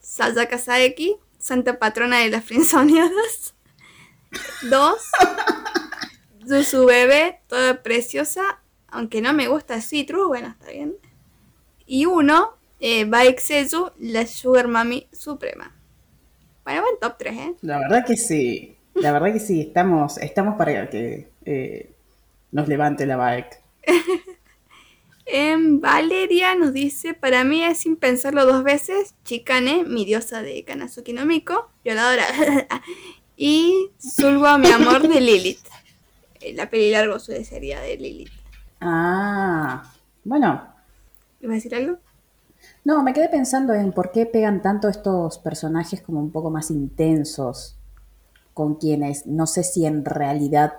Sayaka 0.00 0.58
Saeki, 0.58 1.16
santa 1.38 1.78
patrona 1.78 2.20
de 2.20 2.30
las 2.30 2.44
frinzoneadas. 2.44 3.54
2. 4.70 4.94
Yusu 6.46 6.86
Bebe, 6.86 7.40
toda 7.48 7.82
preciosa, 7.82 8.60
aunque 8.88 9.20
no 9.20 9.32
me 9.32 9.48
gusta 9.48 9.80
Citrus, 9.80 10.28
bueno, 10.28 10.48
está 10.48 10.70
bien. 10.70 10.94
Y 11.86 12.06
1. 12.06 12.56
Eh, 12.78 13.04
Baek 13.06 13.38
Seju, 13.38 13.90
la 13.98 14.26
Sugar 14.26 14.68
Mami 14.68 15.08
Suprema. 15.10 15.74
Bueno, 16.62 16.82
buen 16.82 16.98
top 17.00 17.16
3, 17.18 17.38
¿eh? 17.38 17.54
La 17.62 17.78
verdad 17.78 18.04
que 18.06 18.16
sí. 18.16 18.76
La 18.94 19.12
verdad 19.12 19.32
que 19.32 19.40
sí, 19.40 19.60
estamos, 19.60 20.18
estamos 20.18 20.56
para 20.56 20.88
que 20.88 21.28
eh, 21.44 21.90
nos 22.52 22.68
levante 22.68 23.06
la 23.06 23.16
bike. 23.16 23.65
Em, 25.29 25.81
Valeria 25.81 26.55
nos 26.55 26.72
dice, 26.72 27.12
para 27.14 27.42
mí 27.44 27.64
es 27.64 27.79
sin 27.79 27.96
pensarlo 27.96 28.46
dos 28.46 28.62
veces, 28.62 29.14
Chikane, 29.25 29.85
mi 29.85 30.05
diosa 30.05 30.40
de 30.42 30.64
Kanazuki 30.64 31.12
no 31.12 31.27
Miko, 31.27 31.68
violadora, 31.85 32.25
y 33.37 33.90
Sulwa, 33.99 34.57
mi 34.59 34.70
amor, 34.70 35.09
de 35.09 35.20
Lilith. 35.20 35.66
Eh, 36.40 36.55
La 36.55 36.70
peli 36.70 36.90
largo 36.92 37.18
suele 37.18 37.44
sería 37.44 37.81
de 37.81 37.96
Lilith. 37.96 38.33
Ah, 38.81 39.83
bueno, 40.25 40.62
¿Ibas 41.40 41.53
a 41.53 41.57
decir 41.57 41.75
algo? 41.75 41.99
no, 42.85 43.03
me 43.03 43.12
quedé 43.12 43.29
pensando 43.29 43.75
en 43.75 43.92
por 43.92 44.12
qué 44.12 44.27
pegan 44.27 44.62
tanto 44.62 44.88
estos 44.88 45.38
personajes 45.38 46.01
como 46.03 46.20
un 46.20 46.31
poco 46.31 46.51
más 46.51 46.70
intensos 46.70 47.77
con 48.55 48.77
quienes 48.77 49.27
no 49.27 49.46
sé 49.46 49.64
si 49.64 49.87
en 49.87 50.05
realidad 50.05 50.75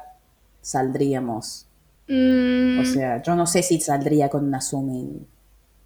saldríamos. 0.61 1.66
Mm, 2.07 2.79
O 2.79 2.85
sea, 2.85 3.21
yo 3.21 3.35
no 3.35 3.45
sé 3.47 3.63
si 3.63 3.79
saldría 3.79 4.29
con 4.29 4.45
una 4.45 4.61
Sumin. 4.61 5.27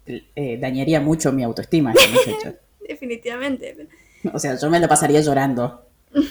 Eh, 0.06 0.58
dañaría 0.60 1.00
mucho 1.00 1.32
mi 1.32 1.44
autoestima 1.44 1.94
definitivamente. 2.88 3.86
O 4.32 4.38
sea, 4.38 4.58
yo 4.58 4.68
me 4.68 4.80
lo 4.80 4.88
pasaría 4.88 5.20
llorando. 5.20 5.86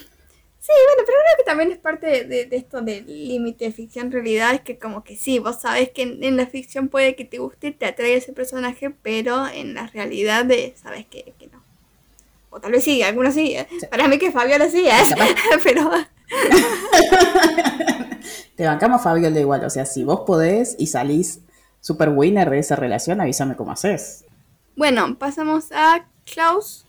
Sí, 0.63 0.73
bueno, 0.85 1.03
pero 1.07 1.17
creo 1.17 1.37
que 1.37 1.43
también 1.43 1.71
es 1.71 1.79
parte 1.79 2.23
de, 2.25 2.47
esto 2.51 2.81
del 2.81 3.07
límite 3.07 3.65
de 3.65 3.71
ficción-realidad, 3.71 4.53
es 4.53 4.61
que 4.61 4.77
como 4.77 5.03
que 5.03 5.15
sí, 5.15 5.39
vos 5.39 5.59
sabés 5.59 5.89
que 5.89 6.03
en, 6.03 6.23
en 6.23 6.37
la 6.37 6.45
ficción 6.45 6.87
puede 6.87 7.15
que 7.15 7.25
te 7.25 7.39
guste, 7.39 7.71
te 7.71 7.87
atraiga 7.87 8.15
ese 8.15 8.31
personaje, 8.31 8.91
pero 9.01 9.47
en 9.47 9.73
la 9.73 9.87
realidad 9.87 10.45
de, 10.45 10.75
sabes 10.79 11.07
que, 11.07 11.33
que 11.39 11.47
no. 11.47 11.63
O 12.51 12.59
tal 12.59 12.73
vez 12.73 12.83
sí, 12.83 13.01
algunos 13.01 13.33
sí. 13.33 13.55
¿eh? 13.55 13.67
Para 13.89 14.07
mí 14.07 14.19
que 14.19 14.31
Fabiola 14.31 14.69
sí 14.69 14.85
es, 14.87 15.09
Capaz. 15.09 15.29
pero 15.63 15.89
Te 18.55 18.65
bancamos 18.65 19.01
Fabiola 19.01 19.39
igual. 19.39 19.63
O 19.65 19.69
sea, 19.69 19.85
si 19.85 20.03
vos 20.03 20.21
podés 20.21 20.75
y 20.79 20.87
salís 20.87 21.41
super 21.79 22.09
winner 22.09 22.49
de 22.49 22.59
esa 22.59 22.75
relación, 22.75 23.21
avísame 23.21 23.55
cómo 23.55 23.71
haces. 23.71 24.25
bueno, 24.75 25.17
pasamos 25.17 25.71
a 25.71 26.07
Klaus, 26.25 26.85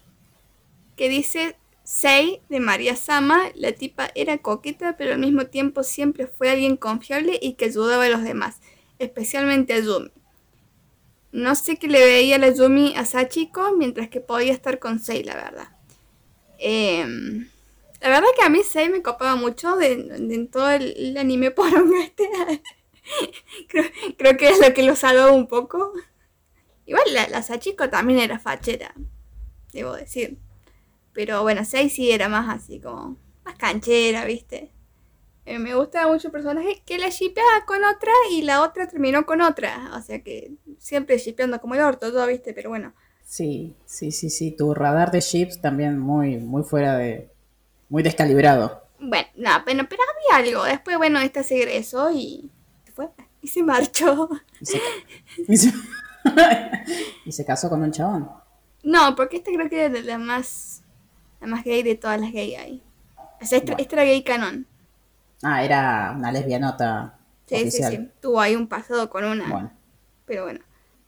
que 0.97 1.09
dice 1.09 1.57
Sei 1.85 2.41
de 2.49 2.61
María 2.61 2.97
Sama, 2.97 3.41
la 3.55 3.73
tipa 3.73 4.11
era 4.15 4.39
coqueta, 4.39 4.97
pero 4.97 5.15
al 5.15 5.19
mismo 5.19 5.47
tiempo 5.47 5.83
siempre 5.83 6.27
fue 6.27 6.51
alguien 6.51 6.77
confiable 6.77 7.39
y 7.41 7.55
que 7.55 7.67
ayudaba 7.67 8.05
a 8.05 8.09
los 8.09 8.23
demás, 8.23 8.61
especialmente 8.99 9.73
a 9.73 9.81
Yumi. 9.81 10.11
No 11.33 11.55
sé 11.55 11.77
qué 11.77 11.89
le 11.89 12.05
veía 12.05 12.39
la 12.39 12.51
Yumi 12.51 12.95
a 12.95 13.07
Sachiko, 13.07 13.75
mientras 13.77 14.09
que 14.09 14.21
podía 14.21 14.53
estar 14.53 14.79
con 14.79 15.01
Sei, 15.01 15.25
la 15.25 15.35
verdad. 15.35 15.69
Em, 16.59 17.49
la 18.03 18.09
verdad 18.09 18.29
que 18.37 18.45
a 18.45 18.49
mí 18.51 18.63
Sei 18.63 18.89
me 18.91 19.03
copaba 19.03 19.37
mucho 19.37 19.77
de, 19.77 19.97
de- 19.97 20.47
todo 20.49 20.71
el, 20.71 20.95
el 20.97 21.17
anime 21.19 21.51
poronga 21.51 22.03
este. 22.05 22.29
creo, 23.69 23.85
creo 24.19 24.37
que 24.37 24.49
es 24.51 24.61
lo 24.61 24.73
que 24.75 24.83
lo 24.83 24.97
salvó 24.97 25.33
un 25.35 25.47
poco. 25.49 25.93
Igual 26.87 27.05
la, 27.13 27.29
la 27.29 27.43
Sachiko 27.43 27.89
también 27.91 28.19
era 28.21 28.39
fachera, 28.39 28.95
debo 29.73 29.95
decir. 29.95 30.39
Pero 31.13 31.43
bueno, 31.43 31.65
Sei 31.65 31.89
sí 31.91 32.11
era 32.11 32.29
más 32.29 32.49
así 32.55 32.81
como 32.81 33.17
más 33.45 33.57
canchera, 33.57 34.25
¿viste? 34.25 34.73
Eh, 35.45 35.59
me 35.59 35.75
gusta 35.75 36.07
mucho 36.07 36.29
el 36.29 36.33
personaje 36.33 36.83
que 36.87 36.99
la 36.99 37.09
shipeaba 37.09 37.65
con 37.67 37.83
otra 37.85 38.13
y 38.31 38.43
la 38.43 38.63
otra 38.63 38.89
terminó 38.89 39.27
con 39.27 39.41
otra. 39.41 39.91
O 39.97 40.03
sea 40.03 40.23
que 40.23 40.53
siempre 40.79 41.19
shipeando 41.19 41.61
como 41.61 41.75
el 41.75 41.81
orto, 41.83 42.13
todo, 42.13 42.27
¿viste? 42.29 42.55
Pero 42.55 42.71
bueno. 42.71 42.95
Sí, 43.25 43.75
sí, 43.87 44.13
sí, 44.13 44.31
sí. 44.31 44.53
Tu 44.53 44.73
radar 44.75 45.11
de 45.11 45.21
chips 45.21 45.61
también 45.61 45.99
muy, 45.99 46.37
muy 46.39 46.63
fuera 46.63 46.97
de. 46.97 47.32
Muy 47.93 48.03
descalibrado. 48.03 48.83
Bueno, 48.99 49.29
nada, 49.37 49.63
pero, 49.67 49.87
pero 49.87 50.01
había 50.33 50.47
algo. 50.49 50.65
Después, 50.65 50.97
bueno, 50.97 51.21
esta 51.21 51.43
se 51.43 51.57
egresó 51.59 52.11
y 52.11 52.51
se 52.87 52.93
fue. 52.93 53.11
Y 53.43 53.49
se 53.49 53.63
marchó. 53.63 54.31
Y 54.61 54.65
se, 54.67 54.81
y 55.49 55.57
se- 55.59 55.73
y 57.27 57.33
se 57.33 57.45
casó 57.45 57.69
con 57.69 57.83
un 57.83 57.93
chabón. 57.93 58.31
No, 58.83 59.15
porque 59.15 59.37
esta 59.37 59.51
creo 59.53 59.69
que 59.69 59.85
era 59.85 60.01
la 60.01 60.17
más, 60.19 60.83
la 61.41 61.47
más 61.49 61.65
gay 61.65 61.83
de 61.83 61.95
todas 61.97 62.19
las 62.21 62.33
gay 62.33 62.55
ahí. 62.55 62.83
O 63.41 63.45
sea, 63.45 63.59
esta, 63.59 63.73
Bueno. 63.73 63.83
esta 63.83 63.97
era 63.97 64.05
gay 64.05 64.23
canon. 64.23 64.67
Ah, 65.43 65.63
era 65.65 66.15
una 66.17 66.33
lesbianota 66.33 67.19
Sí, 67.47 67.57
oficial. 67.57 67.91
sí, 67.93 67.99
sí. 67.99 68.09
Tuvo 68.23 68.41
ahí 68.41 68.57
un 68.57 68.69
pasado 68.69 69.11
con 69.11 69.25
una. 69.25 69.49
Bueno, 69.49 69.73
Pero 70.25 70.45
bueno. 70.45 70.61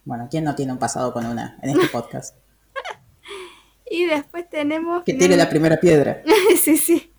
bueno, 0.05 0.29
¿quién 0.31 0.45
no 0.45 0.55
tiene 0.55 0.73
un 0.73 0.79
pasado 0.79 1.13
con 1.15 1.25
una 1.25 1.59
en 1.63 1.71
este 1.71 1.87
podcast? 1.89 2.37
Y 3.95 4.07
después 4.07 4.49
tenemos... 4.51 5.05
Que 5.05 5.15
tire 5.15 5.37
la 5.37 5.49
primera 5.49 5.79
piedra. 5.79 6.23
sí, 6.61 6.77
sí. 6.77 7.13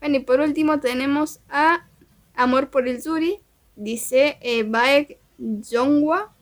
Bueno, 0.00 0.16
y 0.16 0.20
por 0.20 0.40
último 0.40 0.80
tenemos 0.80 1.40
a 1.48 1.86
Amor 2.34 2.70
por 2.70 2.88
el 2.88 3.02
Yuri. 3.02 3.38
Dice 3.76 4.38
eh, 4.40 4.64
Baek 4.64 5.18
Jongwa. 5.38 6.34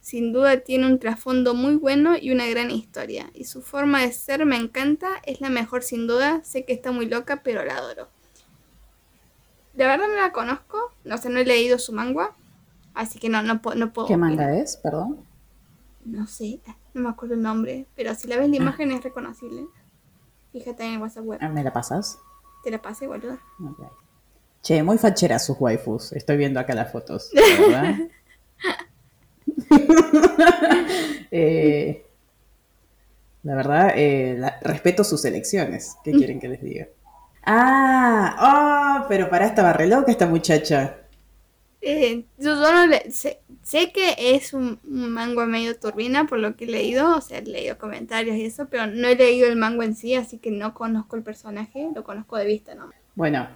Sin 0.00 0.32
duda 0.32 0.60
tiene 0.60 0.86
un 0.86 1.00
trasfondo 1.00 1.52
muy 1.54 1.74
bueno 1.74 2.14
y 2.20 2.30
una 2.30 2.46
gran 2.46 2.70
historia. 2.70 3.28
Y 3.34 3.42
su 3.44 3.60
forma 3.60 4.02
de 4.02 4.12
ser 4.12 4.46
me 4.46 4.56
encanta. 4.56 5.08
Es 5.24 5.40
la 5.40 5.50
mejor 5.50 5.82
sin 5.82 6.06
duda. 6.06 6.40
Sé 6.44 6.64
que 6.64 6.72
está 6.72 6.92
muy 6.92 7.06
loca, 7.06 7.42
pero 7.42 7.64
la 7.64 7.76
adoro. 7.76 8.08
De 9.74 9.84
verdad 9.84 10.06
no 10.08 10.14
la 10.14 10.30
conozco. 10.32 10.78
No 11.04 11.18
sé, 11.18 11.28
no 11.28 11.40
he 11.40 11.44
leído 11.44 11.78
su 11.80 11.92
manga. 11.92 12.30
Así 12.94 13.18
que 13.18 13.28
no, 13.28 13.42
no, 13.42 13.60
puedo- 13.60 13.76
no 13.76 13.92
puedo. 13.92 14.06
¿Qué 14.06 14.16
manga 14.16 14.56
es? 14.56 14.76
Perdón. 14.76 15.18
No 16.06 16.26
sé, 16.26 16.60
no 16.94 17.02
me 17.02 17.08
acuerdo 17.10 17.34
el 17.34 17.42
nombre. 17.42 17.86
Pero 17.96 18.14
si 18.14 18.28
la 18.28 18.36
ves 18.38 18.48
la 18.48 18.56
imagen 18.56 18.92
es 18.92 19.02
reconocible. 19.02 19.66
Fíjate 20.52 20.84
en 20.84 20.92
el 20.94 20.98
WhatsApp 21.02 21.24
web. 21.24 21.38
Ah, 21.42 21.48
¿Me 21.48 21.62
la 21.64 21.72
pasas? 21.72 22.18
Te 22.64 22.70
la 22.70 22.80
pasé, 22.80 23.06
boludo. 23.06 23.38
Ok. 23.62 23.90
Che, 24.62 24.82
muy 24.82 24.98
fachera 24.98 25.38
sus 25.38 25.56
waifus. 25.60 26.12
Estoy 26.12 26.36
viendo 26.36 26.58
acá 26.60 26.74
las 26.74 26.90
fotos. 26.92 27.30
la 27.32 27.42
¿Verdad? 27.66 27.98
Eh, 31.30 32.06
la 33.42 33.54
verdad, 33.56 33.90
eh, 33.96 34.36
la- 34.38 34.58
respeto 34.62 35.04
sus 35.04 35.24
elecciones. 35.24 35.96
¿Qué 36.04 36.12
quieren 36.12 36.38
que 36.40 36.48
les 36.48 36.62
diga? 36.62 36.86
Ah, 37.44 39.02
oh, 39.02 39.06
pero 39.08 39.28
para 39.28 39.46
estaba 39.46 39.72
re 39.72 39.86
loca 39.86 40.10
esta 40.10 40.26
muchacha. 40.26 40.98
Eh, 41.80 42.24
yo, 42.38 42.54
yo 42.54 42.72
no 42.72 42.86
le, 42.86 43.10
sé, 43.10 43.40
sé 43.66 43.90
que 43.90 44.14
es 44.16 44.54
un, 44.54 44.78
un 44.84 45.10
manga 45.10 45.44
medio 45.44 45.76
turbina 45.76 46.28
por 46.28 46.38
lo 46.38 46.54
que 46.54 46.66
he 46.66 46.68
leído, 46.68 47.16
o 47.16 47.20
sea, 47.20 47.38
he 47.38 47.42
leído 47.42 47.78
comentarios 47.78 48.36
y 48.36 48.44
eso, 48.44 48.68
pero 48.68 48.86
no 48.86 49.08
he 49.08 49.16
leído 49.16 49.48
el 49.48 49.56
manga 49.56 49.84
en 49.84 49.96
sí, 49.96 50.14
así 50.14 50.38
que 50.38 50.52
no 50.52 50.72
conozco 50.72 51.16
el 51.16 51.24
personaje, 51.24 51.90
lo 51.92 52.04
conozco 52.04 52.36
de 52.36 52.44
vista, 52.44 52.76
¿no? 52.76 52.90
Bueno, 53.16 53.48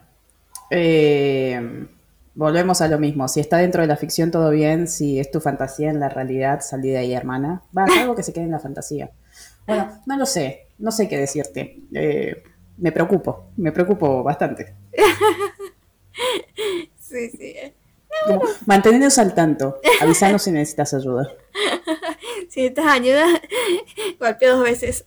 eh, 0.68 1.86
volvemos 2.34 2.80
a 2.80 2.88
lo 2.88 2.98
mismo. 2.98 3.28
Si 3.28 3.38
está 3.38 3.58
dentro 3.58 3.82
de 3.82 3.86
la 3.86 3.96
ficción, 3.96 4.32
todo 4.32 4.50
bien. 4.50 4.88
Si 4.88 5.20
es 5.20 5.30
tu 5.30 5.40
fantasía 5.40 5.90
en 5.90 6.00
la 6.00 6.08
realidad, 6.08 6.58
salí 6.60 6.90
de 6.90 6.98
ahí, 6.98 7.14
hermana. 7.14 7.62
Va, 7.76 7.84
algo 8.00 8.16
que 8.16 8.24
se 8.24 8.32
quede 8.32 8.44
en 8.44 8.50
la 8.50 8.58
fantasía. 8.58 9.12
Bueno, 9.64 10.02
no 10.06 10.16
lo 10.16 10.26
sé. 10.26 10.66
No 10.78 10.90
sé 10.90 11.08
qué 11.08 11.18
decirte. 11.18 11.82
Eh, 11.94 12.42
me 12.78 12.90
preocupo. 12.90 13.52
Me 13.56 13.70
preocupo 13.70 14.24
bastante. 14.24 14.74
Sí, 16.98 17.28
sí. 17.30 17.54
Como, 18.26 18.42
al 19.18 19.34
tanto. 19.34 19.80
Avisanos 20.00 20.42
si 20.42 20.52
necesitas 20.52 20.94
ayuda. 20.94 21.32
Si 22.48 22.62
necesitas 22.62 22.86
ayuda, 22.86 23.26
golpea 24.18 24.50
dos 24.52 24.64
veces. 24.64 25.04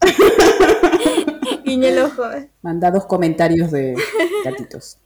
Guiña 1.64 1.88
el 1.88 1.98
ojo. 2.00 2.22
Manda 2.62 2.90
dos 2.90 3.06
comentarios 3.06 3.70
de 3.70 3.94
gatitos. 4.44 4.98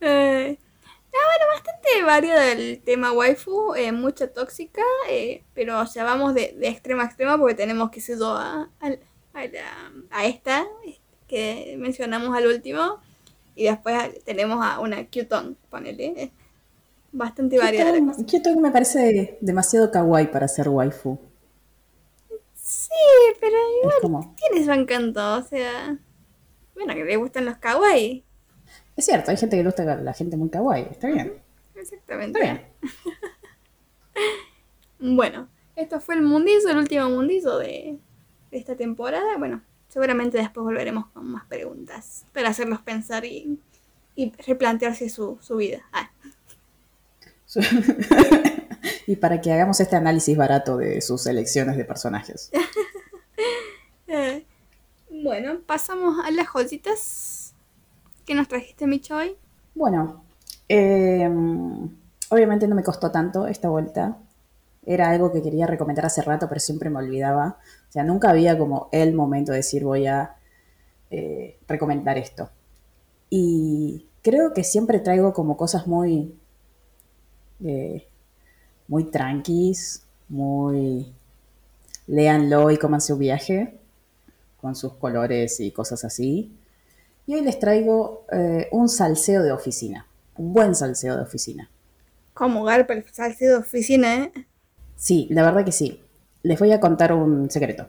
Eh, 0.00 0.58
ah, 0.60 1.08
bueno, 1.10 1.52
bastante 1.54 2.02
variado 2.04 2.40
el 2.42 2.80
tema 2.84 3.12
waifu, 3.12 3.74
eh, 3.74 3.90
mucha 3.92 4.28
tóxica, 4.28 4.82
eh, 5.08 5.42
pero 5.54 5.80
o 5.80 5.86
sea, 5.86 6.04
vamos 6.04 6.34
de, 6.34 6.54
de 6.58 6.68
extremo 6.68 7.02
a 7.02 7.06
extremo 7.06 7.36
porque 7.38 7.54
tenemos 7.54 7.90
que 7.90 8.00
ser 8.00 8.18
a, 8.22 8.70
a, 8.80 8.86
a, 9.34 9.44
la- 9.46 9.92
a 10.10 10.26
esta 10.26 10.66
que 11.26 11.74
mencionamos 11.78 12.36
al 12.36 12.46
último 12.46 13.00
y 13.58 13.64
después 13.64 14.24
tenemos 14.24 14.64
a 14.64 14.78
una 14.78 15.04
Qton, 15.04 15.56
ponele. 15.68 16.30
Bastante 17.10 17.58
variada. 17.58 17.98
Kyoto 18.24 18.54
me 18.60 18.70
parece 18.70 19.36
demasiado 19.40 19.90
kawaii 19.90 20.30
para 20.30 20.46
ser 20.46 20.68
waifu. 20.68 21.18
Sí, 22.54 22.90
pero 23.40 23.56
igual 23.82 23.96
como, 24.00 24.36
tiene 24.36 24.64
su 24.64 24.72
encanto, 24.72 25.34
o 25.36 25.42
sea... 25.42 25.98
Bueno, 26.74 26.94
que 26.94 27.04
le 27.04 27.16
gustan 27.16 27.46
los 27.46 27.56
kawaii. 27.56 28.24
es 28.94 29.04
cierto, 29.04 29.32
hay 29.32 29.36
gente 29.36 29.56
que 29.56 29.62
le 29.62 29.68
gusta 29.68 29.96
la 29.96 30.12
gente 30.12 30.36
muy 30.36 30.50
kawaii. 30.50 30.86
Está 30.90 31.08
bien, 31.08 31.42
Exactamente. 31.74 32.38
está 32.40 32.52
bien. 32.52 32.66
Bueno, 35.16 35.48
esto 35.76 36.00
fue 36.00 36.16
el 36.16 36.22
mundizo, 36.22 36.70
el 36.70 36.78
último 36.78 37.08
mundizo 37.08 37.58
de, 37.58 37.98
de 38.50 38.58
esta 38.58 38.74
temporada. 38.76 39.36
Bueno, 39.38 39.62
seguramente 39.88 40.38
después 40.38 40.64
volveremos 40.64 41.06
con 41.08 41.30
más 41.30 41.44
preguntas 41.46 42.24
para 42.32 42.50
hacerlos 42.50 42.80
pensar 42.80 43.24
y, 43.24 43.58
y 44.14 44.32
replantearse 44.46 45.08
su, 45.08 45.38
su 45.40 45.56
vida. 45.56 45.82
Ah, 45.92 46.10
y 49.06 49.16
para 49.16 49.40
que 49.40 49.52
hagamos 49.52 49.80
este 49.80 49.96
análisis 49.96 50.36
barato 50.36 50.76
de 50.76 51.00
sus 51.00 51.26
elecciones 51.26 51.76
de 51.76 51.84
personajes. 51.84 52.50
eh, 54.06 54.44
bueno, 55.10 55.60
pasamos 55.66 56.24
a 56.24 56.30
las 56.30 56.46
joyitas 56.46 57.54
que 58.26 58.34
nos 58.34 58.48
trajiste, 58.48 58.86
Micho, 58.86 59.16
hoy. 59.16 59.36
Bueno, 59.74 60.24
eh, 60.68 61.28
obviamente 62.28 62.68
no 62.68 62.74
me 62.74 62.82
costó 62.82 63.10
tanto 63.10 63.46
esta 63.46 63.68
vuelta. 63.68 64.18
Era 64.84 65.10
algo 65.10 65.32
que 65.32 65.42
quería 65.42 65.66
recomendar 65.66 66.06
hace 66.06 66.22
rato, 66.22 66.48
pero 66.48 66.60
siempre 66.60 66.90
me 66.90 66.98
olvidaba. 66.98 67.58
O 67.88 67.92
sea, 67.92 68.04
nunca 68.04 68.30
había 68.30 68.58
como 68.58 68.88
el 68.92 69.14
momento 69.14 69.52
de 69.52 69.58
decir 69.58 69.84
voy 69.84 70.06
a 70.06 70.36
eh, 71.10 71.58
recomendar 71.66 72.18
esto. 72.18 72.50
Y 73.30 74.06
creo 74.22 74.52
que 74.52 74.64
siempre 74.64 75.00
traigo 75.00 75.32
como 75.32 75.56
cosas 75.56 75.86
muy, 75.86 76.34
eh, 77.64 78.06
muy 78.88 79.04
tranquis, 79.04 80.04
muy 80.28 81.14
léanlo 82.06 82.70
y 82.70 82.76
cómanse 82.76 83.12
un 83.12 83.18
viaje 83.20 83.78
con 84.60 84.74
sus 84.74 84.94
colores 84.94 85.60
y 85.60 85.70
cosas 85.70 86.04
así. 86.04 86.52
Y 87.26 87.34
hoy 87.34 87.42
les 87.42 87.58
traigo 87.58 88.24
eh, 88.32 88.68
un 88.72 88.88
salseo 88.88 89.42
de 89.42 89.52
oficina, 89.52 90.06
un 90.36 90.52
buen 90.52 90.74
salseo 90.74 91.16
de 91.16 91.22
oficina. 91.22 91.70
Como 92.34 92.64
garpa 92.64 92.94
el 92.94 93.04
salseo 93.10 93.52
de 93.52 93.58
oficina, 93.58 94.24
¿eh? 94.24 94.32
Sí, 94.96 95.26
la 95.30 95.42
verdad 95.42 95.64
que 95.64 95.72
sí. 95.72 96.02
Les 96.42 96.58
voy 96.58 96.72
a 96.72 96.80
contar 96.80 97.12
un 97.12 97.50
secreto, 97.50 97.88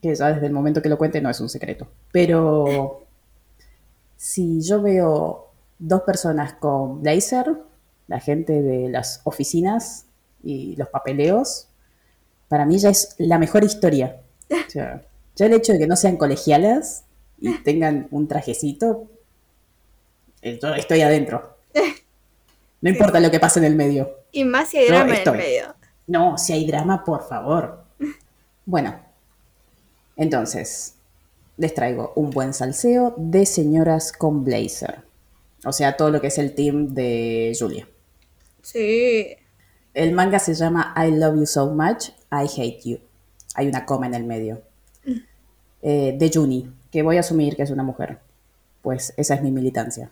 que 0.00 0.14
ya 0.14 0.32
desde 0.32 0.46
el 0.46 0.52
momento 0.52 0.80
que 0.80 0.88
lo 0.88 0.98
cuente 0.98 1.20
no 1.20 1.30
es 1.30 1.40
un 1.40 1.48
secreto. 1.48 1.88
Pero 2.12 3.06
si 4.16 4.60
yo 4.62 4.82
veo 4.82 5.50
dos 5.78 6.02
personas 6.02 6.54
con 6.54 7.02
blazer, 7.02 7.56
la 8.06 8.20
gente 8.20 8.62
de 8.62 8.88
las 8.88 9.20
oficinas 9.24 10.06
y 10.42 10.76
los 10.76 10.88
papeleos, 10.88 11.68
para 12.48 12.64
mí 12.64 12.78
ya 12.78 12.90
es 12.90 13.14
la 13.18 13.38
mejor 13.38 13.64
historia. 13.64 14.20
O 14.50 14.70
sea, 14.70 15.02
ya 15.36 15.46
el 15.46 15.52
hecho 15.52 15.72
de 15.72 15.78
que 15.78 15.86
no 15.86 15.96
sean 15.96 16.16
colegialas 16.16 17.04
y 17.38 17.58
tengan 17.62 18.08
un 18.10 18.26
trajecito, 18.26 19.06
yo 20.42 20.74
estoy 20.74 21.00
adentro. 21.02 21.56
No 22.80 22.90
importa 22.90 23.18
lo 23.18 23.28
que 23.28 23.40
pase 23.40 23.58
en 23.58 23.64
el 23.64 23.74
medio. 23.74 24.08
Y 24.30 24.44
más 24.44 24.68
si 24.68 24.76
hay 24.76 24.86
drama 24.86 25.12
en 25.16 25.26
el 25.26 25.36
medio. 25.36 25.74
No, 26.08 26.38
si 26.38 26.52
hay 26.54 26.66
drama, 26.66 27.04
por 27.04 27.22
favor. 27.22 27.84
Bueno, 28.66 28.98
entonces, 30.16 30.94
les 31.56 31.74
traigo 31.74 32.12
un 32.16 32.30
buen 32.30 32.52
salseo 32.52 33.14
de 33.16 33.46
señoras 33.46 34.12
con 34.12 34.44
blazer. 34.44 35.02
O 35.64 35.72
sea, 35.72 35.96
todo 35.96 36.10
lo 36.10 36.20
que 36.20 36.28
es 36.28 36.38
el 36.38 36.54
team 36.54 36.94
de 36.94 37.56
Julia. 37.58 37.86
Sí. 38.62 39.36
El 39.94 40.12
manga 40.12 40.38
se 40.38 40.54
llama 40.54 40.94
I 40.96 41.10
Love 41.10 41.36
You 41.36 41.46
So 41.46 41.70
Much, 41.72 42.08
I 42.32 42.46
Hate 42.46 42.80
You. 42.84 42.98
Hay 43.54 43.68
una 43.68 43.84
coma 43.84 44.06
en 44.06 44.14
el 44.14 44.24
medio. 44.24 44.62
Eh, 45.82 46.16
de 46.18 46.30
Juni, 46.32 46.72
que 46.90 47.02
voy 47.02 47.16
a 47.16 47.20
asumir 47.20 47.54
que 47.54 47.62
es 47.62 47.70
una 47.70 47.82
mujer. 47.82 48.18
Pues 48.82 49.12
esa 49.16 49.34
es 49.34 49.42
mi 49.42 49.50
militancia. 49.50 50.10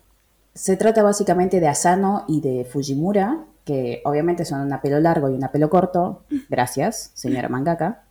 Se 0.56 0.78
trata 0.78 1.02
básicamente 1.02 1.60
de 1.60 1.68
Asano 1.68 2.24
y 2.28 2.40
de 2.40 2.64
Fujimura, 2.64 3.44
que 3.66 4.00
obviamente 4.06 4.46
son 4.46 4.62
una 4.62 4.80
pelo 4.80 4.98
largo 5.00 5.28
y 5.28 5.34
una 5.34 5.52
pelo 5.52 5.68
corto. 5.68 6.22
Gracias, 6.48 7.10
señora 7.12 7.50
mangaka. 7.50 8.04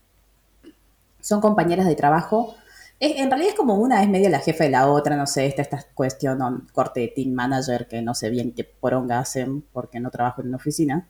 Son 1.21 1.41
compañeras 1.41 1.87
de 1.87 1.95
trabajo. 1.95 2.53
Es- 2.99 3.17
en 3.17 3.31
realidad 3.31 3.53
es 3.53 3.57
como 3.57 3.73
una 3.79 4.03
es 4.03 4.09
medio 4.09 4.29
la 4.29 4.37
jefa 4.39 4.63
de 4.63 4.69
la 4.69 4.87
otra, 4.91 5.17
no 5.17 5.25
sé, 5.25 5.47
esta, 5.47 5.63
esta 5.63 5.83
cuestión 5.95 6.39
on- 6.43 6.67
corte 6.71 6.99
de 6.99 7.07
team 7.07 7.33
manager 7.33 7.87
que 7.87 8.03
no 8.03 8.13
sé 8.13 8.29
bien 8.29 8.51
qué 8.53 8.63
poronga 8.63 9.17
hacen 9.19 9.63
porque 9.73 9.99
no 9.99 10.11
trabajo 10.11 10.41
en 10.41 10.49
una 10.49 10.57
oficina. 10.57 11.07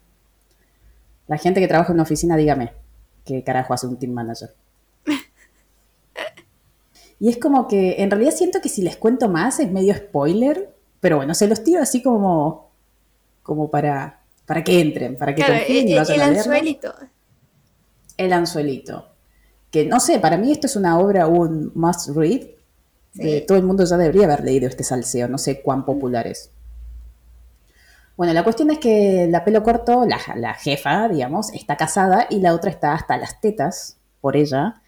La 1.28 1.38
gente 1.38 1.60
que 1.60 1.67
trabaja 1.67 1.89
en 1.91 1.95
una 1.95 2.04
oficina, 2.04 2.38
dígame, 2.38 2.71
¿qué 3.26 3.43
carajo 3.43 3.74
hace 3.74 3.88
un 3.88 4.00
team 4.00 4.13
manager? 4.13 4.56
Y 7.19 7.30
es 7.30 7.38
como 7.38 7.67
que, 7.67 8.02
en 8.04 8.12
realidad 8.12 8.32
siento 8.34 8.60
que 8.62 8.69
si 8.69 8.82
les 8.82 8.98
cuento 8.98 9.30
más 9.30 9.60
es 9.60 9.71
medio 9.71 9.95
spoiler, 9.95 10.74
pero 11.06 11.18
bueno, 11.18 11.36
se 11.36 11.48
los 11.48 11.63
tiro 11.63 11.84
así 11.84 12.02
como, 12.02 12.72
como 13.44 13.70
para, 13.70 14.22
para 14.48 14.63
que 14.63 14.82
entren, 14.82 15.15
para 15.15 15.36
que 15.36 15.44
Claro, 15.44 15.60
confíen 15.60 15.88
y 15.88 15.91
el, 15.91 16.00
vayan 16.00 16.15
el 16.15 16.22
a 16.22 16.26
leerlo. 16.32 16.39
anzuelito. 16.52 16.96
El 18.18 18.34
anzuelito. 18.34 19.10
Que 19.70 19.86
no 19.86 20.00
sé, 20.00 20.18
para 20.18 20.36
mí 20.36 20.52
esto 20.52 20.65
es 20.65 20.76
una 20.76 20.98
obra, 20.98 21.28
un 21.28 21.72
must 21.76 22.10
read. 22.15 22.48
De, 23.13 23.41
todo 23.41 23.56
el 23.56 23.63
mundo 23.65 23.86
ya 23.86 23.98
debería 23.98 24.26
haber 24.26 24.44
leído 24.44 24.68
este 24.68 24.84
salseo, 24.84 25.28
no 25.28 25.38
sé 25.38 25.62
cuán 25.62 25.86
popular 25.86 26.26
es. 26.26 26.50
Bueno, 28.18 28.34
la 28.34 28.44
cuestión 28.44 28.72
es 28.72 28.80
que 28.80 29.28
la 29.30 29.46
pelo 29.46 29.62
corto, 29.62 30.08
la, 30.08 30.18
la 30.38 30.56
jefa, 30.56 31.08
digamos, 31.08 31.54
está 31.54 31.78
casada 31.78 32.26
y 32.32 32.39
la 32.39 32.56
otra 32.56 32.72
está 32.72 32.94
hasta 32.96 33.15
las 33.18 33.39
tetas 33.41 33.98
por 34.22 34.36
ella. 34.36 34.82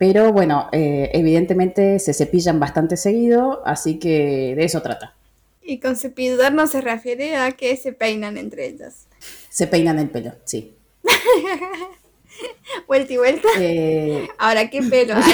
Pero 0.00 0.32
bueno, 0.32 0.70
eh, 0.72 1.10
evidentemente 1.12 1.98
se 1.98 2.14
cepillan 2.14 2.58
bastante 2.58 2.96
seguido, 2.96 3.60
así 3.66 3.98
que 3.98 4.54
de 4.56 4.64
eso 4.64 4.80
trata. 4.80 5.14
Y 5.60 5.78
con 5.78 5.94
cepillar 5.94 6.54
no 6.54 6.66
se 6.66 6.80
refiere 6.80 7.36
a 7.36 7.52
que 7.52 7.76
se 7.76 7.92
peinan 7.92 8.38
entre 8.38 8.66
ellas. 8.66 9.08
Se 9.50 9.66
peinan 9.66 9.98
el 9.98 10.08
pelo, 10.08 10.32
sí. 10.44 10.74
Vuelta 12.86 13.12
y 13.12 13.16
vuelta. 13.18 13.48
Eh, 13.58 14.26
Ahora, 14.38 14.70
¿qué 14.70 14.82
pelo? 14.82 15.16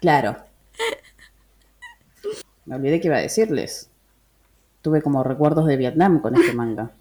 Claro. 0.00 0.36
Me 2.64 2.76
olvidé 2.76 2.98
que 2.98 3.08
iba 3.08 3.16
a 3.18 3.20
decirles. 3.20 3.90
Tuve 4.80 5.02
como 5.02 5.22
recuerdos 5.22 5.66
de 5.66 5.76
Vietnam 5.76 6.22
con 6.22 6.34
este 6.34 6.54
manga. 6.54 6.92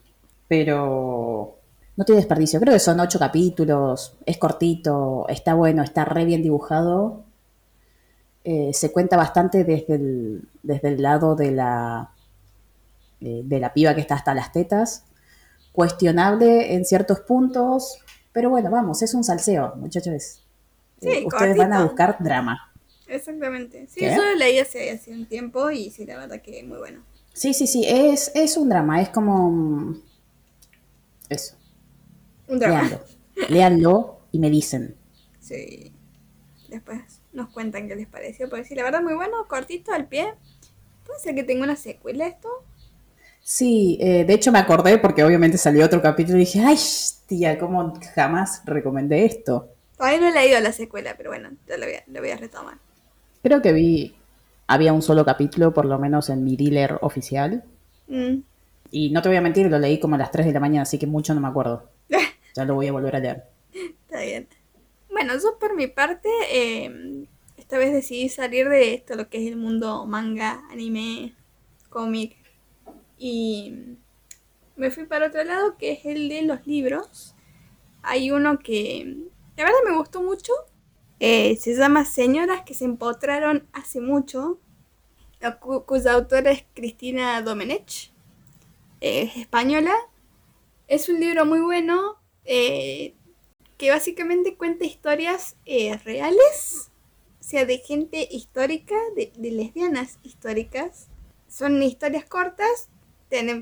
Pero 0.50 1.58
no 1.96 2.06
tiene 2.06 2.22
desperdicio. 2.22 2.60
Creo 2.60 2.74
que 2.74 2.80
son 2.80 3.00
ocho 3.00 3.20
capítulos. 3.20 4.16
Es 4.26 4.38
cortito. 4.38 5.26
Está 5.30 5.54
bueno. 5.54 5.84
Está 5.84 6.06
re 6.06 6.26
bien 6.26 6.42
dibujado. 6.42 7.24
Eh, 8.44 8.72
se 8.74 8.92
cuenta 8.92 9.16
bastante 9.18 9.64
desde 9.64 9.96
el, 9.96 10.50
desde 10.64 10.90
el 10.90 11.02
lado 11.02 11.36
de 11.36 11.52
la, 11.52 12.12
eh, 13.22 13.42
de 13.44 13.60
la 13.60 13.74
piba 13.74 13.96
que 13.96 14.02
está 14.02 14.16
hasta 14.16 14.34
las 14.34 14.52
tetas. 14.52 15.06
Cuestionable 15.72 16.74
en 16.76 16.86
ciertos 16.86 17.22
puntos. 17.22 18.00
Pero 18.32 18.50
bueno, 18.50 18.70
vamos, 18.72 19.02
es 19.02 19.14
un 19.14 19.24
salseo, 19.24 19.76
muchachos. 19.76 20.42
Sí, 21.02 21.08
Eh, 21.10 21.24
ustedes 21.26 21.58
van 21.58 21.74
a 21.74 21.84
buscar 21.84 22.18
drama. 22.20 22.72
Exactamente. 23.08 23.88
Sí, 23.88 24.00
¿Qué? 24.00 24.12
eso 24.12 24.24
lo 24.24 24.36
leí 24.36 24.58
hace, 24.58 24.90
hace 24.92 25.12
un 25.12 25.26
tiempo 25.28 25.70
y 25.70 25.92
sí, 25.92 26.06
la 26.06 26.18
verdad 26.18 26.42
que 26.42 26.64
muy 26.64 26.78
bueno. 26.80 27.02
Sí, 27.34 27.54
sí, 27.54 27.68
sí, 27.68 27.84
es, 27.88 28.32
es 28.34 28.58
un 28.58 28.70
drama, 28.70 29.02
es 29.02 29.10
como... 29.10 29.52
mm, 29.52 30.02
Eso, 31.30 31.56
Un 32.54 32.60
drama. 32.60 33.00
Léanlo 33.50 34.20
y 34.32 34.40
me 34.40 34.50
dicen. 34.50 34.96
Sí. 35.40 35.92
Después 36.70 37.00
nos 37.34 37.50
cuentan 37.50 37.88
qué 37.88 37.96
les 37.96 38.08
pareció. 38.08 38.50
Porque 38.50 38.66
sí, 38.66 38.76
la 38.76 38.84
verdad 38.84 39.02
muy 39.02 39.16
bueno, 39.16 39.48
cortito 39.48 39.92
al 39.92 40.08
pie. 40.08 40.34
¿Puede 41.06 41.20
ser 41.20 41.36
que 41.36 41.44
tenga 41.44 41.64
una 41.64 41.76
secuela 41.76 42.28
esto? 42.28 42.50
Sí, 43.42 43.98
eh, 44.00 44.24
de 44.24 44.34
hecho 44.34 44.52
me 44.52 44.60
acordé 44.60 44.98
porque 44.98 45.24
obviamente 45.24 45.58
salió 45.58 45.86
otro 45.86 46.02
capítulo 46.02 46.38
y 46.38 46.42
dije, 46.42 46.62
ay, 46.64 46.78
tía, 47.28 47.60
¿cómo 47.60 47.94
jamás 48.16 48.62
recomendé 48.66 49.26
esto? 49.26 49.70
Todavía 49.98 50.20
no 50.22 50.28
he 50.28 50.32
leído 50.32 50.60
la 50.62 50.72
secuela, 50.72 51.16
pero 51.18 51.32
bueno, 51.32 51.50
ya 51.68 51.78
lo 51.78 51.86
voy 51.86 51.96
a, 51.96 52.04
lo 52.08 52.22
voy 52.22 52.32
a 52.32 52.38
retomar. 52.38 52.78
Creo 53.42 53.62
que 53.62 53.74
vi 53.74 54.16
había 54.68 54.94
un 54.94 55.02
solo 55.02 55.26
capítulo, 55.26 55.74
por 55.74 55.86
lo 55.86 56.00
menos 56.00 56.30
en 56.30 56.44
mi 56.44 56.56
dealer 56.56 56.98
oficial. 57.02 57.64
Mm. 58.08 58.38
Y 58.92 59.10
no 59.10 59.22
te 59.22 59.30
voy 59.30 59.38
a 59.38 59.42
mentir, 59.42 59.70
lo 59.70 59.80
leí 59.80 60.00
como 60.00 60.16
a 60.16 60.18
las 60.18 60.32
3 60.32 60.46
de 60.46 60.54
la 60.54 60.60
mañana, 60.60 60.84
así 60.84 60.98
que 60.98 61.08
mucho 61.08 61.34
no 61.34 61.42
me 61.42 61.48
acuerdo. 61.48 61.90
Ya 62.56 62.66
lo 62.66 62.76
voy 62.76 62.88
a 62.88 62.92
volver 62.92 63.16
a 63.16 63.20
leer. 63.20 63.44
Está 63.74 64.22
bien. 64.22 64.48
Bueno, 65.10 65.34
yo 65.36 65.58
por 65.60 65.76
mi 65.76 65.88
parte, 65.88 66.30
eh, 66.50 67.26
esta 67.58 67.78
vez 67.78 67.94
decidí 67.94 68.30
salir 68.30 68.70
de 68.70 68.94
esto, 68.94 69.16
lo 69.16 69.30
que 69.30 69.40
es 69.44 69.48
el 69.52 69.58
mundo 69.58 70.06
manga, 70.06 70.62
anime, 70.70 71.36
cómic. 71.90 72.36
Y 73.18 73.98
me 74.76 74.92
fui 74.92 75.06
para 75.06 75.28
otro 75.28 75.44
lado, 75.44 75.78
que 75.78 75.92
es 75.94 76.06
el 76.06 76.30
de 76.30 76.42
los 76.44 76.66
libros. 76.68 77.36
Hay 78.02 78.32
uno 78.32 78.60
que 78.60 79.18
la 79.56 79.64
verdad 79.64 79.80
me 79.86 79.96
gustó 79.96 80.22
mucho. 80.22 80.54
Eh, 81.20 81.56
se 81.58 81.76
llama 81.76 82.06
Señoras 82.06 82.64
que 82.64 82.74
se 82.74 82.86
empotraron 82.86 83.68
hace 83.72 84.02
mucho, 84.02 84.60
cu- 85.62 85.86
cuya 85.86 86.14
autora 86.14 86.52
es 86.52 86.66
Cristina 86.74 87.42
Domenech, 87.42 88.12
es 89.00 89.38
española. 89.38 89.94
Es 90.88 91.08
un 91.08 91.20
libro 91.20 91.46
muy 91.46 91.62
bueno 91.62 92.18
eh, 92.46 93.14
que 93.78 93.92
básicamente 93.92 94.56
cuenta 94.56 94.86
historias 94.86 95.56
eh, 95.66 95.98
reales, 96.06 96.92
o 97.40 97.44
sea, 97.44 97.66
de 97.66 97.80
gente 97.80 98.28
histórica, 98.32 98.96
de, 99.16 99.32
lesbianas 99.52 100.20
históricas. 100.24 101.08
Son 101.48 101.82
historias 101.84 102.26
cortas 102.26 102.90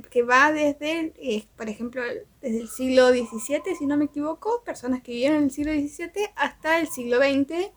que 0.09 0.23
va 0.23 0.51
desde, 0.51 1.13
eh, 1.15 1.45
por 1.55 1.69
ejemplo, 1.69 2.01
desde 2.41 2.61
el 2.61 2.67
siglo 2.67 3.09
XVII, 3.09 3.75
si 3.77 3.85
no 3.85 3.95
me 3.95 4.05
equivoco, 4.05 4.61
personas 4.65 5.01
que 5.01 5.13
vivieron 5.13 5.37
en 5.37 5.43
el 5.45 5.51
siglo 5.51 5.71
XVII 5.71 6.29
hasta 6.35 6.79
el 6.79 6.87
siglo 6.87 7.17
XX. 7.17 7.71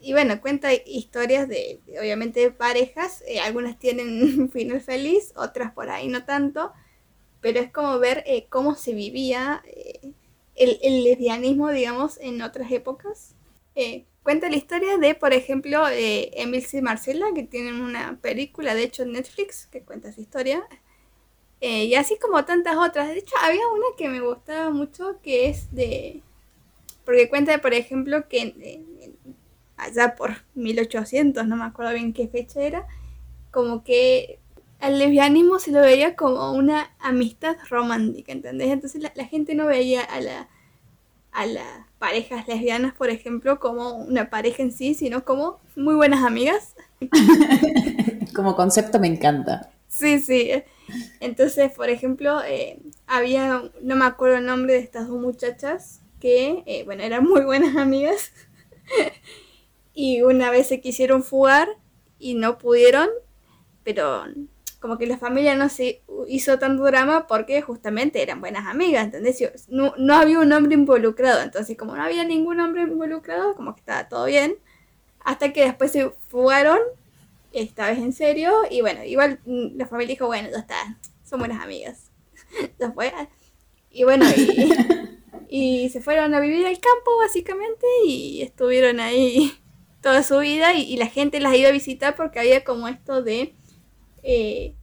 Y 0.00 0.12
bueno, 0.12 0.40
cuenta 0.42 0.68
historias 0.74 1.48
de, 1.48 1.80
obviamente, 1.98 2.40
de 2.40 2.50
parejas. 2.50 3.22
eh, 3.26 3.40
algunas 3.40 3.78
tienen 3.78 4.22
un 4.22 4.50
final 4.52 4.80
feliz, 4.82 5.32
otras 5.36 5.72
por 5.72 5.88
ahí 5.88 6.08
no 6.08 6.24
tanto. 6.26 6.72
Pero 7.40 7.60
es 7.60 7.72
como 7.72 7.98
ver 7.98 8.22
eh, 8.26 8.46
cómo 8.50 8.74
se 8.74 8.92
vivía 8.92 9.62
el, 10.56 10.78
el 10.82 11.04
lesbianismo, 11.04 11.70
digamos, 11.70 12.18
en 12.20 12.42
otras 12.42 12.70
épocas. 12.72 13.34
Eh, 13.74 14.06
cuenta 14.22 14.48
la 14.48 14.56
historia 14.56 14.98
de, 14.98 15.14
por 15.14 15.32
ejemplo, 15.32 15.88
eh, 15.88 16.30
Emil 16.34 16.66
y 16.72 16.82
Marcela, 16.82 17.26
que 17.34 17.42
tienen 17.42 17.80
una 17.80 18.18
película, 18.20 18.74
de 18.74 18.84
hecho, 18.84 19.02
en 19.02 19.12
Netflix, 19.12 19.66
que 19.66 19.82
cuenta 19.82 20.08
esa 20.08 20.20
historia. 20.20 20.66
Eh, 21.60 21.84
y 21.84 21.94
así 21.94 22.18
como 22.18 22.44
tantas 22.44 22.76
otras. 22.76 23.08
De 23.08 23.18
hecho, 23.18 23.34
había 23.42 23.66
una 23.68 23.86
que 23.96 24.08
me 24.08 24.20
gustaba 24.20 24.70
mucho 24.70 25.20
que 25.22 25.48
es 25.48 25.72
de... 25.74 26.22
Porque 27.04 27.28
cuenta, 27.28 27.58
por 27.58 27.72
ejemplo, 27.72 28.28
que 28.28 28.82
allá 29.76 30.16
por 30.16 30.44
1800, 30.54 31.46
no 31.46 31.56
me 31.56 31.64
acuerdo 31.64 31.92
bien 31.92 32.12
qué 32.12 32.28
fecha 32.28 32.60
era, 32.62 32.86
como 33.52 33.84
que 33.84 34.40
al 34.86 34.98
lesbianismo 34.98 35.58
se 35.58 35.72
lo 35.72 35.80
veía 35.80 36.16
como 36.16 36.52
una 36.52 36.90
amistad 36.98 37.56
romántica, 37.68 38.32
¿entendés? 38.32 38.68
Entonces 38.68 39.02
la, 39.02 39.12
la 39.14 39.26
gente 39.26 39.54
no 39.54 39.66
veía 39.66 40.02
a 40.02 40.20
la 40.20 40.48
a 41.36 41.44
las 41.44 41.66
parejas 41.98 42.48
lesbianas, 42.48 42.94
por 42.94 43.10
ejemplo, 43.10 43.60
como 43.60 43.94
una 43.94 44.30
pareja 44.30 44.62
en 44.62 44.72
sí, 44.72 44.94
sino 44.94 45.26
como 45.26 45.60
muy 45.76 45.94
buenas 45.94 46.24
amigas. 46.24 46.74
Como 48.34 48.56
concepto 48.56 48.98
me 48.98 49.06
encanta. 49.06 49.70
Sí, 49.88 50.18
sí. 50.18 50.50
Entonces, 51.20 51.72
por 51.72 51.88
ejemplo, 51.88 52.42
eh, 52.44 52.78
había, 53.06 53.70
no 53.80 53.96
me 53.96 54.04
acuerdo 54.04 54.36
el 54.36 54.46
nombre 54.46 54.74
de 54.74 54.80
estas 54.80 55.08
dos 55.08 55.18
muchachas 55.18 56.02
que, 56.20 56.62
eh, 56.66 56.84
bueno, 56.84 57.02
eran 57.02 57.24
muy 57.24 57.42
buenas 57.42 57.76
amigas. 57.78 58.32
y 59.94 60.22
una 60.22 60.50
vez 60.50 60.66
se 60.66 60.80
quisieron 60.80 61.22
fugar 61.22 61.68
y 62.18 62.34
no 62.34 62.58
pudieron, 62.58 63.08
pero 63.84 64.24
como 64.80 64.98
que 64.98 65.06
la 65.06 65.18
familia 65.18 65.56
no 65.56 65.68
se 65.68 66.02
hizo 66.28 66.58
tanto 66.58 66.84
drama 66.84 67.26
porque 67.26 67.62
justamente 67.62 68.22
eran 68.22 68.40
buenas 68.40 68.66
amigas, 68.66 69.04
¿entendés? 69.04 69.42
No, 69.68 69.94
no 69.96 70.14
había 70.14 70.38
un 70.38 70.52
hombre 70.52 70.74
involucrado, 70.74 71.42
entonces 71.42 71.76
como 71.76 71.96
no 71.96 72.02
había 72.02 72.24
ningún 72.24 72.60
hombre 72.60 72.82
involucrado, 72.82 73.54
como 73.54 73.74
que 73.74 73.80
estaba 73.80 74.08
todo 74.08 74.26
bien. 74.26 74.56
Hasta 75.24 75.52
que 75.52 75.64
después 75.64 75.90
se 75.90 76.10
fugaron 76.28 76.78
esta 77.52 77.88
vez 77.88 77.98
en 77.98 78.12
serio. 78.12 78.52
Y 78.70 78.80
bueno, 78.80 79.02
igual 79.04 79.40
mm, 79.44 79.76
la 79.76 79.86
familia 79.86 80.14
dijo, 80.14 80.26
bueno, 80.26 80.48
ya 80.50 80.58
está, 80.58 80.98
son 81.24 81.40
buenas 81.40 81.62
amigas. 81.62 82.10
fue. 82.94 83.12
Y 83.90 84.04
bueno, 84.04 84.26
y, 84.36 84.72
y 85.48 85.88
se 85.88 86.00
fueron 86.00 86.34
a 86.34 86.40
vivir 86.40 86.66
al 86.66 86.78
campo 86.78 87.16
básicamente 87.18 87.86
y 88.06 88.42
estuvieron 88.42 89.00
ahí 89.00 89.52
toda 90.02 90.22
su 90.22 90.38
vida 90.38 90.74
y, 90.74 90.82
y 90.82 90.96
la 90.96 91.06
gente 91.06 91.40
las 91.40 91.54
iba 91.54 91.68
a 91.70 91.72
visitar 91.72 92.14
porque 92.14 92.38
había 92.38 92.62
como 92.64 92.88
esto 92.88 93.22
de 93.22 93.54
eh, 94.26 94.74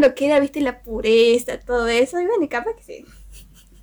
lo 0.00 0.14
que 0.14 0.26
era, 0.26 0.40
viste, 0.40 0.60
la 0.60 0.82
pureza, 0.82 1.58
todo 1.60 1.88
eso. 1.88 2.20
Y 2.20 2.26
bueno, 2.26 2.44
y 2.44 2.48
capaz 2.48 2.74
que 2.76 2.82
se, 2.82 3.04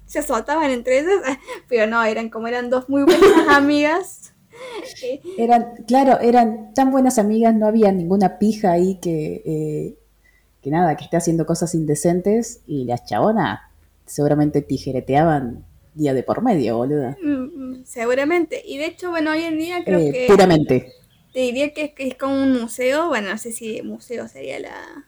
se 0.06 0.19
azotaban 0.19 0.71
entre 0.71 1.00
ellas, 1.00 1.38
pero 1.69 1.88
no, 1.88 2.04
eran 2.04 2.30
como 2.30 2.48
eran 2.48 2.69
dos 2.69 2.89
muy 2.89 3.04
buenas 3.04 3.32
amigas. 3.50 4.34
eh, 5.04 5.21
Eran, 5.38 5.65
claro, 5.88 6.19
eran 6.19 6.74
tan 6.74 6.91
buenas 6.91 7.17
amigas, 7.19 7.54
no 7.56 7.67
había 7.67 7.91
ninguna 7.91 8.38
pija 8.39 8.71
ahí 8.71 9.00
que, 9.02 9.41
eh, 9.45 9.95
que 10.62 10.71
nada, 10.71 10.98
que 10.98 11.06
esté 11.06 11.17
haciendo 11.17 11.45
cosas 11.45 11.76
indecentes 11.76 12.62
y 12.67 12.86
las 12.86 13.06
chabonas 13.06 13.62
seguramente 14.06 14.62
tijereteaban 14.62 15.65
día 15.95 16.13
de 16.13 16.24
por 16.24 16.41
medio, 16.43 16.78
boluda. 16.78 17.17
Mm, 17.21 17.84
Seguramente. 17.86 18.62
Y 18.65 18.78
de 18.78 18.86
hecho, 18.88 19.10
bueno, 19.10 19.32
hoy 19.32 19.43
en 19.43 19.58
día 19.58 19.84
creo 19.84 20.00
Eh, 20.00 20.12
que 20.12 20.28
puramente. 20.28 20.93
Te 21.36 21.41
diría 21.41 21.74
que 21.74 21.84
es, 21.84 21.91
que 21.91 22.08
es 22.08 22.15
como 22.15 22.34
un 22.41 22.62
museo. 22.62 23.10
Bueno, 23.10 23.28
no 23.28 23.38
sé 23.38 23.52
si 23.52 23.82
museo 23.82 24.26
sería 24.30 24.58
la, 24.58 25.06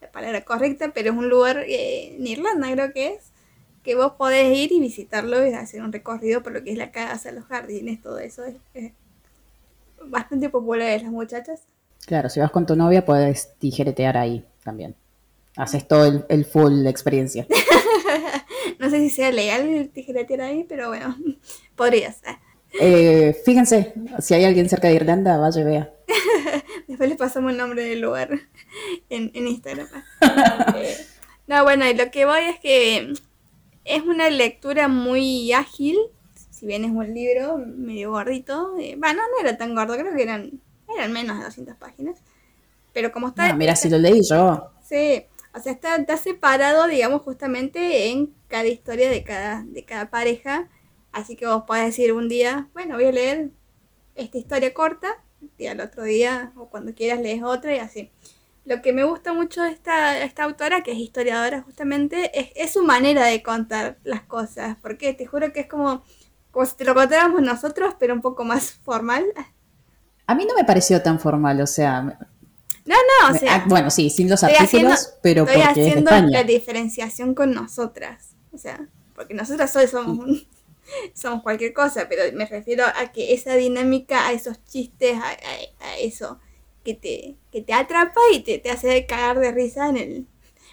la 0.00 0.10
palabra 0.10 0.44
correcta, 0.44 0.90
pero 0.92 1.12
es 1.12 1.16
un 1.16 1.28
lugar 1.28 1.58
eh, 1.68 2.16
en 2.16 2.26
Irlanda, 2.26 2.72
creo 2.72 2.92
que 2.92 3.14
es, 3.14 3.30
que 3.84 3.94
vos 3.94 4.14
podés 4.18 4.56
ir 4.56 4.72
y 4.72 4.80
visitarlo 4.80 5.46
y 5.46 5.54
hacer 5.54 5.80
un 5.82 5.92
recorrido 5.92 6.42
por 6.42 6.52
lo 6.52 6.64
que 6.64 6.72
es 6.72 6.78
la 6.78 6.90
casa, 6.90 7.30
los 7.30 7.44
jardines, 7.44 8.02
todo 8.02 8.18
eso. 8.18 8.42
Es, 8.44 8.56
es 8.74 8.90
bastante 10.02 10.48
popular 10.48 10.88
de 10.88 11.04
las 11.04 11.12
muchachas. 11.12 11.60
Claro, 12.06 12.28
si 12.28 12.40
vas 12.40 12.50
con 12.50 12.66
tu 12.66 12.74
novia 12.74 13.04
puedes 13.04 13.54
tijeretear 13.60 14.16
ahí 14.16 14.44
también. 14.64 14.96
Haces 15.54 15.86
todo 15.86 16.06
el, 16.06 16.24
el 16.28 16.44
full 16.44 16.88
experiencia. 16.88 17.46
No 18.78 18.90
sé 18.90 18.98
si 18.98 19.10
sea 19.10 19.32
legal 19.32 19.62
el 19.62 19.88
tijeretear 19.88 20.40
ahí, 20.40 20.64
pero 20.68 20.88
bueno, 20.88 21.16
podrías. 21.76 22.20
Eh, 22.80 23.40
fíjense, 23.44 23.94
si 24.20 24.34
hay 24.34 24.44
alguien 24.44 24.68
cerca 24.68 24.88
de 24.88 24.94
Irlanda, 24.94 25.38
vaya 25.38 25.60
y 25.60 25.64
vea. 25.64 25.92
Después 26.88 27.08
les 27.08 27.18
pasamos 27.18 27.52
el 27.52 27.58
nombre 27.58 27.82
del 27.82 28.00
lugar 28.00 28.30
en, 29.10 29.30
en 29.34 29.48
Instagram. 29.48 29.88
No, 31.46 31.64
bueno, 31.64 31.88
y 31.88 31.94
lo 31.94 32.10
que 32.10 32.26
voy 32.26 32.40
es 32.42 32.60
que 32.60 33.14
es 33.84 34.02
una 34.02 34.28
lectura 34.30 34.88
muy 34.88 35.52
ágil. 35.52 35.96
Si 36.50 36.66
bien 36.66 36.84
es 36.84 36.90
un 36.90 37.14
libro 37.14 37.58
medio 37.58 38.10
gordito. 38.10 38.76
eh, 38.78 38.96
bueno, 38.98 39.22
no 39.22 39.46
era 39.46 39.56
tan 39.56 39.74
gordo, 39.74 39.96
creo 39.96 40.14
que 40.14 40.22
eran, 40.22 40.60
eran 40.94 41.12
menos 41.12 41.38
de 41.38 41.44
200 41.44 41.76
páginas. 41.76 42.18
Pero 42.92 43.12
como 43.12 43.28
está... 43.28 43.48
No, 43.48 43.56
mira, 43.56 43.76
si 43.76 43.88
lo 43.88 43.98
leí 43.98 44.20
yo, 44.28 44.70
Sí, 44.86 45.24
o 45.54 45.60
sea, 45.60 45.72
está, 45.72 45.96
está 45.96 46.16
separado, 46.16 46.86
digamos, 46.86 47.22
justamente 47.22 48.08
en 48.08 48.34
cada 48.48 48.66
historia 48.66 49.10
de 49.10 49.22
cada, 49.22 49.62
de 49.66 49.84
cada 49.84 50.10
pareja. 50.10 50.68
Así 51.18 51.36
que 51.36 51.46
vos 51.46 51.64
podés 51.66 51.86
decir 51.86 52.12
un 52.12 52.28
día, 52.28 52.68
bueno, 52.74 52.94
voy 52.96 53.06
a 53.06 53.12
leer 53.12 53.50
esta 54.14 54.38
historia 54.38 54.72
corta, 54.74 55.08
y 55.56 55.66
al 55.66 55.80
otro 55.80 56.02
día, 56.04 56.52
o 56.56 56.68
cuando 56.68 56.94
quieras, 56.94 57.20
lees 57.20 57.42
otra 57.42 57.74
y 57.74 57.78
así. 57.78 58.10
Lo 58.64 58.82
que 58.82 58.92
me 58.92 59.04
gusta 59.04 59.32
mucho 59.32 59.62
de 59.62 59.70
esta, 59.70 60.22
esta 60.22 60.44
autora, 60.44 60.82
que 60.82 60.92
es 60.92 60.98
historiadora 60.98 61.62
justamente, 61.62 62.30
es, 62.38 62.50
es 62.54 62.72
su 62.72 62.82
manera 62.84 63.24
de 63.26 63.42
contar 63.42 63.98
las 64.04 64.22
cosas. 64.22 64.76
Porque 64.82 65.14
te 65.14 65.26
juro 65.26 65.52
que 65.52 65.60
es 65.60 65.66
como, 65.68 66.02
como 66.50 66.66
si 66.66 66.76
te 66.76 66.84
lo 66.84 66.94
contáramos 66.94 67.40
nosotros, 67.42 67.94
pero 67.98 68.14
un 68.14 68.20
poco 68.20 68.44
más 68.44 68.70
formal. 68.84 69.24
a 70.26 70.34
mí 70.34 70.44
no 70.44 70.54
me 70.54 70.64
pareció 70.64 71.00
tan 71.02 71.18
formal, 71.18 71.60
o 71.60 71.66
sea, 71.66 72.02
No, 72.02 72.16
no, 72.96 73.34
o 73.34 73.38
sea... 73.38 73.54
ah, 73.56 73.64
bueno, 73.68 73.90
sí, 73.90 74.10
sin 74.10 74.28
los 74.28 74.42
Estoy 74.42 74.56
artículos, 74.66 74.92
haciendo- 74.92 75.18
pero 75.22 75.42
Estoy 75.44 75.56
porque 75.62 75.70
es 75.70 75.86
de 75.86 75.90
haciendo 75.90 76.10
la 76.30 76.42
diferenciación 76.44 77.34
con 77.34 77.54
nosotras. 77.54 78.34
O 78.52 78.58
sea, 78.58 78.86
porque 79.14 79.34
nosotras 79.34 79.74
hoy 79.76 79.86
somos 79.86 80.18
un- 80.18 80.46
somos 81.14 81.42
cualquier 81.42 81.72
cosa, 81.72 82.06
pero 82.08 82.22
me 82.36 82.46
refiero 82.46 82.84
a 82.86 83.12
que 83.12 83.34
esa 83.34 83.54
dinámica, 83.56 84.26
a 84.28 84.32
esos 84.32 84.64
chistes, 84.64 85.16
a, 85.16 85.30
a- 85.30 85.88
a 85.92 85.98
eso 85.98 86.38
que 86.84 86.94
te, 86.94 87.36
que 87.52 87.62
te 87.62 87.72
atrapa 87.74 88.20
y 88.32 88.40
te, 88.40 88.58
te 88.58 88.70
hace 88.70 89.06
cagar 89.06 89.38
de 89.40 89.52
risa 89.52 89.88
en 89.88 89.96
el 89.96 90.26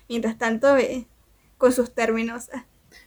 mientras 0.10 0.38
tanto 0.38 0.78
eh, 0.78 1.08
con 1.58 1.72
sus 1.74 1.94
términos. 1.94 2.50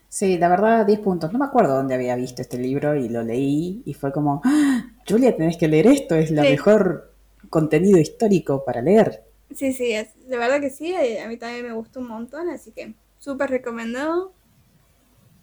Sí, 0.08 0.38
la 0.38 0.48
verdad, 0.48 0.86
10 0.86 1.00
puntos. 1.00 1.32
No 1.32 1.38
me 1.38 1.44
acuerdo 1.46 1.76
dónde 1.76 1.94
había 1.94 2.16
visto 2.16 2.42
este 2.42 2.58
libro 2.58 2.94
y 2.96 3.08
lo 3.08 3.22
leí 3.22 3.82
y 3.84 3.94
fue 3.94 4.12
como, 4.12 4.40
"Ah, 4.44 4.86
Julia, 5.08 5.36
tenés 5.36 5.56
que 5.56 5.68
leer 5.68 5.86
esto, 5.86 6.14
es 6.14 6.30
la 6.30 6.42
Sí. 6.42 6.50
mejor 6.50 7.14
contenido 7.50 7.98
histórico 7.98 8.64
para 8.64 8.82
leer. 8.82 9.22
Sí, 9.54 9.72
sí, 9.72 9.92
es, 9.92 10.08
de 10.28 10.36
verdad 10.36 10.60
que 10.60 10.70
sí, 10.70 10.92
eh, 10.94 11.20
a 11.22 11.28
mí 11.28 11.36
también 11.38 11.64
me 11.66 11.72
gustó 11.72 12.00
un 12.00 12.08
montón, 12.08 12.48
así 12.50 12.70
que 12.72 12.94
súper 13.18 13.50
recomendado. 13.50 14.32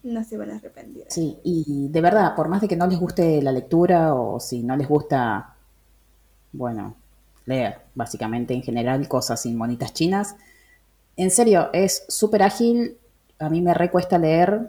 No 0.05 0.23
se 0.23 0.37
van 0.37 0.51
a 0.51 0.57
arrepentir. 0.57 1.05
Sí, 1.09 1.39
y 1.43 1.87
de 1.89 1.99
verdad, 1.99 2.35
por 2.35 2.47
más 2.47 2.61
de 2.61 2.67
que 2.67 2.75
no 2.75 2.85
les 2.85 2.99
guste 2.99 3.41
la 3.41 3.51
lectura 3.51 4.13
o 4.13 4.39
si 4.39 4.61
no 4.61 4.77
les 4.77 4.87
gusta, 4.87 5.55
bueno, 6.51 6.95
leer, 7.47 7.79
básicamente 7.95 8.53
en 8.53 8.61
general 8.61 9.07
cosas 9.07 9.41
sin 9.41 9.57
monitas 9.57 9.95
chinas. 9.95 10.35
En 11.17 11.31
serio, 11.31 11.71
es 11.73 12.05
súper 12.07 12.43
ágil, 12.43 12.99
a 13.39 13.49
mí 13.49 13.61
me 13.61 13.73
recuesta 13.73 14.19
leer, 14.19 14.67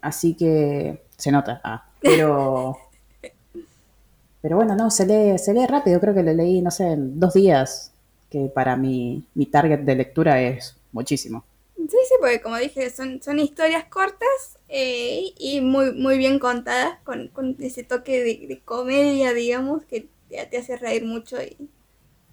así 0.00 0.34
que 0.34 1.04
se 1.16 1.30
nota. 1.30 1.60
Ah, 1.62 1.86
pero, 2.00 2.76
pero 4.42 4.56
bueno, 4.56 4.74
no, 4.74 4.90
se 4.90 5.06
lee, 5.06 5.38
se 5.38 5.54
lee 5.54 5.66
rápido, 5.68 6.00
creo 6.00 6.14
que 6.14 6.24
lo 6.24 6.32
leí, 6.32 6.60
no 6.60 6.72
sé, 6.72 6.90
en 6.90 7.20
dos 7.20 7.34
días, 7.34 7.92
que 8.28 8.50
para 8.52 8.74
mi, 8.74 9.24
mi 9.34 9.46
target 9.46 9.82
de 9.82 9.94
lectura 9.94 10.40
es 10.40 10.76
muchísimo. 10.90 11.44
Sí, 11.76 11.98
sí, 12.08 12.14
porque 12.18 12.40
como 12.40 12.56
dije, 12.56 12.88
son, 12.90 13.20
son 13.22 13.38
historias 13.38 13.84
cortas 13.84 14.58
eh, 14.76 15.32
y 15.38 15.60
muy, 15.60 15.92
muy 15.92 16.18
bien 16.18 16.40
contadas, 16.40 16.98
con, 17.04 17.28
con 17.28 17.54
ese 17.60 17.84
toque 17.84 18.24
de, 18.24 18.60
comedia, 18.64 19.32
digamos, 19.32 19.84
que 19.84 20.08
te, 20.28 20.44
te 20.46 20.58
hace 20.58 20.76
reír 20.76 21.04
mucho 21.04 21.36
y, 21.40 21.70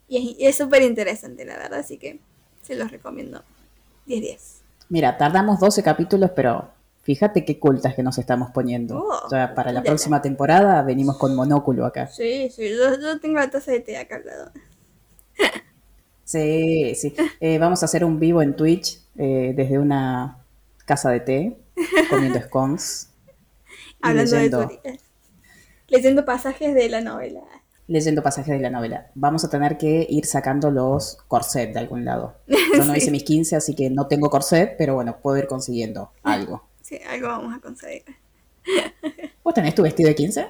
y 0.08 0.38
es 0.40 0.58
súper 0.58 0.82
interesante, 0.82 1.46
la 1.46 1.56
verdad, 1.58 1.82
así 1.82 2.00
que 2.00 2.20
se 2.64 2.76
los 2.76 2.90
recomiendo 2.90 3.44
10-10. 4.08 4.62
Mira, 4.90 5.20
tardamos 5.20 5.60
12 5.60 5.84
capítulos, 5.84 6.32
pero 6.36 6.72
fíjate 7.04 7.46
qué 7.46 7.60
cultas 7.60 7.94
que 7.94 8.02
nos 8.02 8.18
estamos 8.18 8.50
poniendo. 8.50 8.98
Oh, 8.98 9.28
o 9.28 9.30
sea, 9.30 9.54
para 9.54 9.72
la 9.72 9.84
próxima 9.84 10.24
temporada 10.24 10.82
venimos 10.82 11.20
con 11.20 11.36
monóculo 11.36 11.86
acá. 11.86 12.08
Sí, 12.08 12.50
sí, 12.50 12.72
yo, 12.72 13.20
tengo 13.20 13.36
la 13.36 13.52
taza 13.52 13.72
de 13.72 13.82
té 13.82 13.98
acá 13.98 14.16
al 14.16 14.26
lado. 14.26 14.52
Sí, 16.24 16.96
sí. 16.96 17.14
Eh, 17.40 17.60
vamos 17.60 17.84
a 17.84 17.86
hacer 17.86 18.04
un 18.04 18.20
vivo 18.20 18.42
en 18.42 18.56
Twitch 18.56 19.00
eh, 19.18 19.54
desde 19.56 19.78
una 19.78 20.40
casa 20.86 21.10
de 21.12 21.20
té, 21.20 21.58
comiendo 22.10 22.42
scones. 22.42 23.10
Hablando 24.02 24.36
leyendo, 24.36 24.60
de 24.66 25.00
Leyendo 25.88 26.26
pasajes 26.26 26.74
de 26.74 26.90
la 26.90 27.02
novela. 27.02 27.42
Leyendo 27.88 28.24
pasajes 28.24 28.56
de 28.56 28.62
la 28.62 28.70
novela. 28.70 29.12
Vamos 29.16 29.44
a 29.44 29.50
tener 29.50 29.78
que 29.78 30.08
ir 30.10 30.26
sacando 30.26 30.72
los 30.72 31.18
corsets 31.28 31.74
de 31.74 31.80
algún 31.80 32.06
lado. 32.06 32.38
Yo 32.48 32.86
no 32.86 32.96
hice 32.96 33.12
mis 33.12 33.24
15, 33.24 33.58
así 33.58 33.76
que 33.76 33.90
no 33.90 34.08
tengo 34.08 34.30
corset, 34.30 34.76
pero 34.78 34.96
bueno, 34.96 35.20
puedo 35.22 35.38
ir 35.38 35.48
consiguiendo 35.48 36.12
algo. 36.24 36.68
Sí, 36.82 37.00
algo 37.08 37.28
vamos 37.28 37.56
a 37.56 37.60
conseguir. 37.60 38.04
¿Vos 39.44 39.54
tenés 39.54 39.76
tu 39.76 39.84
vestido 39.84 40.10
de 40.10 40.16
15? 40.16 40.48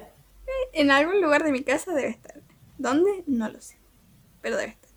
En 0.74 0.90
algún 0.90 1.20
lugar 1.20 1.42
de 1.44 1.52
mi 1.52 1.62
casa 1.62 1.92
debe 1.92 2.10
estar. 2.10 2.40
¿Dónde? 2.78 3.24
No 3.26 3.48
lo 3.48 3.60
sé. 3.60 3.76
Pero 4.40 4.56
debe 4.56 4.70
estar. 4.70 4.90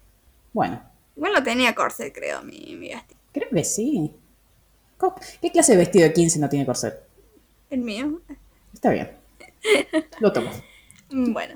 Bueno. 0.54 0.82
Bueno, 1.16 1.44
tenía 1.44 1.74
corset, 1.76 2.14
creo, 2.14 2.44
mi, 2.44 2.76
mi 2.80 2.90
vestido. 2.90 3.20
Creo 3.32 3.50
que 3.50 3.64
sí. 3.64 4.16
¿Qué 5.42 5.52
clase 5.52 5.74
de 5.74 5.78
vestido 5.78 6.08
de 6.08 6.14
15 6.14 6.40
no 6.40 6.50
tiene 6.50 6.66
corset? 6.66 7.00
El 7.70 7.82
mío. 7.82 8.22
Está 8.74 8.92
bien. 8.92 9.12
Lo 10.20 10.32
tomo. 10.32 10.52
Bueno. 11.10 11.56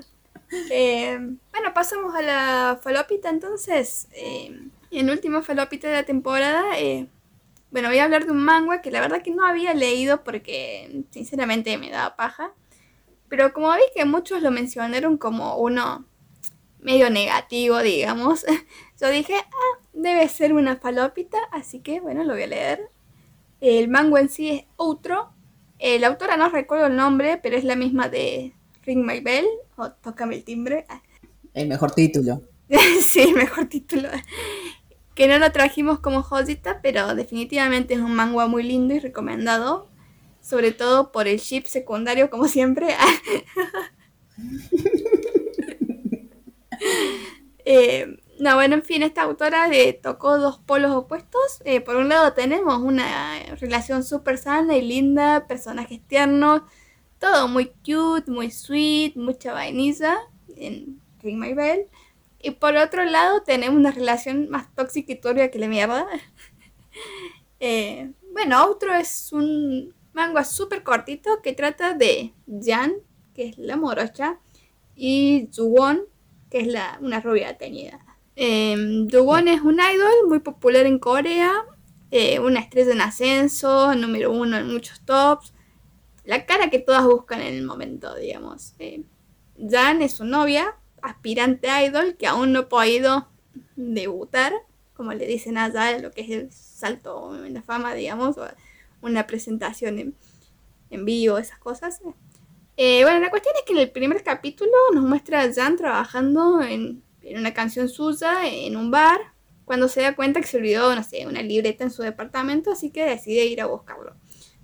Eh, 0.70 1.18
bueno, 1.52 1.74
pasamos 1.74 2.14
a 2.14 2.22
la 2.22 2.80
falopita 2.82 3.30
entonces. 3.30 4.08
Eh, 4.12 4.60
en 4.90 5.10
última 5.10 5.42
falopita 5.42 5.88
de 5.88 5.94
la 5.94 6.02
temporada. 6.04 6.78
Eh, 6.78 7.06
bueno, 7.70 7.88
voy 7.88 7.98
a 7.98 8.04
hablar 8.04 8.26
de 8.26 8.32
un 8.32 8.44
manga 8.44 8.82
que 8.82 8.90
la 8.90 9.00
verdad 9.00 9.22
que 9.22 9.30
no 9.30 9.46
había 9.46 9.74
leído 9.74 10.24
porque 10.24 11.04
sinceramente 11.10 11.76
me 11.78 11.90
daba 11.90 12.16
paja. 12.16 12.52
Pero 13.28 13.52
como 13.52 13.72
vi 13.72 13.82
que 13.94 14.04
muchos 14.04 14.42
lo 14.42 14.50
mencionaron 14.50 15.16
como 15.16 15.56
uno 15.56 16.04
medio 16.80 17.10
negativo, 17.10 17.78
digamos, 17.78 18.44
yo 19.00 19.08
dije, 19.08 19.34
ah, 19.36 19.84
debe 19.92 20.28
ser 20.28 20.52
una 20.52 20.76
falopita, 20.76 21.38
así 21.52 21.80
que 21.80 22.00
bueno, 22.00 22.24
lo 22.24 22.34
voy 22.34 22.42
a 22.42 22.48
leer. 22.48 22.90
El 23.60 23.88
mango 23.88 24.18
en 24.18 24.28
sí 24.28 24.48
es 24.50 24.64
otro. 24.76 25.32
la 25.78 26.06
autora 26.06 26.36
no 26.36 26.48
recuerdo 26.48 26.86
el 26.86 26.96
nombre, 26.96 27.38
pero 27.42 27.56
es 27.56 27.64
la 27.64 27.76
misma 27.76 28.08
de 28.08 28.54
Ring 28.82 29.04
My 29.04 29.20
Bell 29.20 29.46
o 29.76 29.90
Tócame 29.90 30.36
el 30.36 30.44
timbre. 30.44 30.86
El 31.54 31.68
mejor 31.68 31.90
título. 31.90 32.42
sí, 33.02 33.32
mejor 33.34 33.66
título. 33.66 34.08
Que 35.14 35.26
no 35.26 35.38
lo 35.38 35.50
trajimos 35.50 35.98
como 35.98 36.22
joyita, 36.22 36.80
pero 36.80 37.14
definitivamente 37.16 37.94
es 37.94 38.00
un 38.00 38.14
manga 38.14 38.46
muy 38.46 38.62
lindo 38.62 38.94
y 38.94 39.00
recomendado. 39.00 39.88
Sobre 40.40 40.70
todo 40.72 41.12
por 41.12 41.26
el 41.28 41.40
chip 41.40 41.66
secundario, 41.66 42.30
como 42.30 42.46
siempre. 42.46 42.94
eh, 47.64 48.16
no, 48.40 48.54
bueno, 48.54 48.74
en 48.76 48.82
fin, 48.82 49.02
esta 49.02 49.22
autora 49.22 49.68
le 49.68 49.92
tocó 49.92 50.38
dos 50.38 50.58
polos 50.58 50.92
opuestos. 50.92 51.60
Eh, 51.66 51.82
por 51.82 51.96
un 51.96 52.08
lado 52.08 52.32
tenemos 52.32 52.78
una 52.78 53.38
relación 53.60 54.02
súper 54.02 54.38
sana 54.38 54.76
y 54.78 54.82
linda, 54.82 55.46
personajes 55.46 56.00
tiernos, 56.08 56.62
todo 57.18 57.48
muy 57.48 57.66
cute, 57.84 58.30
muy 58.30 58.50
sweet, 58.50 59.14
mucha 59.14 59.52
vainilla 59.52 60.16
en 60.56 61.00
Ring 61.22 61.38
My 61.38 61.52
Bell. 61.52 61.86
Y 62.42 62.52
por 62.52 62.76
otro 62.76 63.04
lado 63.04 63.42
tenemos 63.42 63.76
una 63.76 63.90
relación 63.90 64.48
más 64.48 64.74
tóxica 64.74 65.12
y 65.12 65.20
turbia 65.20 65.50
que 65.50 65.58
la 65.58 65.68
mierda. 65.68 66.06
eh, 67.60 68.10
bueno, 68.32 68.64
otro 68.64 68.94
es 68.94 69.34
un 69.34 69.94
manga 70.14 70.44
súper 70.44 70.82
cortito 70.82 71.42
que 71.42 71.52
trata 71.52 71.92
de 71.92 72.32
Jan, 72.62 72.94
que 73.34 73.48
es 73.48 73.58
la 73.58 73.76
morocha, 73.76 74.40
y 74.96 75.50
Juwon, 75.54 76.06
que 76.50 76.60
es 76.60 76.66
la, 76.68 76.98
una 77.02 77.20
rubia 77.20 77.58
teñida. 77.58 78.09
Eh, 78.42 78.72
es 78.72 79.60
un 79.60 79.80
idol 79.80 80.26
muy 80.26 80.38
popular 80.38 80.86
en 80.86 80.98
Corea, 80.98 81.52
eh, 82.10 82.40
una 82.40 82.60
estrella 82.60 82.92
en 82.92 83.02
ascenso, 83.02 83.94
número 83.94 84.32
uno 84.32 84.56
en 84.56 84.72
muchos 84.72 85.02
tops, 85.02 85.52
la 86.24 86.46
cara 86.46 86.70
que 86.70 86.78
todas 86.78 87.04
buscan 87.04 87.42
en 87.42 87.52
el 87.52 87.64
momento, 87.64 88.14
digamos. 88.14 88.72
Eh, 88.78 89.02
Jan 89.68 90.00
es 90.00 90.14
su 90.14 90.24
novia, 90.24 90.74
aspirante 91.02 91.68
idol, 91.84 92.16
que 92.16 92.26
aún 92.26 92.52
no 92.52 92.60
ha 92.60 92.68
podido 92.70 93.28
debutar, 93.76 94.54
como 94.94 95.12
le 95.12 95.26
dicen 95.26 95.58
allá, 95.58 95.98
lo 95.98 96.10
que 96.10 96.22
es 96.22 96.30
el 96.30 96.50
salto 96.50 97.44
en 97.44 97.52
la 97.52 97.60
fama, 97.60 97.92
digamos, 97.92 98.38
o 98.38 98.48
una 99.02 99.26
presentación 99.26 100.14
en, 100.88 101.04
vivo, 101.04 101.36
esas 101.36 101.58
cosas. 101.58 102.00
Eh, 102.78 103.02
bueno, 103.02 103.20
la 103.20 103.28
cuestión 103.28 103.54
es 103.58 103.64
que 103.66 103.74
en 103.74 103.80
el 103.80 103.90
primer 103.90 104.22
capítulo 104.22 104.72
nos 104.94 105.04
muestra 105.04 105.42
a 105.42 105.52
Jan 105.52 105.76
trabajando 105.76 106.62
en 106.62 107.02
en 107.22 107.38
una 107.38 107.54
canción 107.54 107.88
suya 107.88 108.46
en 108.46 108.76
un 108.76 108.90
bar 108.90 109.20
cuando 109.70 109.88
se 109.88 110.02
da 110.02 110.16
cuenta 110.16 110.40
que 110.40 110.48
se 110.48 110.56
olvidó, 110.56 110.94
no 110.94 111.04
sé, 111.04 111.26
una 111.28 111.42
libreta 111.42 111.84
en 111.84 111.92
su 111.92 112.02
departamento, 112.02 112.72
así 112.72 112.90
que 112.90 113.04
decide 113.04 113.44
ir 113.44 113.60
a 113.60 113.66
buscarlo. 113.66 114.16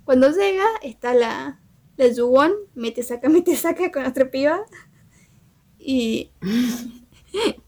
Cuando 0.03 0.29
llega, 0.31 0.65
está 0.81 1.13
la, 1.13 1.61
la 1.95 2.07
Yuwon, 2.07 2.51
mete 2.75 3.03
saca, 3.03 3.29
mete 3.29 3.55
saca 3.55 3.89
con 3.89 4.05
otra 4.05 4.29
piba. 4.29 4.65
Y, 5.79 6.31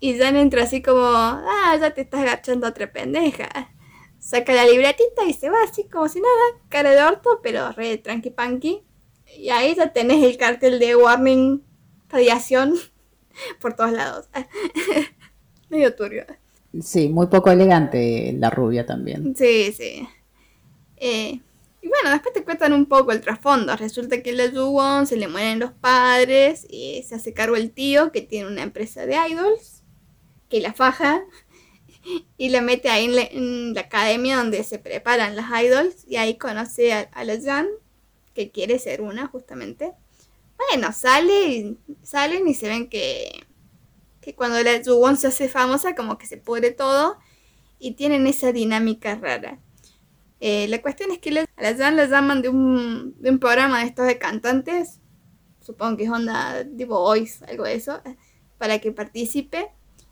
y 0.01 0.17
Jan 0.17 0.35
entra 0.35 0.63
así 0.63 0.81
como, 0.81 1.01
ah, 1.01 1.77
ya 1.79 1.93
te 1.93 2.01
estás 2.01 2.21
agachando 2.21 2.67
otra 2.67 2.91
pendeja. 2.91 3.47
Saca 4.19 4.53
la 4.53 4.65
libretita 4.65 5.23
y 5.25 5.31
se 5.31 5.49
va 5.49 5.63
así 5.63 5.85
como 5.87 6.09
si 6.09 6.19
nada, 6.19 6.61
cara 6.67 6.91
de 6.91 7.03
orto, 7.03 7.39
pero 7.41 7.71
re 7.71 7.97
tranqui 7.97 8.31
punky. 8.31 8.83
Y 9.37 9.49
ahí 9.49 9.75
ya 9.75 9.93
tenés 9.93 10.23
el 10.25 10.37
cartel 10.37 10.79
de 10.79 10.95
Warning 10.95 11.63
Radiación 12.09 12.73
por 13.61 13.73
todos 13.73 13.91
lados. 13.91 14.27
Medio 15.69 15.95
turbio. 15.95 16.25
Sí, 16.81 17.09
muy 17.09 17.27
poco 17.27 17.51
elegante 17.51 18.33
la 18.37 18.49
rubia 18.49 18.85
también. 18.85 19.35
Sí, 19.35 19.73
sí. 19.75 20.07
Eh, 20.97 21.39
y 21.81 21.87
bueno, 21.87 22.11
después 22.11 22.33
te 22.33 22.43
cuentan 22.43 22.73
un 22.73 22.85
poco 22.85 23.11
el 23.11 23.21
trasfondo. 23.21 23.75
Resulta 23.75 24.21
que 24.21 24.33
la 24.33 24.51
Juwon 24.51 25.07
se 25.07 25.17
le 25.17 25.27
mueren 25.27 25.59
los 25.59 25.71
padres 25.71 26.67
y 26.69 27.03
se 27.07 27.15
hace 27.15 27.33
cargo 27.33 27.55
el 27.55 27.71
tío 27.71 28.11
que 28.11 28.21
tiene 28.21 28.47
una 28.47 28.63
empresa 28.63 29.05
de 29.05 29.15
idols, 29.29 29.83
que 30.49 30.59
la 30.59 30.73
faja 30.73 31.23
y 32.37 32.49
la 32.49 32.61
mete 32.61 32.89
ahí 32.89 33.05
en 33.05 33.73
la, 33.73 33.81
academia 33.81 34.37
donde 34.37 34.63
se 34.63 34.79
preparan 34.79 35.35
las 35.35 35.47
idols 35.63 36.05
y 36.07 36.17
ahí 36.17 36.37
conoce 36.37 36.93
a, 36.93 37.01
a 37.13 37.23
la 37.23 37.39
Jan, 37.39 37.67
que 38.33 38.51
quiere 38.51 38.77
ser 38.79 39.01
una 39.01 39.27
justamente. 39.27 39.93
Bueno, 40.67 40.91
sale 40.91 41.77
salen 42.03 42.47
y 42.47 42.53
se 42.53 42.67
ven 42.67 42.89
que, 42.89 43.45
que 44.21 44.35
cuando 44.35 44.61
la 44.61 44.83
Juwon 44.83 45.17
se 45.17 45.27
hace 45.27 45.47
famosa 45.49 45.95
como 45.95 46.17
que 46.17 46.27
se 46.27 46.37
pudre 46.37 46.71
todo 46.71 47.17
y 47.79 47.93
tienen 47.93 48.27
esa 48.27 48.51
dinámica 48.51 49.15
rara. 49.15 49.59
Eh, 50.41 50.67
la 50.67 50.81
cuestión 50.81 51.11
es 51.11 51.19
que 51.19 51.37
a 51.39 51.61
la 51.61 51.75
Jan 51.75 51.95
la 51.95 52.05
llaman 52.05 52.41
de 52.41 52.49
un, 52.49 53.15
de 53.19 53.29
un 53.29 53.39
programa 53.39 53.79
de 53.79 53.87
estos 53.87 54.05
de 54.05 54.17
cantantes, 54.17 54.99
supongo 55.61 55.97
que 55.97 56.03
es 56.05 56.09
onda 56.09 56.65
tipo 56.77 56.99
Voice, 56.99 57.43
algo 57.45 57.63
de 57.63 57.75
eso, 57.75 58.01
para 58.57 58.79
que 58.79 58.91
participe. 58.91 59.71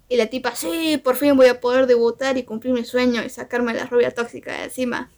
Y 0.09 0.15
la 0.15 0.27
tipa, 0.27 0.55
sí, 0.55 1.01
por 1.03 1.17
fin 1.17 1.35
voy 1.35 1.47
a 1.47 1.59
poder 1.59 1.85
debutar 1.85 2.37
y 2.37 2.43
cumplir 2.43 2.73
mi 2.73 2.85
sueño 2.85 3.23
y 3.23 3.29
sacarme 3.29 3.73
la 3.73 3.85
rubia 3.85 4.13
tóxica 4.13 4.53
de 4.53 4.63
encima. 4.65 5.11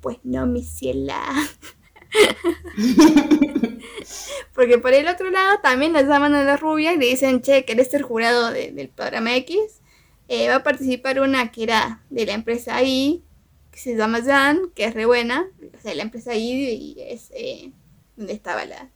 Pues 0.00 0.18
no, 0.22 0.46
mi 0.46 0.62
ciela. 0.62 1.20
Porque 4.54 4.78
por 4.78 4.92
el 4.92 5.08
otro 5.08 5.30
lado 5.30 5.58
también 5.62 5.92
la 5.92 6.02
llaman 6.02 6.34
a 6.34 6.44
la 6.44 6.56
rubia 6.56 6.92
y 6.92 6.98
le 6.98 7.06
dicen, 7.06 7.42
che, 7.42 7.64
¿querés 7.64 7.90
ser 7.90 8.02
jurado 8.02 8.50
del 8.50 8.88
programa 8.88 9.34
X? 9.36 9.80
Eh, 10.28 10.48
va 10.48 10.56
a 10.56 10.62
participar 10.62 11.20
una 11.20 11.50
que 11.52 11.62
era 11.62 12.02
de 12.10 12.26
la 12.26 12.34
empresa 12.34 12.82
I, 12.82 13.22
que 13.70 13.78
se 13.78 13.96
llama 13.96 14.22
Jan, 14.22 14.70
que 14.74 14.84
es 14.84 14.94
re 14.94 15.06
buena, 15.06 15.46
o 15.76 15.80
sea, 15.80 15.94
la 15.94 16.02
empresa 16.02 16.34
I 16.34 16.50
y 16.50 16.96
es 17.00 17.30
eh, 17.34 17.72
donde 18.16 18.32
estaba 18.32 18.64
la, 18.64 18.90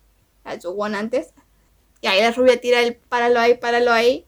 la 0.44 0.98
antes. 0.98 1.32
Y 2.00 2.06
ahí 2.08 2.20
la 2.20 2.32
rubia 2.32 2.60
tira 2.60 2.80
el 2.80 2.96
páralo 2.96 3.38
ahí, 3.40 3.56
páralo 3.56 3.92
ahí. 3.92 4.24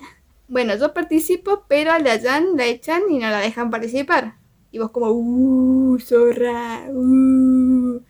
bueno, 0.49 0.77
yo 0.77 0.95
participo, 0.95 1.65
pero 1.69 1.93
a 1.93 1.99
la 1.99 2.19
Jan 2.21 2.57
la 2.57 2.67
echan 2.67 3.03
y 3.11 3.19
no 3.19 3.29
la 3.31 3.41
dejan 3.41 3.71
participar. 3.71 4.37
Y 4.71 4.79
vos 4.79 4.91
como, 4.91 5.11
uh, 5.11 5.99
zorra, 6.01 6.87
uh. 6.91 8.01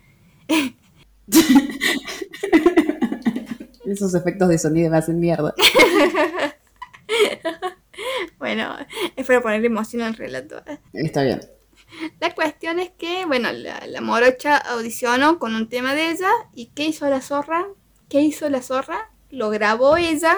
Esos 3.87 4.15
efectos 4.15 4.49
de 4.49 4.59
sonido 4.59 4.91
me 4.91 4.99
hacen 4.99 5.21
mierda. 5.21 5.55
bueno, 8.39 8.77
es 9.17 9.27
para 9.27 9.43
poner 9.43 9.65
emoción 9.65 10.03
al 10.03 10.15
relato. 10.15 10.63
Está 10.93 11.23
bien. 11.23 11.41
La 12.21 12.35
cuestión 12.35 12.81
es 12.81 12.91
que, 12.91 13.25
bueno, 13.27 13.53
la, 13.53 13.87
la, 13.87 14.01
morocha 14.01 14.57
audicionó 14.57 15.39
con 15.39 15.55
un 15.55 15.69
tema 15.69 15.95
de 15.95 16.11
ella. 16.11 16.31
¿Y 16.55 16.67
qué 16.67 16.87
hizo 16.87 17.09
la 17.09 17.21
zorra? 17.21 17.67
¿Qué 18.09 18.21
hizo 18.21 18.49
la 18.49 18.63
zorra? 18.63 19.11
Lo 19.31 19.51
grabó 19.51 19.97
ella. 19.97 20.37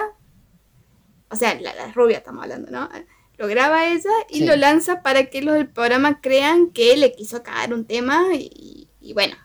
O 1.29 1.35
sea, 1.35 1.59
la, 1.59 1.73
la 1.73 1.91
rubia 1.93 2.17
estamos 2.17 2.43
hablando, 2.43 2.69
¿no? 2.69 2.89
Lo 3.37 3.47
graba 3.47 3.87
ella 3.87 4.11
y 4.29 4.39
sí. 4.39 4.45
lo 4.45 4.55
lanza 4.55 5.01
para 5.01 5.25
que 5.25 5.41
los 5.41 5.55
del 5.55 5.69
programa 5.69 6.21
crean 6.21 6.71
que 6.71 6.95
le 6.97 7.13
quiso 7.13 7.43
cagar 7.43 7.73
un 7.73 7.85
tema 7.85 8.33
y, 8.33 8.89
y 8.99 9.13
bueno, 9.13 9.35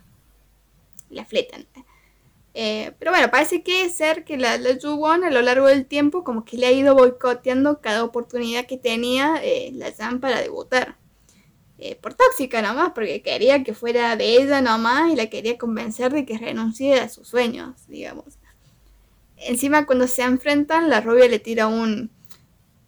la 1.13 1.25
fletan. 1.25 1.67
Eh, 2.55 2.93
pero 2.99 3.13
bueno, 3.13 3.31
parece 3.31 3.63
que 3.63 3.89
ser 3.89 4.25
que 4.25 4.37
la, 4.37 4.59
la 4.59 4.71
a 4.71 5.31
lo 5.31 5.43
largo 5.43 5.67
del 5.69 5.87
tiempo 5.87 6.23
como 6.23 6.45
que 6.45 6.59
le 6.59 6.67
ha 6.67 6.73
ido 6.73 6.95
boicoteando 6.95 7.81
cada 7.81 8.05
oportunidad 8.05 8.67
que 8.67 8.77
tenía 8.77 9.41
eh, 9.43 9.71
la 9.75 9.93
Jan 9.93 10.21
para 10.21 10.41
debutar. 10.41 10.97
Eh, 11.79 11.97
por 11.97 12.15
tóxica 12.15 12.63
nomás, 12.63 12.93
porque 12.95 13.23
quería 13.23 13.65
que 13.65 13.75
fuera 13.75 14.15
de 14.15 14.37
ella 14.37 14.61
nomás 14.61 15.11
y 15.11 15.17
la 15.17 15.27
quería 15.27 15.59
convencer 15.59 16.13
de 16.13 16.25
que 16.25 16.39
renuncie 16.39 17.01
a 17.01 17.09
sus 17.09 17.27
sueños, 17.27 17.89
digamos. 17.89 18.39
Encima 19.37 19.87
cuando 19.87 20.07
se 20.07 20.23
enfrentan, 20.23 20.89
la 20.89 21.01
rubia 21.01 21.27
le 21.27 21.41
tira 21.41 21.67
un... 21.67 22.11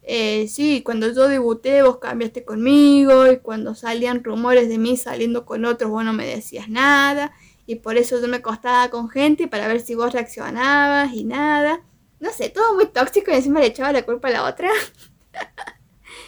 Eh, 0.02 0.46
sí, 0.48 0.82
cuando 0.84 1.12
yo 1.12 1.26
debuté 1.28 1.82
vos 1.82 1.96
cambiaste 1.98 2.44
conmigo 2.44 3.32
y 3.32 3.38
cuando 3.38 3.74
salían 3.74 4.22
rumores 4.22 4.68
de 4.68 4.78
mí 4.78 4.96
saliendo 4.98 5.46
con 5.46 5.64
otros 5.64 5.90
vos 5.90 6.04
no 6.04 6.12
me 6.12 6.26
decías 6.26 6.68
nada 6.68 7.32
y 7.66 7.76
por 7.76 7.96
eso 7.96 8.20
yo 8.20 8.28
me 8.28 8.38
acostaba 8.38 8.88
con 8.90 9.08
gente 9.08 9.48
para 9.48 9.68
ver 9.68 9.80
si 9.80 9.94
vos 9.94 10.12
reaccionabas 10.12 11.12
y 11.14 11.24
nada. 11.24 11.80
No 12.20 12.30
sé, 12.30 12.50
todo 12.50 12.74
muy 12.74 12.86
tóxico 12.86 13.30
y 13.30 13.34
encima 13.34 13.60
le 13.60 13.66
echaba 13.66 13.92
la 13.92 14.02
culpa 14.04 14.28
a 14.28 14.32
la 14.32 14.44
otra. 14.44 14.70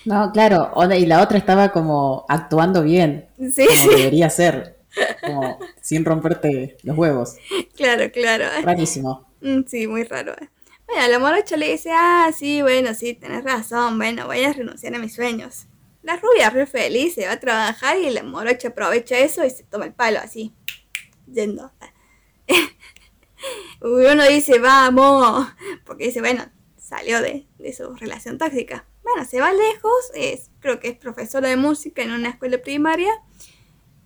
No, 0.04 0.30
claro, 0.32 0.72
y 0.96 1.06
la 1.06 1.22
otra 1.22 1.38
estaba 1.38 1.70
como 1.72 2.24
actuando 2.28 2.82
bien, 2.82 3.28
sí, 3.52 3.66
como 3.66 3.88
sí. 3.88 3.88
debería 3.88 4.30
ser, 4.30 4.78
como 5.24 5.58
sin 5.80 6.04
romperte 6.04 6.76
los 6.82 6.96
huevos. 6.96 7.36
Claro, 7.76 8.10
claro. 8.12 8.44
Rarísimo. 8.62 9.26
Mm, 9.40 9.62
Sí, 9.66 9.86
muy 9.86 10.04
raro. 10.04 10.34
Bueno, 10.86 11.08
la 11.08 11.18
morocha 11.18 11.56
le 11.56 11.70
dice, 11.72 11.90
ah, 11.92 12.30
sí, 12.36 12.62
bueno, 12.62 12.94
sí, 12.94 13.14
tenés 13.14 13.42
razón, 13.44 13.98
bueno, 13.98 14.26
voy 14.26 14.44
a 14.44 14.52
renunciar 14.52 14.94
a 14.94 14.98
mis 14.98 15.14
sueños. 15.14 15.66
La 16.02 16.16
rubia 16.16 16.50
re 16.50 16.66
feliz 16.66 17.14
se 17.14 17.26
va 17.26 17.32
a 17.32 17.40
trabajar 17.40 17.98
y 17.98 18.10
la 18.10 18.22
morocha 18.22 18.68
aprovecha 18.68 19.18
eso 19.18 19.44
y 19.44 19.50
se 19.50 19.64
toma 19.64 19.86
el 19.86 19.94
palo 19.94 20.20
así, 20.20 20.54
yendo. 21.26 21.72
Uno 23.80 24.26
dice, 24.26 24.58
vamos, 24.58 25.48
porque 25.84 26.06
dice, 26.06 26.20
bueno, 26.20 26.50
salió 26.76 27.20
de, 27.20 27.46
de 27.58 27.72
su 27.72 27.94
relación 27.94 28.38
tóxica. 28.38 28.86
Bueno, 29.02 29.24
se 29.28 29.40
va 29.40 29.52
lejos, 29.52 30.10
es, 30.14 30.50
creo 30.60 30.80
que 30.80 30.88
es 30.88 30.96
profesora 30.96 31.48
de 31.48 31.56
música 31.56 32.02
en 32.02 32.12
una 32.12 32.30
escuela 32.30 32.58
primaria. 32.58 33.12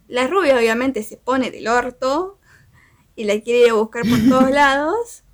La 0.09 0.27
rubia 0.27 0.57
obviamente 0.57 1.03
se 1.03 1.17
pone 1.17 1.51
del 1.51 1.69
orto 1.69 2.39
y 3.17 3.25
la 3.25 3.41
quiere 3.41 3.61
ir 3.61 3.71
a 3.71 3.75
buscar 3.75 4.03
por 4.03 4.19
todos 4.29 4.51
lados. 4.55 5.25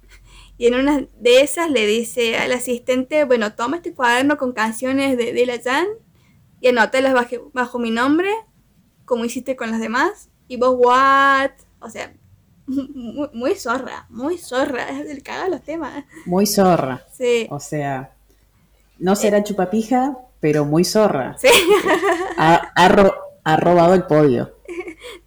Y 0.58 0.66
en 0.66 0.74
una 0.74 1.06
de 1.18 1.40
esas 1.40 1.70
le 1.70 1.86
dice 1.86 2.36
al 2.36 2.52
asistente, 2.52 3.24
bueno, 3.24 3.54
toma 3.54 3.76
este 3.76 3.94
cuaderno 3.94 4.38
con 4.38 4.52
canciones 4.52 5.16
de, 5.16 5.32
de 5.32 5.46
la 5.46 5.60
Jan 5.62 5.86
y 6.60 6.68
anótalas 6.68 7.14
bajo, 7.14 7.50
bajo 7.52 7.78
mi 7.78 7.90
nombre, 7.90 8.30
como 9.04 9.24
hiciste 9.24 9.56
con 9.56 9.70
las 9.70 9.80
demás. 9.80 10.30
Y 10.48 10.56
vos, 10.56 10.74
what? 10.78 11.50
O 11.80 11.90
sea, 11.90 12.12
muy, 12.66 13.28
muy 13.32 13.54
zorra, 13.54 14.06
muy 14.10 14.38
zorra, 14.38 14.88
es 15.00 15.10
el 15.10 15.22
caga 15.22 15.48
los 15.48 15.62
temas. 15.62 16.04
Muy 16.24 16.46
zorra. 16.46 17.04
Sí, 17.12 17.46
O 17.50 17.60
sea, 17.60 18.12
no 18.98 19.16
será 19.16 19.42
chupapija, 19.44 20.16
pero 20.40 20.64
muy 20.64 20.84
zorra. 20.84 21.36
sí, 21.38 21.48
Ha, 22.38 22.54
ha 22.74 22.88
ro- 22.88 23.14
ha 23.44 23.56
robado 23.56 23.94
el 23.94 24.04
podio. 24.04 24.54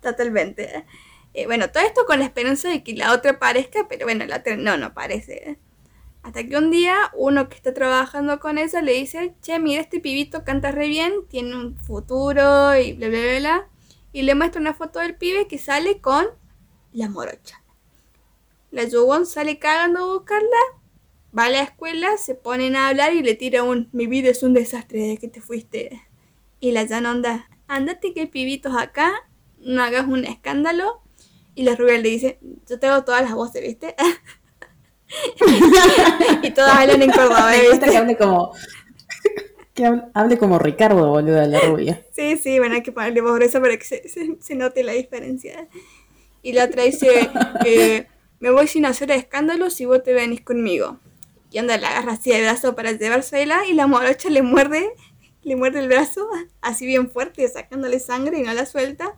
totalmente. 0.01 0.85
Eh, 1.33 1.45
bueno, 1.45 1.69
todo 1.69 1.83
esto 1.83 2.05
con 2.05 2.19
la 2.19 2.25
esperanza 2.25 2.69
de 2.69 2.83
que 2.83 2.93
la 2.95 3.13
otra 3.13 3.31
aparezca, 3.31 3.87
pero 3.87 4.05
bueno, 4.05 4.25
la 4.25 4.37
otra 4.37 4.55
no, 4.57 4.77
no 4.77 4.87
aparece. 4.87 5.57
Hasta 6.23 6.43
que 6.43 6.57
un 6.57 6.71
día 6.71 6.95
uno 7.15 7.49
que 7.49 7.55
está 7.55 7.73
trabajando 7.73 8.39
con 8.39 8.57
ella 8.57 8.81
le 8.81 8.93
dice, 8.93 9.33
che, 9.41 9.59
mira, 9.59 9.81
este 9.81 9.99
pibito 9.99 10.43
canta 10.43 10.71
re 10.71 10.87
bien, 10.87 11.13
tiene 11.29 11.55
un 11.55 11.77
futuro 11.77 12.75
y 12.77 12.93
bla, 12.93 13.07
bla, 13.09 13.19
bla, 13.19 13.39
bla. 13.39 13.67
Y 14.12 14.24
le 14.24 14.36
muestra 14.36 14.62
una 14.62 14.74
foto 14.74 14.99
del 14.99 15.16
pibe 15.16 15.47
que 15.47 15.57
sale 15.57 16.01
con 16.01 16.26
la 16.93 17.10
morocha. 17.10 17.64
La 18.72 18.84
Yuwon 18.84 19.26
sale 19.26 19.60
cagando 19.60 19.99
a 19.99 20.14
buscarla, 20.16 20.57
va 21.38 21.45
a 21.45 21.49
la 21.49 21.62
escuela, 21.62 22.18
se 22.18 22.36
ponen 22.36 22.76
a 22.76 22.88
hablar 22.88 23.14
y 23.14 23.22
le 23.22 23.36
tira 23.36 23.64
un, 23.64 23.89
mi 23.91 24.07
vida 24.07 24.30
es 24.30 24.43
un 24.43 24.53
desastre 24.53 24.99
desde 24.99 25.18
que 25.18 25.28
te 25.28 25.41
fuiste. 25.41 26.01
Y 26.60 26.72
la 26.72 26.88
Jan 26.88 27.05
onda, 27.05 27.49
andate 27.68 28.14
que 28.14 28.28
pibitos 28.28 28.76
acá, 28.76 29.12
no 29.60 29.84
hagas 29.84 30.07
un 30.07 30.26
escándalo. 30.26 31.01
Y 31.55 31.64
la 31.64 31.76
rubia 31.76 31.97
le 31.97 32.10
dice, 32.10 32.39
yo 32.68 32.80
tengo 32.80 33.03
todas 33.03 33.22
las 33.22 33.34
voces, 33.34 33.62
¿viste? 33.62 33.95
y 36.43 36.51
todas 36.51 36.78
hablan 36.78 37.01
en 37.01 37.12
cordobés, 37.12 37.64
Me 37.64 37.70
gusta 37.70 37.80
que 37.80 37.86
¿viste? 37.86 37.97
hable 37.97 38.18
como. 38.18 38.53
Que 39.80 40.01
hable, 40.13 40.38
como 40.38 40.59
Ricardo, 40.59 41.07
boludo, 41.07 41.45
la 41.45 41.59
rubia. 41.61 42.01
Sí, 42.13 42.36
sí, 42.38 42.59
bueno, 42.59 42.75
hay 42.75 42.84
que 42.84 42.91
ponerle 42.91 43.21
voz 43.21 43.36
gruesa 43.36 43.61
para 43.61 43.77
que 43.77 43.86
se, 43.86 44.09
se- 44.09 44.36
se 44.41 44.55
note 44.55 44.84
la 44.84 44.91
diferencia. 44.91 45.69
Y 46.41 46.51
la 46.53 46.65
otra 46.65 46.84
dice, 46.84 47.30
eh, 47.65 48.07
me 48.41 48.51
voy 48.51 48.67
sin 48.67 48.86
hacer 48.86 49.09
escándalos 49.11 49.73
si 49.73 49.86
vos 49.86 50.03
te 50.03 50.13
venís 50.13 50.41
conmigo. 50.41 50.99
Y 51.51 51.59
anda, 51.59 51.77
la 51.77 51.89
agarra 51.89 52.13
así 52.13 52.30
de 52.32 52.41
brazo 52.41 52.75
para 52.75 52.91
llevársela 52.91 53.65
y 53.67 53.73
la 53.73 53.88
morocha 53.88 54.30
le 54.30 54.41
muerde, 54.41 54.89
le 55.43 55.55
muerde 55.55 55.80
el 55.80 55.88
brazo 55.88 56.27
así 56.61 56.86
bien 56.86 57.09
fuerte, 57.09 57.47
sacándole 57.47 57.99
sangre 58.01 58.39
y 58.39 58.43
no 58.43 58.53
la 58.53 58.65
suelta. 58.65 59.15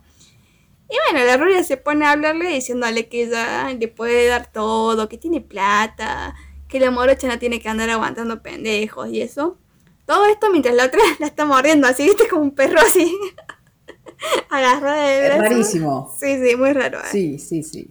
Y 0.88 0.94
bueno, 1.12 1.26
la 1.26 1.36
rubia 1.38 1.64
se 1.64 1.76
pone 1.76 2.04
a 2.06 2.12
hablarle 2.12 2.48
diciéndole 2.50 3.08
que 3.08 3.24
ella 3.24 3.68
le 3.72 3.88
puede 3.88 4.26
dar 4.28 4.50
todo, 4.52 5.08
que 5.08 5.18
tiene 5.18 5.40
plata, 5.40 6.34
que 6.68 6.78
la 6.80 6.90
morocha 6.92 7.26
no 7.28 7.38
tiene 7.38 7.60
que 7.60 7.68
andar 7.68 7.90
aguantando 7.90 8.42
pendejos 8.42 9.08
y 9.10 9.22
eso. 9.22 9.58
Todo 10.06 10.26
esto 10.26 10.50
mientras 10.50 10.74
la 10.74 10.86
otra 10.86 11.00
la 11.18 11.26
está 11.26 11.44
mordiendo 11.44 11.86
así, 11.86 12.04
viste, 12.04 12.28
como 12.28 12.42
un 12.42 12.54
perro 12.54 12.80
así. 12.80 13.16
Agarrada 14.50 15.06
de 15.06 15.18
Es 15.26 15.28
brazo. 15.36 15.42
rarísimo. 15.42 16.16
Sí, 16.18 16.38
sí, 16.48 16.56
muy 16.56 16.72
raro. 16.72 16.98
¿eh? 17.00 17.08
Sí, 17.10 17.38
sí, 17.38 17.62
sí. 17.62 17.90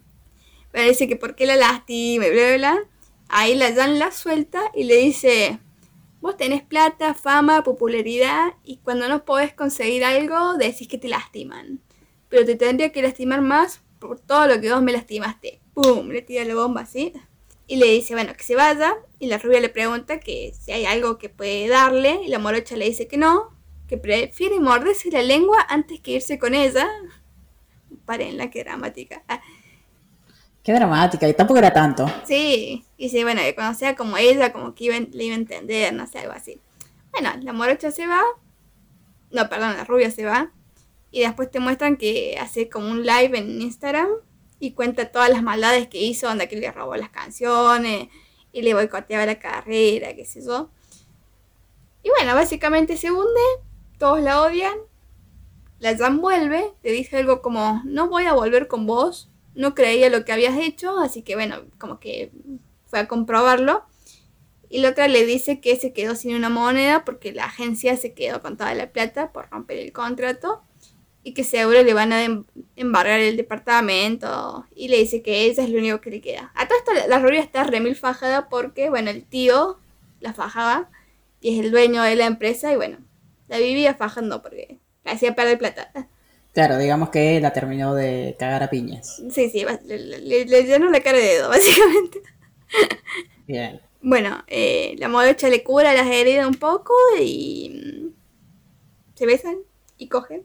Pero 0.71 0.87
dice 0.87 1.07
que 1.07 1.15
por 1.15 1.35
qué 1.35 1.45
la 1.45 1.55
lastima 1.55 2.25
y 2.27 2.29
bla, 2.31 2.47
bla, 2.47 2.57
bla. 2.57 2.83
Ahí 3.29 3.55
la 3.55 3.73
Jan 3.73 3.99
la 3.99 4.11
suelta 4.11 4.61
y 4.73 4.83
le 4.85 4.97
dice, 4.97 5.59
vos 6.21 6.37
tenés 6.37 6.61
plata, 6.63 7.13
fama, 7.13 7.63
popularidad 7.63 8.53
y 8.63 8.77
cuando 8.77 9.07
no 9.09 9.23
podés 9.25 9.53
conseguir 9.53 10.03
algo 10.05 10.55
decís 10.57 10.87
que 10.87 10.97
te 10.97 11.07
lastiman. 11.07 11.81
Pero 12.29 12.45
te 12.45 12.55
tendría 12.55 12.91
que 12.91 13.01
lastimar 13.01 13.41
más 13.41 13.81
por 13.99 14.19
todo 14.19 14.47
lo 14.47 14.59
que 14.61 14.71
vos 14.71 14.81
me 14.81 14.91
lastimaste. 14.93 15.61
¡Pum! 15.73 16.09
Le 16.09 16.21
tira 16.21 16.43
la 16.45 16.55
bomba 16.55 16.81
así. 16.81 17.13
Y 17.71 17.77
le 17.77 17.85
dice, 17.85 18.15
bueno, 18.15 18.33
que 18.33 18.43
se 18.43 18.53
vaya. 18.53 18.97
Y 19.17 19.27
la 19.27 19.37
rubia 19.37 19.61
le 19.61 19.69
pregunta 19.69 20.19
que 20.19 20.53
si 20.59 20.73
hay 20.73 20.85
algo 20.85 21.17
que 21.17 21.29
puede 21.29 21.69
darle. 21.69 22.19
Y 22.25 22.27
la 22.27 22.37
morocha 22.37 22.75
le 22.75 22.83
dice 22.83 23.07
que 23.07 23.15
no. 23.15 23.57
Que 23.87 23.97
prefiere 23.97 24.59
morderse 24.59 25.09
la 25.09 25.21
lengua 25.21 25.65
antes 25.69 26.01
que 26.01 26.11
irse 26.11 26.37
con 26.37 26.53
ella. 26.53 26.85
Parenla, 28.03 28.49
qué 28.49 28.65
dramática. 28.65 29.23
Ah, 29.29 29.39
Qué 30.63 30.73
dramática, 30.73 31.29
y 31.29 31.33
tampoco 31.33 31.59
era 31.59 31.71
tanto. 31.71 32.11
Sí, 32.25 32.85
y 32.97 33.07
sí, 33.07 33.23
bueno, 33.23 33.41
que 33.41 33.55
cuando 33.55 33.79
sea 33.79 33.95
como 33.95 34.17
ella, 34.17 34.51
como 34.51 34.75
que 34.75 34.83
iba, 34.83 34.99
le 34.99 35.23
iba 35.23 35.35
a 35.35 35.39
entender, 35.39 35.93
no 35.93 36.05
sé, 36.07 36.19
algo 36.19 36.33
así. 36.33 36.59
Bueno, 37.13 37.31
la 37.41 37.53
morocha 37.53 37.89
se 37.89 38.05
va, 38.05 38.21
no, 39.31 39.49
perdón, 39.49 39.75
la 39.75 39.85
rubia 39.85 40.11
se 40.11 40.23
va, 40.23 40.51
y 41.09 41.21
después 41.21 41.49
te 41.49 41.59
muestran 41.59 41.95
que 41.95 42.37
hace 42.39 42.69
como 42.69 42.91
un 42.91 43.03
live 43.03 43.39
en 43.39 43.59
Instagram 43.61 44.09
y 44.61 44.73
cuenta 44.73 45.11
todas 45.11 45.29
las 45.29 45.41
maldades 45.41 45.87
que 45.87 45.97
hizo, 45.97 46.27
donde 46.27 46.47
que 46.47 46.55
le 46.55 46.71
robó 46.71 46.95
las 46.95 47.09
canciones 47.09 48.09
y 48.53 48.61
le 48.61 48.75
boicoteaba 48.75 49.25
la 49.25 49.39
carrera, 49.39 50.15
qué 50.15 50.23
sé 50.23 50.41
yo. 50.45 50.69
Y 52.03 52.09
bueno, 52.09 52.35
básicamente 52.35 52.95
se 52.95 53.11
hunde, 53.11 53.41
todos 53.97 54.21
la 54.21 54.39
odian, 54.43 54.77
la 55.79 55.97
Jan 55.97 56.21
vuelve, 56.21 56.63
le 56.83 56.91
dice 56.91 57.17
algo 57.17 57.41
como, 57.41 57.81
no 57.85 58.07
voy 58.07 58.25
a 58.25 58.33
volver 58.33 58.67
con 58.67 58.85
vos, 58.85 59.31
no 59.55 59.73
creía 59.73 60.11
lo 60.11 60.25
que 60.25 60.31
habías 60.31 60.55
hecho, 60.57 60.99
así 60.99 61.23
que 61.23 61.33
bueno, 61.33 61.63
como 61.79 61.99
que 61.99 62.31
fue 62.85 62.99
a 62.99 63.07
comprobarlo. 63.07 63.83
Y 64.69 64.77
la 64.77 64.89
otra 64.89 65.07
le 65.07 65.25
dice 65.25 65.59
que 65.59 65.75
se 65.75 65.91
quedó 65.91 66.13
sin 66.13 66.35
una 66.35 66.49
moneda 66.49 67.03
porque 67.03 67.33
la 67.33 67.45
agencia 67.45 67.97
se 67.97 68.13
quedó 68.13 68.41
con 68.41 68.57
toda 68.57 68.75
la 68.75 68.91
plata 68.91 69.31
por 69.31 69.49
romper 69.49 69.79
el 69.79 69.91
contrato 69.91 70.61
y 71.23 71.33
que 71.33 71.43
seguro 71.43 71.83
le 71.83 71.93
van 71.93 72.13
a 72.13 72.23
em- 72.23 72.45
embargar 72.75 73.19
el 73.19 73.37
departamento 73.37 74.65
y 74.75 74.87
le 74.87 74.97
dice 74.97 75.21
que 75.21 75.45
ella 75.45 75.63
es 75.63 75.69
lo 75.69 75.79
único 75.79 76.01
que 76.01 76.09
le 76.11 76.21
queda. 76.21 76.51
A 76.55 76.67
todo 76.67 76.77
esto 76.77 76.93
la, 76.93 77.07
la 77.07 77.19
rubia 77.19 77.41
está 77.41 77.63
remil 77.63 77.95
fajada 77.95 78.49
porque, 78.49 78.89
bueno, 78.89 79.09
el 79.11 79.23
tío 79.25 79.79
la 80.19 80.33
fajaba 80.33 80.89
y 81.41 81.57
es 81.57 81.65
el 81.65 81.71
dueño 81.71 82.01
de 82.03 82.15
la 82.15 82.25
empresa 82.25 82.71
y 82.71 82.75
bueno, 82.75 82.97
la 83.47 83.57
vivía 83.59 83.93
fajando 83.95 84.41
porque 84.41 84.79
le 85.05 85.11
hacía 85.11 85.35
perder 85.35 85.57
plata. 85.57 85.91
Claro, 86.53 86.77
digamos 86.77 87.09
que 87.09 87.39
la 87.39 87.53
terminó 87.53 87.93
de 87.95 88.35
cagar 88.37 88.63
a 88.63 88.69
piñas. 88.69 89.21
Sí, 89.31 89.49
sí, 89.49 89.65
le, 89.85 89.97
le, 89.97 90.45
le 90.45 90.63
llenó 90.63 90.89
la 90.89 91.01
cara 91.01 91.17
de 91.17 91.23
dedo, 91.23 91.49
básicamente. 91.49 92.21
Bien. 93.47 93.81
Bueno, 94.01 94.43
eh, 94.47 94.95
la 94.97 95.07
morocha 95.07 95.47
le 95.49 95.63
cura 95.63 95.93
las 95.93 96.07
heridas 96.07 96.47
un 96.47 96.55
poco 96.55 96.93
y 97.19 97.69
mm, 97.69 98.09
se 99.15 99.25
besan 99.25 99.57
y 99.97 100.07
cogen. 100.07 100.43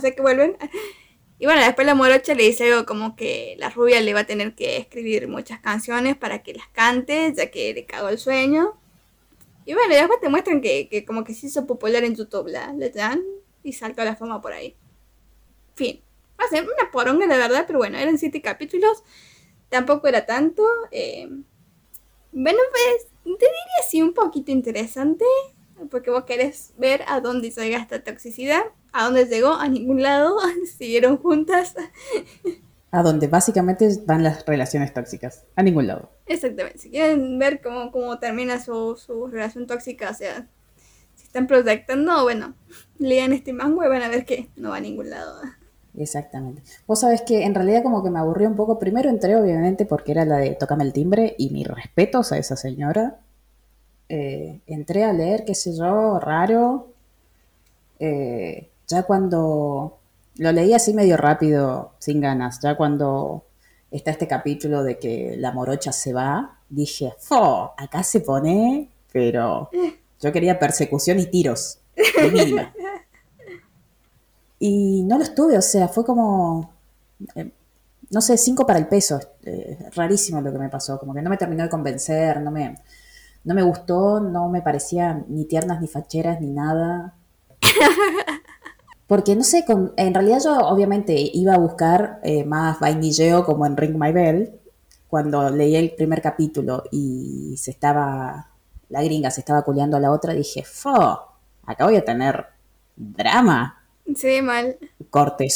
Sea 0.00 0.10
que 0.10 0.22
vuelven. 0.22 0.56
Y 1.38 1.46
bueno, 1.46 1.60
después 1.60 1.86
la 1.86 1.94
morocha 1.94 2.34
le 2.34 2.42
dice 2.42 2.72
algo 2.72 2.84
como 2.84 3.14
que 3.14 3.54
la 3.58 3.70
rubia 3.70 4.00
le 4.00 4.12
va 4.12 4.20
a 4.20 4.26
tener 4.26 4.54
que 4.54 4.76
escribir 4.76 5.28
muchas 5.28 5.60
canciones 5.60 6.16
para 6.16 6.42
que 6.42 6.54
las 6.54 6.66
cante, 6.68 7.32
ya 7.34 7.50
que 7.50 7.72
le 7.72 7.86
cagó 7.86 8.08
el 8.08 8.18
sueño. 8.18 8.76
Y 9.64 9.74
bueno, 9.74 9.94
después 9.94 10.20
te 10.20 10.28
muestran 10.28 10.60
que, 10.60 10.88
que 10.88 11.04
como 11.04 11.24
que 11.24 11.34
se 11.34 11.46
hizo 11.46 11.66
popular 11.66 12.02
en 12.02 12.16
YouTube 12.16 12.48
la, 12.48 12.72
la 12.72 13.18
y 13.62 13.72
saltó 13.72 14.04
la 14.04 14.16
fama 14.16 14.40
por 14.40 14.52
ahí. 14.52 14.76
Fin. 15.74 16.02
Va 16.40 16.44
a 16.44 16.48
ser 16.48 16.64
una 16.64 16.90
poronga, 16.90 17.26
la 17.26 17.36
verdad, 17.36 17.64
pero 17.66 17.78
bueno, 17.78 17.98
eran 17.98 18.18
siete 18.18 18.40
capítulos. 18.40 19.02
Tampoco 19.68 20.08
era 20.08 20.26
tanto. 20.26 20.64
Eh, 20.90 21.28
bueno, 22.32 22.58
pues 22.70 23.08
te 23.24 23.30
diría 23.30 23.78
así 23.80 24.02
un 24.02 24.14
poquito 24.14 24.52
interesante, 24.52 25.24
porque 25.90 26.10
vos 26.10 26.24
querés 26.24 26.72
ver 26.78 27.04
a 27.06 27.20
dónde 27.20 27.50
llega 27.50 27.78
esta 27.78 28.02
toxicidad, 28.02 28.64
a 28.92 29.04
dónde 29.04 29.26
llegó, 29.26 29.54
a 29.54 29.68
ningún 29.68 30.02
lado, 30.02 30.36
siguieron 30.78 31.18
juntas. 31.18 31.74
A 32.90 33.02
donde 33.02 33.26
básicamente 33.28 33.88
van 34.06 34.22
las 34.22 34.46
relaciones 34.46 34.94
tóxicas, 34.94 35.44
a 35.56 35.62
ningún 35.62 35.86
lado. 35.86 36.10
Exactamente, 36.26 36.78
si 36.78 36.90
quieren 36.90 37.38
ver 37.38 37.60
cómo, 37.60 37.92
cómo 37.92 38.18
termina 38.18 38.60
su, 38.60 38.96
su 38.96 39.26
relación 39.26 39.66
tóxica, 39.66 40.10
o 40.10 40.14
sea, 40.14 40.46
si 41.14 41.24
están 41.24 41.46
proyectando, 41.46 42.22
bueno, 42.22 42.54
lean 42.98 43.32
este 43.32 43.52
mango 43.52 43.84
y 43.84 43.88
van 43.88 44.02
a 44.02 44.08
ver 44.08 44.24
que 44.24 44.48
no 44.56 44.70
va 44.70 44.76
a 44.76 44.80
ningún 44.80 45.10
lado. 45.10 45.40
Exactamente. 45.96 46.62
Vos 46.86 47.00
sabés 47.00 47.22
que 47.22 47.44
en 47.44 47.54
realidad 47.54 47.82
como 47.82 48.04
que 48.04 48.10
me 48.10 48.18
aburrió 48.18 48.48
un 48.48 48.56
poco. 48.56 48.78
Primero 48.78 49.10
entré 49.10 49.36
obviamente 49.36 49.84
porque 49.84 50.12
era 50.12 50.24
la 50.24 50.38
de 50.38 50.54
Tócame 50.54 50.84
el 50.84 50.92
timbre 50.92 51.34
y 51.38 51.50
mis 51.50 51.66
respetos 51.66 52.30
a 52.30 52.38
esa 52.38 52.56
señora. 52.56 53.18
Eh, 54.08 54.60
entré 54.66 55.04
a 55.04 55.12
leer, 55.12 55.44
qué 55.44 55.54
sé 55.54 55.76
yo, 55.76 56.18
raro. 56.20 56.92
Eh, 57.98 58.70
ya 58.88 59.02
cuando 59.02 59.98
lo 60.36 60.52
leí 60.52 60.72
así 60.72 60.94
medio 60.94 61.16
rápido, 61.16 61.92
sin 61.98 62.20
ganas, 62.20 62.60
ya 62.60 62.76
cuando 62.76 63.44
está 63.90 64.10
este 64.10 64.26
capítulo 64.26 64.82
de 64.82 64.98
que 64.98 65.36
la 65.36 65.52
morocha 65.52 65.92
se 65.92 66.12
va, 66.12 66.58
dije, 66.68 67.14
¡fo! 67.18 67.74
Acá 67.76 68.02
se 68.02 68.20
pone, 68.20 68.90
pero 69.12 69.70
yo 70.20 70.32
quería 70.32 70.58
persecución 70.58 71.18
y 71.18 71.26
tiros, 71.26 71.78
de 71.96 72.30
mínima. 72.30 72.72
Y 74.58 75.02
no 75.04 75.18
lo 75.18 75.24
estuve, 75.24 75.56
o 75.56 75.62
sea, 75.62 75.86
fue 75.86 76.04
como, 76.04 76.72
eh, 77.36 77.52
no 78.10 78.20
sé, 78.20 78.36
cinco 78.36 78.66
para 78.66 78.78
el 78.78 78.88
peso. 78.88 79.20
Eh, 79.44 79.78
rarísimo 79.94 80.40
lo 80.40 80.52
que 80.52 80.58
me 80.58 80.68
pasó, 80.68 80.98
como 80.98 81.14
que 81.14 81.22
no 81.22 81.30
me 81.30 81.36
terminó 81.36 81.62
de 81.62 81.68
convencer, 81.68 82.40
no 82.40 82.50
me, 82.50 82.74
no 83.44 83.54
me 83.54 83.62
gustó, 83.62 84.18
no 84.20 84.48
me 84.48 84.62
parecía 84.62 85.24
ni 85.28 85.44
tiernas, 85.44 85.80
ni 85.80 85.86
facheras, 85.86 86.40
ni 86.40 86.50
nada. 86.50 87.14
Porque 89.08 89.34
no 89.34 89.42
sé, 89.42 89.64
con, 89.64 89.94
en 89.96 90.14
realidad 90.14 90.38
yo 90.44 90.56
obviamente 90.58 91.14
iba 91.32 91.54
a 91.54 91.58
buscar 91.58 92.20
eh, 92.22 92.44
más 92.44 92.78
vainilleo 92.78 93.44
como 93.44 93.66
en 93.66 93.76
Ring 93.76 93.96
My 93.98 94.12
Bell, 94.12 94.52
cuando 95.08 95.48
leí 95.48 95.74
el 95.74 95.94
primer 95.94 96.20
capítulo 96.20 96.84
y 96.92 97.56
se 97.56 97.70
estaba, 97.70 98.50
la 98.90 99.02
gringa 99.02 99.30
se 99.30 99.40
estaba 99.40 99.62
culeando 99.62 99.96
a 99.96 100.00
la 100.00 100.12
otra, 100.12 100.34
dije, 100.34 100.62
fo, 100.62 101.20
acá 101.64 101.86
voy 101.86 101.96
a 101.96 102.04
tener 102.04 102.46
drama. 102.94 103.82
Sí, 104.14 104.42
mal. 104.42 104.76
Corte, 105.08 105.48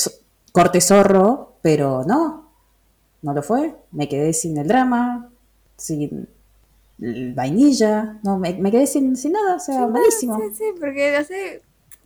corte 0.51 0.81
zorro, 0.81 1.53
pero 1.61 2.05
no, 2.07 2.51
no 3.21 3.35
lo 3.35 3.43
fue. 3.43 3.75
Me 3.91 4.09
quedé 4.09 4.33
sin 4.33 4.57
el 4.57 4.67
drama, 4.67 5.31
sin 5.77 6.27
el 7.03 7.35
vainilla, 7.35 8.19
no, 8.23 8.39
me, 8.39 8.55
me 8.55 8.71
quedé 8.71 8.87
sin, 8.87 9.15
sin 9.17 9.33
nada, 9.33 9.57
o 9.57 9.61
sea, 9.61 9.87
Sí, 9.87 9.93
malísimo. 9.93 10.39
Sí, 10.39 10.55
sí, 10.55 10.65
porque 10.81 11.17
hace. 11.17 11.63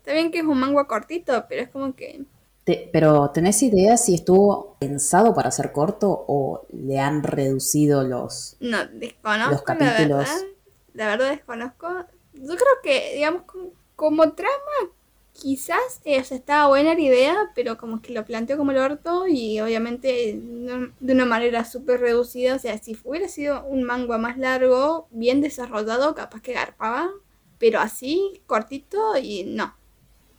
Está 0.07 0.13
bien 0.15 0.31
que 0.31 0.39
es 0.39 0.45
un 0.45 0.61
manga 0.61 0.87
cortito, 0.87 1.47
pero 1.49 1.63
es 1.63 1.69
como 1.69 1.97
que. 1.97 2.25
Te- 2.65 2.89
pero 2.93 3.31
¿tenés 3.31 3.61
idea 3.63 3.97
si 3.97 4.15
estuvo 4.15 4.77
pensado 4.79 5.35
para 5.35 5.51
ser 5.51 5.73
corto 5.73 6.25
o 6.29 6.67
le 6.73 7.01
han 7.01 7.25
reducido 7.25 8.05
los... 8.05 8.57
No, 8.61 8.87
desconozco. 8.87 9.51
Los 9.51 9.63
capítulos. 9.63 10.29
La 10.29 10.35
verdad, 10.35 10.47
la 10.95 11.07
verdad 11.09 11.31
desconozco. 11.31 11.89
Yo 12.35 12.55
creo 12.55 12.77
que, 12.85 13.15
digamos, 13.15 13.43
como, 13.43 13.71
como 13.97 14.33
trama, 14.33 14.93
quizás 15.33 16.01
eh, 16.05 16.21
o 16.21 16.25
sea, 16.25 16.37
estaba 16.39 16.69
buena 16.69 16.95
la 16.95 17.01
idea, 17.01 17.37
pero 17.55 17.77
como 17.79 18.01
que 18.01 18.13
lo 18.13 18.25
planteó 18.25 18.57
como 18.57 18.71
el 18.73 18.79
orto 18.79 19.27
y 19.27 19.61
obviamente 19.61 20.35
no- 20.41 20.93
de 21.01 21.13
una 21.13 21.27
manera 21.27 21.65
súper 21.65 22.01
reducida. 22.01 22.55
O 22.55 22.59
sea, 22.59 22.79
si 22.79 22.97
hubiera 23.05 23.29
sido 23.29 23.65
un 23.65 23.83
manga 23.85 24.19
más 24.19 24.39
largo, 24.39 25.09
bien 25.11 25.41
desarrollado, 25.41 26.15
capaz 26.15 26.41
que 26.43 26.53
garpaba. 26.55 27.11
Pero 27.59 27.81
así, 27.81 28.43
cortito 28.47 29.17
y 29.17 29.45
no. 29.45 29.75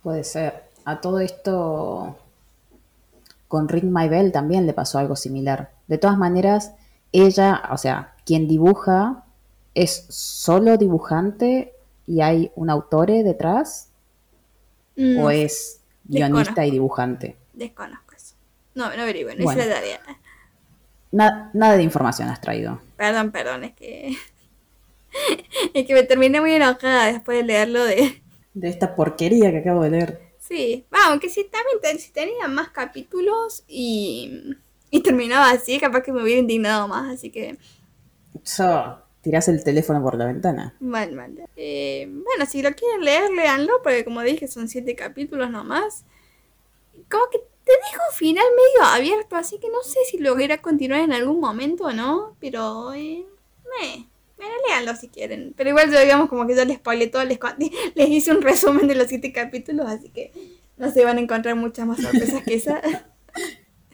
Puede 0.02 0.24
ser. 0.24 0.64
A 0.84 1.00
todo 1.00 1.20
esto, 1.20 2.16
con 3.48 3.68
Ring 3.68 3.84
My 3.92 4.08
Bell 4.08 4.32
también 4.32 4.66
le 4.66 4.72
pasó 4.72 4.98
algo 4.98 5.16
similar. 5.16 5.70
De 5.86 5.98
todas 5.98 6.16
maneras, 6.18 6.72
ella, 7.12 7.62
o 7.72 7.78
sea, 7.78 8.14
quien 8.24 8.48
dibuja 8.48 9.24
es 9.74 10.06
solo 10.08 10.76
dibujante 10.76 11.72
y 12.06 12.20
hay 12.22 12.50
un 12.56 12.70
autore 12.70 13.22
detrás 13.22 13.84
Mm, 15.00 15.18
o 15.20 15.30
es 15.30 15.80
guionista 16.04 16.38
Desconozco. 16.38 16.62
y 16.62 16.70
dibujante. 16.72 17.36
Desconozco 17.52 18.14
eso. 18.16 18.34
No, 18.74 18.86
no 18.96 19.02
averigüen, 19.02 19.38
no 19.38 19.44
Bueno. 19.44 19.60
hice 19.60 19.68
la 19.68 19.74
tarea. 19.76 20.00
Na- 21.12 21.50
nada 21.54 21.76
de 21.76 21.84
información 21.84 22.28
has 22.28 22.40
traído. 22.40 22.80
Perdón, 22.96 23.30
perdón, 23.30 23.62
es 23.62 23.74
que. 23.76 24.16
es 25.74 25.86
que 25.86 25.94
me 25.94 26.02
terminé 26.02 26.40
muy 26.40 26.52
enojada 26.52 27.06
después 27.12 27.38
de 27.38 27.44
leerlo 27.44 27.84
de. 27.84 28.20
De 28.60 28.68
esta 28.68 28.94
porquería 28.96 29.50
que 29.52 29.58
acabo 29.58 29.82
de 29.84 29.90
leer. 29.90 30.20
Sí, 30.38 30.84
vamos, 30.90 31.20
que 31.20 31.28
si 31.28 31.44
también 31.44 31.78
ten- 31.80 31.98
si 31.98 32.10
tenía 32.10 32.48
más 32.48 32.70
capítulos 32.70 33.64
y. 33.68 34.54
y 34.90 35.02
terminaba 35.02 35.50
así, 35.50 35.78
capaz 35.78 36.02
que 36.02 36.12
me 36.12 36.22
hubiera 36.22 36.40
indignado 36.40 36.88
más, 36.88 37.12
así 37.14 37.30
que. 37.30 37.58
So, 38.42 38.98
tirás 39.20 39.48
el 39.48 39.62
teléfono 39.62 40.02
por 40.02 40.16
la 40.16 40.24
ventana. 40.26 40.74
Mal, 40.80 41.12
mal. 41.12 41.34
Eh, 41.56 42.06
bueno, 42.08 42.46
si 42.46 42.62
lo 42.62 42.70
quieren 42.74 43.04
leer, 43.04 43.30
léanlo, 43.30 43.74
porque 43.82 44.04
como 44.04 44.22
dije, 44.22 44.48
son 44.48 44.68
siete 44.68 44.94
capítulos 44.96 45.50
nomás. 45.50 46.04
Como 47.10 47.24
que 47.30 47.38
te 47.38 47.72
dejo 47.72 48.02
un 48.10 48.16
final 48.16 48.44
medio 48.56 48.88
abierto, 48.88 49.36
así 49.36 49.58
que 49.58 49.68
no 49.68 49.82
sé 49.82 49.98
si 50.10 50.18
lo 50.18 50.34
continuar 50.62 51.00
en 51.00 51.12
algún 51.12 51.38
momento 51.40 51.84
o 51.84 51.92
no, 51.92 52.36
pero. 52.40 52.92
Eh, 52.94 53.24
meh. 53.80 54.06
Bueno, 54.38 54.52
léanlo 54.68 54.96
si 54.96 55.08
quieren. 55.08 55.52
Pero 55.56 55.68
igual 55.70 55.90
yo 55.92 56.00
digamos 56.00 56.28
como 56.30 56.46
que 56.46 56.54
ya 56.54 56.64
les 56.64 56.78
spoilé 56.78 57.08
todo, 57.08 57.24
les, 57.24 57.38
les 57.94 58.08
hice 58.08 58.30
un 58.32 58.40
resumen 58.42 58.86
de 58.88 58.94
los 58.94 59.08
siete 59.08 59.32
capítulos, 59.32 59.86
así 59.86 60.08
que 60.08 60.32
no 60.78 60.90
se 60.90 61.04
van 61.04 61.18
a 61.18 61.20
encontrar 61.20 61.56
muchas 61.56 61.86
más 61.86 62.00
sorpresas 62.00 62.42
que 62.42 62.54
esa. 62.54 62.80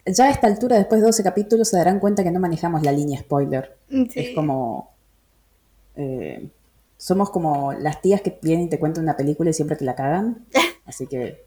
Ya 0.06 0.24
a 0.26 0.30
esta 0.30 0.46
altura, 0.48 0.76
después 0.76 1.00
de 1.00 1.06
12 1.06 1.22
capítulos, 1.22 1.68
se 1.70 1.78
darán 1.78 1.98
cuenta 1.98 2.22
que 2.22 2.30
no 2.30 2.38
manejamos 2.38 2.82
la 2.82 2.92
línea 2.92 3.20
spoiler. 3.20 3.74
Sí. 3.88 4.10
Es 4.14 4.34
como. 4.34 4.94
eh, 5.96 6.46
somos 6.98 7.30
como 7.30 7.72
las 7.72 8.02
tías 8.02 8.20
que 8.20 8.38
vienen 8.42 8.66
y 8.66 8.68
te 8.68 8.78
cuentan 8.78 9.04
una 9.04 9.16
película 9.16 9.48
y 9.48 9.54
siempre 9.54 9.76
te 9.76 9.84
la 9.86 9.94
cagan. 9.94 10.44
Así 10.84 11.06
que. 11.06 11.44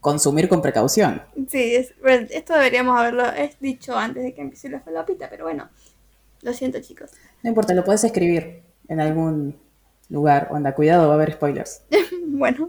Consumir 0.00 0.48
con 0.50 0.60
precaución. 0.60 1.22
Sí, 1.48 1.74
es- 1.74 1.94
esto 2.30 2.52
deberíamos 2.52 2.98
haberlo 2.98 3.24
es 3.32 3.58
dicho 3.60 3.96
antes 3.96 4.22
de 4.24 4.34
que 4.34 4.42
empiece 4.42 4.68
la 4.68 4.80
falopita, 4.80 5.28
pero 5.30 5.44
bueno, 5.44 5.70
lo 6.42 6.52
siento 6.52 6.80
chicos. 6.80 7.10
No 7.42 7.48
importa, 7.50 7.74
lo 7.74 7.84
puedes 7.84 8.04
escribir 8.04 8.62
en 8.88 9.00
algún 9.00 9.56
lugar. 10.08 10.48
Onda, 10.50 10.74
cuidado, 10.74 11.06
va 11.08 11.14
a 11.14 11.16
haber 11.16 11.32
spoilers. 11.32 11.82
bueno, 12.26 12.68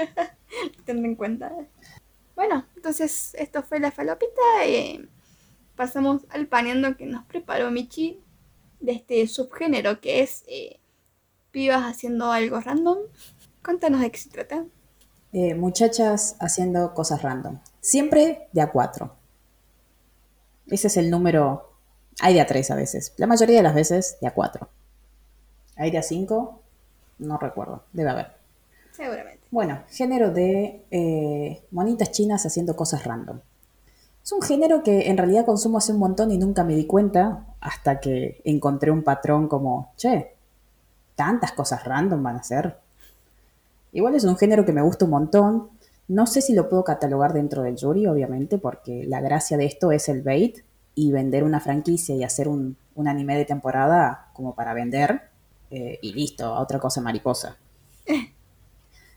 tendré 0.84 1.06
en 1.06 1.16
cuenta. 1.16 1.52
Bueno, 2.34 2.66
entonces 2.76 3.34
esto 3.38 3.62
fue 3.62 3.78
la 3.78 3.90
falopita. 3.90 4.40
eh, 4.64 5.06
pasamos 5.76 6.22
al 6.30 6.46
paneando 6.46 6.96
que 6.96 7.06
nos 7.06 7.24
preparó 7.26 7.70
Michi 7.70 8.20
de 8.80 8.92
este 8.92 9.26
subgénero 9.26 10.00
que 10.00 10.22
es 10.22 10.44
eh, 10.48 10.80
pibas 11.50 11.82
haciendo 11.82 12.32
algo 12.32 12.60
random. 12.60 12.98
Contanos 13.62 14.00
de 14.00 14.10
qué 14.10 14.18
se 14.18 14.30
trata. 14.30 14.64
Eh, 15.32 15.54
muchachas 15.54 16.36
haciendo 16.40 16.92
cosas 16.94 17.22
random. 17.22 17.58
Siempre 17.80 18.48
de 18.52 18.60
a 18.60 18.70
cuatro. 18.70 19.14
Ese 20.66 20.88
es 20.88 20.96
el 20.96 21.10
número. 21.10 21.71
Hay 22.20 22.34
de 22.34 22.40
a 22.40 22.46
tres 22.46 22.70
a 22.70 22.74
veces. 22.74 23.14
La 23.16 23.26
mayoría 23.26 23.56
de 23.56 23.62
las 23.62 23.74
veces 23.74 24.18
de 24.20 24.28
a 24.28 24.34
cuatro. 24.34 24.68
Hay 25.76 25.90
de 25.90 25.98
a 25.98 26.02
cinco. 26.02 26.60
No 27.18 27.38
recuerdo. 27.38 27.84
Debe 27.92 28.10
haber. 28.10 28.32
Seguramente. 28.92 29.40
Bueno, 29.50 29.82
género 29.88 30.30
de 30.30 30.84
eh, 30.90 31.64
monitas 31.70 32.10
chinas 32.10 32.44
haciendo 32.44 32.76
cosas 32.76 33.04
random. 33.04 33.40
Es 34.22 34.32
un 34.32 34.42
género 34.42 34.82
que 34.82 35.08
en 35.10 35.16
realidad 35.16 35.44
consumo 35.44 35.78
hace 35.78 35.92
un 35.92 35.98
montón 35.98 36.30
y 36.30 36.38
nunca 36.38 36.62
me 36.62 36.76
di 36.76 36.86
cuenta 36.86 37.46
hasta 37.60 38.00
que 38.00 38.40
encontré 38.44 38.90
un 38.90 39.02
patrón 39.02 39.48
como, 39.48 39.92
che, 39.96 40.36
tantas 41.16 41.52
cosas 41.52 41.84
random 41.84 42.22
van 42.22 42.36
a 42.36 42.42
ser. 42.42 42.78
Igual 43.92 44.14
es 44.14 44.24
un 44.24 44.36
género 44.36 44.64
que 44.64 44.72
me 44.72 44.82
gusta 44.82 45.06
un 45.06 45.10
montón. 45.10 45.70
No 46.08 46.26
sé 46.26 46.40
si 46.40 46.54
lo 46.54 46.68
puedo 46.68 46.84
catalogar 46.84 47.32
dentro 47.32 47.62
del 47.62 47.76
jury, 47.78 48.06
obviamente, 48.06 48.58
porque 48.58 49.04
la 49.06 49.20
gracia 49.20 49.56
de 49.56 49.64
esto 49.64 49.92
es 49.92 50.08
el 50.08 50.22
bait 50.22 50.62
y 50.94 51.12
vender 51.12 51.44
una 51.44 51.60
franquicia 51.60 52.14
y 52.14 52.24
hacer 52.24 52.48
un, 52.48 52.76
anime 53.06 53.36
de 53.36 53.44
temporada 53.44 54.30
como 54.34 54.54
para 54.54 54.74
vender 54.74 55.22
eh, 55.70 55.98
y 56.02 56.12
listo, 56.12 56.54
otra 56.54 56.78
cosa 56.78 57.00
mariposa. 57.00 57.56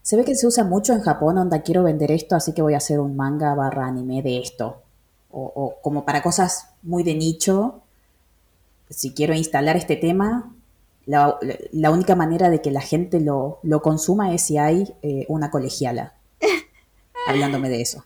Se 0.01 0.15
ve 0.15 0.23
que 0.23 0.35
se 0.35 0.45
usa 0.45 0.63
mucho 0.63 0.93
en 0.93 1.01
Japón, 1.01 1.39
onda 1.39 1.63
quiero 1.63 1.81
vender 1.81 2.11
esto, 2.11 2.35
así 2.35 2.53
que 2.53 2.61
voy 2.61 2.75
a 2.75 2.77
hacer 2.77 2.99
un 2.99 3.15
manga 3.15 3.55
barra 3.55 3.87
anime 3.87 4.21
de 4.21 4.37
esto. 4.37 4.83
O, 5.31 5.77
como 5.81 6.05
para 6.05 6.21
cosas 6.21 6.69
muy 6.83 7.01
de 7.01 7.15
nicho, 7.15 7.81
si 8.87 9.15
quiero 9.15 9.33
instalar 9.33 9.77
este 9.77 9.95
tema, 9.95 10.53
la, 11.07 11.39
única 11.89 12.15
manera 12.15 12.51
de 12.51 12.61
que 12.61 12.69
la 12.69 12.81
gente 12.81 13.19
lo, 13.19 13.59
consuma 13.81 14.31
es 14.31 14.43
si 14.43 14.59
hay 14.59 14.93
eh, 15.01 15.25
una 15.27 15.49
colegiala 15.49 16.13
hablándome 17.27 17.69
de 17.69 17.81
eso. 17.81 18.05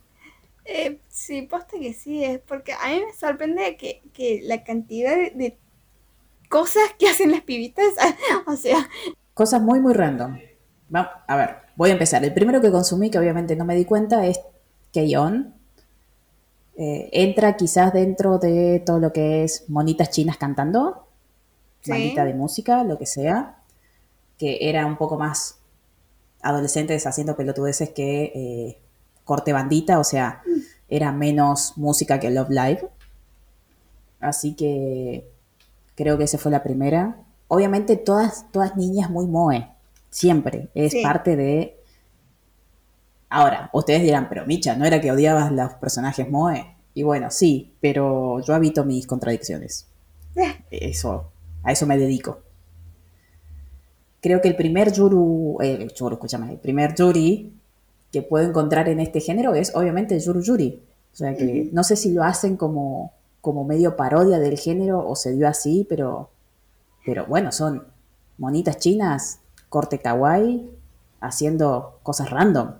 Eh, 0.72 0.99
sí, 1.09 1.41
posta 1.41 1.80
que 1.80 1.93
sí, 1.93 2.24
es 2.24 2.39
porque 2.39 2.74
a 2.74 2.89
mí 2.89 3.01
me 3.03 3.13
sorprende 3.13 3.76
que, 3.76 4.41
la 4.43 4.63
cantidad 4.63 5.15
de, 5.15 5.57
cosas 6.47 6.84
que 6.99 7.09
hacen 7.09 7.32
las 7.32 7.41
pibitas, 7.41 7.88
o 8.47 8.55
sea... 8.55 8.88
Cosas 9.34 9.63
muy, 9.63 9.80
muy 9.80 9.93
random. 9.93 10.38
a 10.93 11.36
ver, 11.36 11.55
voy 11.76 11.89
a 11.89 11.93
empezar. 11.93 12.24
El 12.24 12.36
primero 12.36 12.61
que 12.61 12.70
consumí, 12.70 13.09
que 13.09 13.17
obviamente 13.17 13.55
no 13.55 13.65
me 13.65 13.76
di 13.76 13.86
cuenta, 13.86 14.28
es 14.28 14.39
Keyon. 14.93 15.55
Eh, 16.78 17.09
entra 17.13 17.57
quizás 17.57 17.91
dentro 17.91 18.38
de 18.38 18.84
todo 18.86 18.99
lo 18.99 19.11
que 19.11 19.43
es 19.43 19.67
monitas 19.70 20.11
chinas 20.11 20.38
cantando, 20.38 21.07
¿Sí? 21.82 22.13
de 22.13 22.34
música, 22.36 22.84
lo 22.84 22.99
que 22.99 23.07
sea, 23.07 23.63
que 24.38 24.70
era 24.70 24.86
un 24.86 24.97
poco 24.97 25.17
más 25.17 25.59
adolescentes 26.41 27.07
haciendo 27.07 27.36
pelotudeces 27.36 27.89
que 27.89 28.32
eh, 28.36 28.82
corte 29.30 29.53
bandita, 29.53 29.99
o 29.99 30.03
sea, 30.03 30.41
era 30.89 31.11
menos 31.11 31.73
música 31.77 32.19
que 32.19 32.31
Love 32.31 32.49
Live. 32.49 32.89
Así 34.19 34.55
que 34.55 35.29
creo 35.95 36.17
que 36.17 36.25
esa 36.25 36.37
fue 36.37 36.51
la 36.51 36.63
primera. 36.63 37.17
Obviamente 37.47 37.95
todas, 37.97 38.51
todas 38.51 38.75
niñas 38.75 39.09
muy 39.09 39.27
moe, 39.27 39.69
siempre, 40.09 40.69
es 40.75 40.95
parte 41.01 41.35
de... 41.35 41.77
Ahora, 43.29 43.69
ustedes 43.73 44.01
dirán, 44.01 44.27
pero 44.27 44.45
Micha, 44.45 44.75
¿no 44.75 44.85
era 44.85 45.01
que 45.01 45.11
odiabas 45.11 45.51
los 45.51 45.73
personajes 45.75 46.29
moe? 46.29 46.75
Y 46.93 47.03
bueno, 47.03 47.29
sí, 47.31 47.75
pero 47.79 48.39
yo 48.41 48.53
habito 48.53 48.85
mis 48.85 49.05
contradicciones. 49.07 49.87
Eso, 50.71 51.31
a 51.63 51.71
eso 51.71 51.85
me 51.85 51.97
dedico. 51.97 52.39
Creo 54.21 54.41
que 54.41 54.47
el 54.47 54.55
primer 54.55 54.91
yuru, 54.91 55.57
eh, 55.61 55.87
escúchame, 55.89 56.51
el 56.51 56.59
primer 56.59 56.93
yuri 56.95 57.59
que 58.12 58.22
puedo 58.22 58.47
encontrar 58.47 58.89
en 58.89 58.99
este 58.99 59.20
género 59.20 59.53
es 59.53 59.76
obviamente 59.76 60.16
el 60.16 60.22
Yuru 60.22 60.41
Yuri. 60.41 60.84
O 61.14 61.16
sea 61.16 61.36
que 61.36 61.70
no 61.72 61.84
sé 61.84 61.95
si 61.95 62.14
lo 62.14 62.24
hacen 62.24 62.55
como, 62.55 63.14
como 63.41 63.64
medio 63.64 63.95
parodia 63.95 64.39
del 64.39 64.57
género 64.57 65.07
o 65.07 65.16
se 65.16 65.34
dio 65.34 65.47
así, 65.47 65.86
pero, 65.89 66.30
pero 67.05 67.26
bueno, 67.26 67.51
son 67.51 67.86
monitas 68.38 68.78
chinas, 68.78 69.39
corte 69.70 69.99
kawaii, 69.99 70.70
haciendo 71.20 71.99
cosas 72.03 72.30
random. 72.30 72.76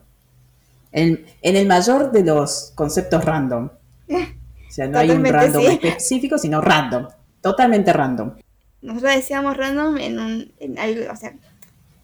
En, 0.92 1.26
el 1.42 1.68
mayor 1.68 2.12
de 2.12 2.24
los 2.24 2.72
conceptos 2.76 3.24
random. 3.24 3.70
O 4.10 4.72
sea, 4.72 4.88
no 4.88 5.00
hay 5.00 5.12
un 5.12 5.26
random 5.26 5.64
específico, 5.64 6.38
sino 6.38 6.62
random. 6.62 7.08
Totalmente 7.42 7.94
random. 7.94 8.34
Nosotros 8.82 9.16
decíamos 9.16 9.58
random 9.58 9.98
en, 9.98 10.20
un, 10.20 10.52
en 10.60 10.80
algo, 10.80 11.12
o 11.12 11.16
sea, 11.16 11.36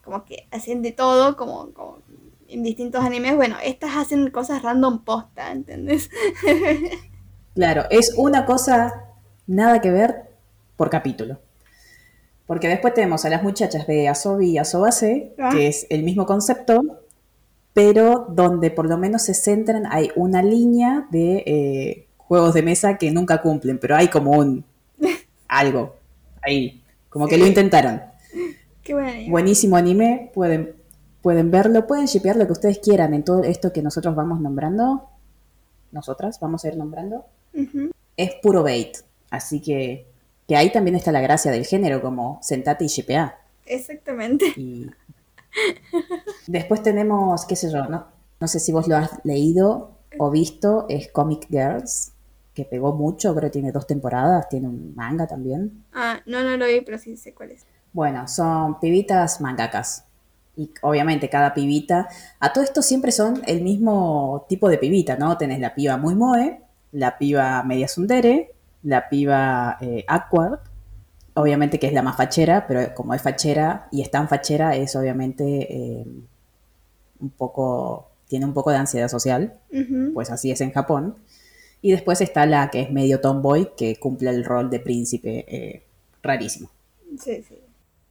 como 0.04 0.26
que 0.26 0.48
hacen 0.52 0.82
de 0.82 0.92
todo, 0.92 1.36
como, 1.38 1.72
como 1.74 2.00
en 2.48 2.64
distintos 2.64 3.04
animes, 3.04 3.36
bueno, 3.36 3.56
estas 3.64 3.96
hacen 3.96 4.30
cosas 4.32 4.62
random 4.62 5.04
posta, 5.04 5.52
¿entendés? 5.52 6.10
claro, 7.56 7.86
es 7.90 8.14
una 8.18 8.46
cosa 8.46 9.06
nada 9.48 9.82
que 9.82 9.92
ver 9.92 10.30
por 10.76 10.90
capítulo. 10.90 11.40
Porque 12.46 12.68
después 12.68 12.94
tenemos 12.94 13.26
a 13.26 13.30
las 13.30 13.42
muchachas 13.42 13.88
de 13.88 14.08
Asobi 14.08 14.52
y 14.52 14.58
Asobase, 14.60 15.34
ah. 15.40 15.50
que 15.52 15.68
es 15.68 15.88
el 15.90 16.04
mismo 16.04 16.26
concepto, 16.26 17.02
pero 17.74 18.28
donde 18.30 18.70
por 18.70 18.88
lo 18.88 18.98
menos 18.98 19.24
se 19.24 19.34
centran, 19.34 19.86
hay 19.90 20.12
una 20.16 20.44
línea 20.44 21.08
de 21.10 21.44
eh, 21.46 22.08
juegos 22.18 22.54
de 22.54 22.62
mesa 22.62 22.98
que 22.98 23.12
nunca 23.12 23.42
cumplen, 23.42 23.80
pero 23.80 23.96
hay 23.96 24.10
como 24.10 24.32
un 24.32 24.64
algo 25.48 25.96
ahí, 26.42 26.84
como 27.10 27.28
que 27.28 27.38
lo 27.38 27.48
intentaron. 27.48 28.02
Qué 28.84 28.94
bueno. 28.94 29.32
Buenísimo 29.32 29.76
anime, 29.76 30.30
pueden 30.36 30.76
pueden 31.26 31.50
verlo, 31.50 31.88
pueden 31.88 32.06
shipear 32.06 32.36
lo 32.36 32.46
que 32.46 32.52
ustedes 32.52 32.78
quieran 32.78 33.16
en 33.16 33.24
todo 33.24 33.42
esto 33.42 33.74
que 33.74 33.82
nosotros 33.82 34.14
vamos 34.14 34.40
nombrando, 34.42 35.10
nosotras 35.92 36.40
vamos 36.40 36.64
a 36.64 36.68
ir 36.68 36.78
nombrando, 36.78 37.26
es 38.16 38.36
puro 38.44 38.62
bait. 38.62 38.98
Así 39.32 39.60
que, 39.60 40.06
que 40.48 40.56
ahí 40.56 40.72
también 40.72 40.96
está 40.96 41.12
la 41.12 41.22
gracia 41.22 41.50
del 41.50 41.66
género, 41.66 42.00
como 42.00 42.38
sentate 42.44 42.86
y 42.86 42.90
shipea. 42.90 43.40
Exactamente. 43.66 44.54
Después 46.46 46.84
tenemos, 46.84 47.44
qué 47.48 47.56
sé 47.56 47.72
yo, 47.72 47.88
no, 47.88 48.06
no 48.40 48.48
sé 48.48 48.60
si 48.60 48.72
vos 48.72 48.88
lo 48.88 48.96
has 48.96 49.10
leído 49.24 49.94
o 50.20 50.30
visto, 50.30 50.86
es 50.90 51.12
Comic 51.12 51.48
Girls, 51.50 52.12
que 52.54 52.66
pegó 52.66 52.94
mucho, 52.94 53.34
creo 53.34 53.50
que 53.50 53.54
tiene 53.54 53.72
dos 53.72 53.88
temporadas, 53.88 54.48
tiene 54.48 54.68
un 54.68 54.94
manga 54.94 55.26
también. 55.26 55.86
Ah, 55.92 56.20
no, 56.28 56.44
no 56.44 56.56
lo 56.56 56.68
vi, 56.68 56.82
pero 56.82 57.00
sí 57.00 57.18
sé 57.18 57.34
cuál 57.34 57.50
es. 57.50 57.66
Bueno, 57.94 58.28
son 58.28 58.80
pibitas 58.80 59.42
mangakas 59.42 60.06
y 60.56 60.72
obviamente 60.82 61.30
cada 61.30 61.54
pibita, 61.54 62.08
a 62.40 62.54
todo 62.54 62.64
esto 62.64 62.82
siempre 62.82 63.12
son 63.12 63.42
el 63.46 63.62
mismo 63.62 64.46
tipo 64.48 64.70
de 64.70 64.78
pibita, 64.78 65.18
¿no? 65.18 65.38
Tenés 65.38 65.60
la 65.60 65.76
piba 65.76 65.98
muy 65.98 66.16
moe, 66.16 66.62
la 66.92 67.18
piba 67.18 67.64
media 67.64 67.88
sundere, 67.88 68.54
la 68.84 69.10
piba 69.10 69.78
eh, 69.82 70.06
awkward, 70.08 70.60
obviamente 71.34 71.80
que 71.80 71.88
es 71.88 71.94
la 71.94 72.02
más 72.02 72.16
fachera, 72.16 72.66
pero 72.68 72.94
como 72.94 73.14
es 73.14 73.22
fachera 73.22 73.88
y 73.92 74.02
es 74.02 74.10
tan 74.10 74.30
fachera, 74.30 74.76
es 74.76 74.96
obviamente 74.96 75.44
eh, 75.44 76.06
un 77.20 77.30
poco, 77.32 78.10
tiene 78.28 78.46
un 78.46 78.54
poco 78.54 78.72
de 78.72 78.78
ansiedad 78.78 79.10
social, 79.10 79.54
pues 80.14 80.32
así 80.32 80.52
es 80.52 80.62
en 80.62 80.72
Japón. 80.72 81.16
Y 81.82 81.92
después 81.92 82.22
está 82.22 82.46
la 82.46 82.72
que 82.72 82.82
es 82.82 82.92
medio 82.92 83.22
tomboy, 83.22 83.72
que 83.78 83.98
cumple 83.98 84.32
el 84.32 84.44
rol 84.44 84.70
de 84.70 84.80
príncipe 84.80 85.46
eh, 85.48 85.84
rarísimo. 86.24 86.70
Sí, 87.20 87.44
sí. 87.48 87.60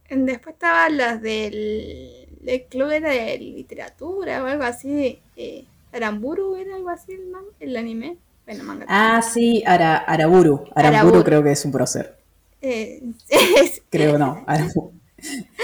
Después 0.09 0.53
estaban 0.53 0.97
las 0.97 1.21
del 1.21 2.24
el 2.45 2.63
club 2.63 2.91
era 2.91 3.09
de 3.09 3.37
literatura 3.37 4.43
o 4.43 4.47
algo 4.47 4.63
así. 4.63 5.19
Eh, 5.35 5.65
Aramburu 5.93 6.55
era 6.55 6.75
algo 6.75 6.89
así 6.89 7.13
el, 7.13 7.33
el 7.59 7.77
anime. 7.77 8.17
Bueno, 8.45 8.63
manga. 8.63 8.85
Ah, 8.87 9.21
sí, 9.21 9.63
Ara, 9.65 9.97
Araburu. 9.97 10.65
Aramburu 10.75 11.23
creo 11.23 11.43
que 11.43 11.51
es 11.51 11.65
un 11.65 11.71
prócer. 11.71 12.15
Eh, 12.61 13.01
creo 13.89 14.17
no. 14.17 14.45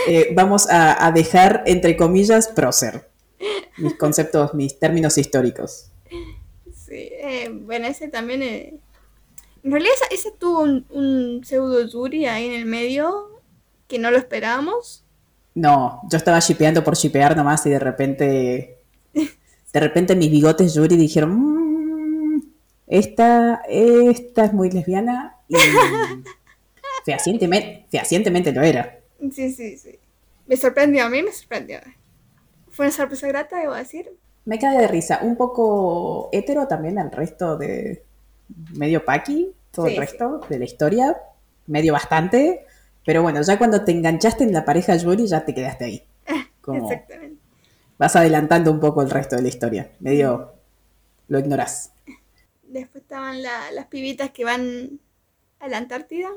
Eh, 0.08 0.30
vamos 0.34 0.68
a, 0.70 1.12
dejar, 1.12 1.64
entre 1.68 1.96
comillas, 1.96 2.48
prócer. 2.48 3.08
Mis 3.78 3.96
conceptos, 3.96 4.54
mis 4.54 4.80
términos 4.80 5.18
históricos. 5.18 5.88
Sí, 6.74 7.10
eh, 7.12 7.50
bueno, 7.52 7.88
ese 7.88 8.08
también. 8.08 8.42
en 8.42 8.82
realidad, 9.72 9.94
ese, 10.10 10.32
tuvo 10.32 10.62
un, 10.62 10.86
un 10.90 11.44
pseudo 11.44 11.86
Yuri 11.88 12.26
ahí 12.26 12.48
en 12.48 12.54
el 12.54 12.66
medio 12.66 13.42
que 13.88 14.00
no 14.00 14.10
lo 14.10 14.18
esperábamos. 14.18 15.04
No, 15.54 16.02
yo 16.10 16.18
estaba 16.18 16.40
shipeando 16.40 16.84
por 16.84 16.96
shipear 16.96 17.36
nomás 17.36 17.66
y 17.66 17.70
de 17.70 17.80
repente. 17.80 18.78
De 19.14 19.80
repente 19.80 20.16
mis 20.16 20.32
bigotes 20.32 20.74
Yuri 20.74 20.98
dijeron. 20.98 21.32
Mm, 21.32 22.44
esta, 22.88 23.62
esta 23.68 24.46
es 24.46 24.54
muy 24.54 24.70
lesbiana 24.70 25.36
y. 25.48 25.56
fehacientemente, 27.06 27.86
fehacientemente 27.90 28.52
lo 28.52 28.62
era. 28.62 29.00
Sí, 29.34 29.52
sí, 29.52 29.78
sí. 29.78 29.98
Me 30.48 30.58
sorprendió, 30.58 31.06
a 31.06 31.10
mí 31.10 31.24
me 31.24 31.32
sorprendió. 31.32 31.80
Fue 32.70 32.86
una 32.86 32.96
sorpresa 32.96 33.28
grata, 33.28 33.60
debo 33.60 33.74
decir. 33.74 34.12
Me 34.46 34.58
cae 34.58 34.78
de 34.78 34.88
risa. 34.88 35.20
Un 35.22 35.36
poco 35.36 36.30
hetero 36.32 36.68
también 36.68 36.98
al 36.98 37.12
resto 37.12 37.58
de. 37.58 38.04
medio 38.74 39.06
paqui, 39.06 39.54
todo 39.72 39.88
el 39.88 39.98
resto 39.98 40.42
de 40.50 40.60
la 40.60 40.66
historia. 40.66 41.18
Medio 41.68 41.94
bastante. 41.94 42.66
Pero 43.06 43.22
bueno, 43.22 43.42
ya 43.42 43.58
cuando 43.58 43.84
te 43.84 43.92
enganchaste 43.92 44.44
en 44.44 44.54
la 44.54 44.66
pareja 44.66 44.96
Yuri, 44.96 45.28
ya 45.28 45.44
te 45.46 45.54
quedaste 45.54 45.86
ahí. 45.86 46.04
Exactamente. 46.28 47.42
Vas 47.98 48.16
adelantando 48.16 48.72
un 48.72 48.80
poco 48.80 49.02
el 49.02 49.10
resto 49.10 49.36
de 49.36 49.44
la 49.44 49.48
historia. 49.48 49.92
Medio 50.00 50.54
lo 51.28 51.40
ignorás. 51.40 51.92
Después 52.64 53.04
estaban 53.04 53.42
las 53.42 53.86
pibitas 53.88 54.32
que 54.32 54.44
van 54.44 55.00
a 55.60 55.68
la 55.68 55.78
Antártida. 55.78 56.30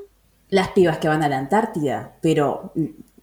Las 0.49 0.69
pibas 0.69 0.99
que 0.99 1.07
van 1.07 1.23
a 1.23 1.29
la 1.29 1.37
Antártida, 1.37 2.17
pero 2.21 2.71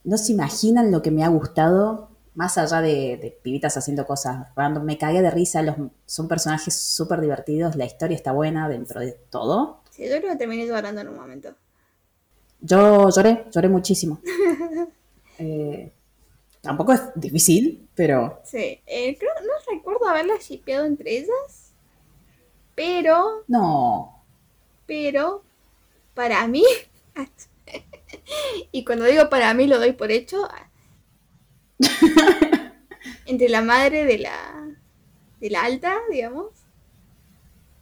no 0.04 0.16
se 0.18 0.32
imaginan 0.32 0.90
lo 0.90 1.02
que 1.02 1.10
me 1.10 1.24
ha 1.24 1.28
gustado, 1.28 2.10
más 2.34 2.58
allá 2.58 2.80
de, 2.80 3.38
pibitas 3.42 3.76
haciendo 3.76 4.06
cosas 4.06 4.48
random. 4.56 4.84
Me 4.84 4.98
cagué 4.98 5.22
de 5.22 5.30
risa, 5.30 5.62
los, 5.62 5.76
son 6.06 6.28
personajes 6.28 6.74
súper 6.74 7.20
divertidos, 7.20 7.76
la 7.76 7.84
historia 7.84 8.16
está 8.16 8.32
buena 8.32 8.68
dentro 8.68 9.00
de 9.00 9.12
todo. 9.12 9.82
Sí, 9.90 10.08
yo 10.08 10.18
creo 10.18 10.32
que 10.32 10.36
terminé 10.36 10.66
llorando 10.66 11.00
en 11.00 11.08
un 11.08 11.16
momento. 11.16 11.54
Yo 12.62 13.10
lloré, 13.10 13.44
lloré 13.52 13.68
muchísimo. 13.68 14.20
Eh, 15.38 15.90
tampoco 16.60 16.92
es 16.92 17.00
difícil, 17.16 17.88
pero... 17.96 18.40
Sí, 18.44 18.80
eh, 18.86 19.16
creo, 19.18 19.32
no 19.40 19.74
recuerdo 19.74 20.06
haberla 20.06 20.36
shipeado 20.36 20.84
entre 20.84 21.16
ellas, 21.16 21.72
pero... 22.76 23.42
No. 23.48 24.22
Pero, 24.86 25.42
para 26.14 26.46
mí, 26.46 26.62
y 28.72 28.84
cuando 28.84 29.06
digo 29.06 29.28
para 29.30 29.52
mí 29.54 29.66
lo 29.66 29.78
doy 29.78 29.94
por 29.94 30.12
hecho, 30.12 30.48
entre 33.26 33.48
la 33.48 33.62
madre 33.62 34.04
de 34.04 34.18
la, 34.18 34.76
de 35.40 35.50
la 35.50 35.64
alta, 35.64 35.96
digamos, 36.08 36.50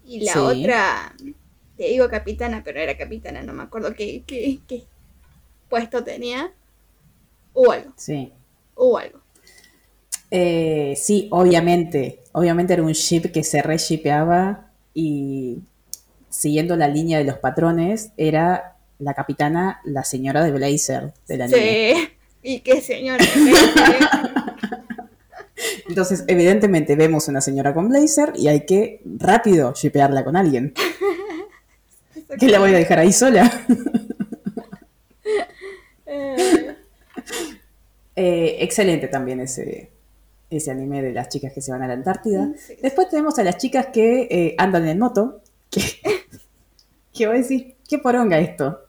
y 0.05 0.21
la 0.21 0.43
otra, 0.43 1.15
te 1.81 1.87
digo 1.87 2.11
capitana, 2.11 2.61
pero 2.63 2.79
era 2.79 2.99
capitana, 2.99 3.43
no 3.43 3.55
me 3.55 3.63
acuerdo 3.63 3.95
qué, 3.95 4.23
qué, 4.27 4.59
qué 4.69 4.83
puesto 5.71 6.05
tenía, 6.05 6.53
o 7.55 7.73
algo. 7.73 7.95
Sí. 7.97 8.35
O 8.75 8.99
algo. 8.99 9.19
Eh, 10.31 10.93
sí, 10.99 11.29
obviamente. 11.31 12.21
Obviamente 12.33 12.75
era 12.75 12.83
un 12.83 12.93
ship 12.93 13.33
que 13.33 13.43
se 13.43 13.63
re-shipeaba 13.63 14.71
y 14.93 15.61
siguiendo 16.29 16.77
la 16.77 16.87
línea 16.87 17.17
de 17.17 17.25
los 17.25 17.39
patrones, 17.39 18.11
era 18.19 18.77
la 18.99 19.15
capitana, 19.15 19.81
la 19.85 20.05
señora 20.05 20.45
de 20.45 20.53
Blazer 20.53 21.15
de 21.29 21.37
la 21.39 21.49
Sí, 21.49 21.95
y 22.43 22.61
qué 22.61 22.83
señora. 22.83 23.25
Entonces, 25.89 26.25
evidentemente, 26.29 26.95
vemos 26.95 27.27
una 27.29 27.41
señora 27.41 27.73
con 27.73 27.89
Blazer 27.89 28.35
y 28.37 28.49
hay 28.49 28.67
que 28.67 29.01
rápido 29.19 29.73
shipearla 29.73 30.25
con 30.25 30.37
alguien. 30.37 30.75
¿Qué 32.39 32.49
la 32.49 32.59
voy 32.59 32.75
a 32.75 32.79
dejar 32.79 32.99
ahí 32.99 33.13
sola? 33.13 33.51
Eh. 36.07 36.77
Eh, 38.17 38.57
excelente 38.61 39.07
también 39.07 39.41
ese, 39.41 39.91
ese 40.51 40.71
anime 40.71 41.01
de 41.01 41.13
las 41.13 41.29
chicas 41.29 41.53
que 41.53 41.61
se 41.61 41.71
van 41.71 41.83
a 41.83 41.87
la 41.87 41.95
Antártida. 41.95 42.51
Después 42.83 43.09
tenemos 43.09 43.39
a 43.39 43.45
las 43.45 43.57
chicas 43.57 43.87
que 43.93 44.23
eh, 44.31 44.55
andan 44.59 44.87
en 44.89 44.99
moto. 44.99 45.41
Que, 45.71 45.81
que 47.15 47.27
voy 47.27 47.37
a 47.37 47.39
decir, 47.39 47.77
qué 47.89 47.99
poronga 47.99 48.39
esto. 48.39 48.81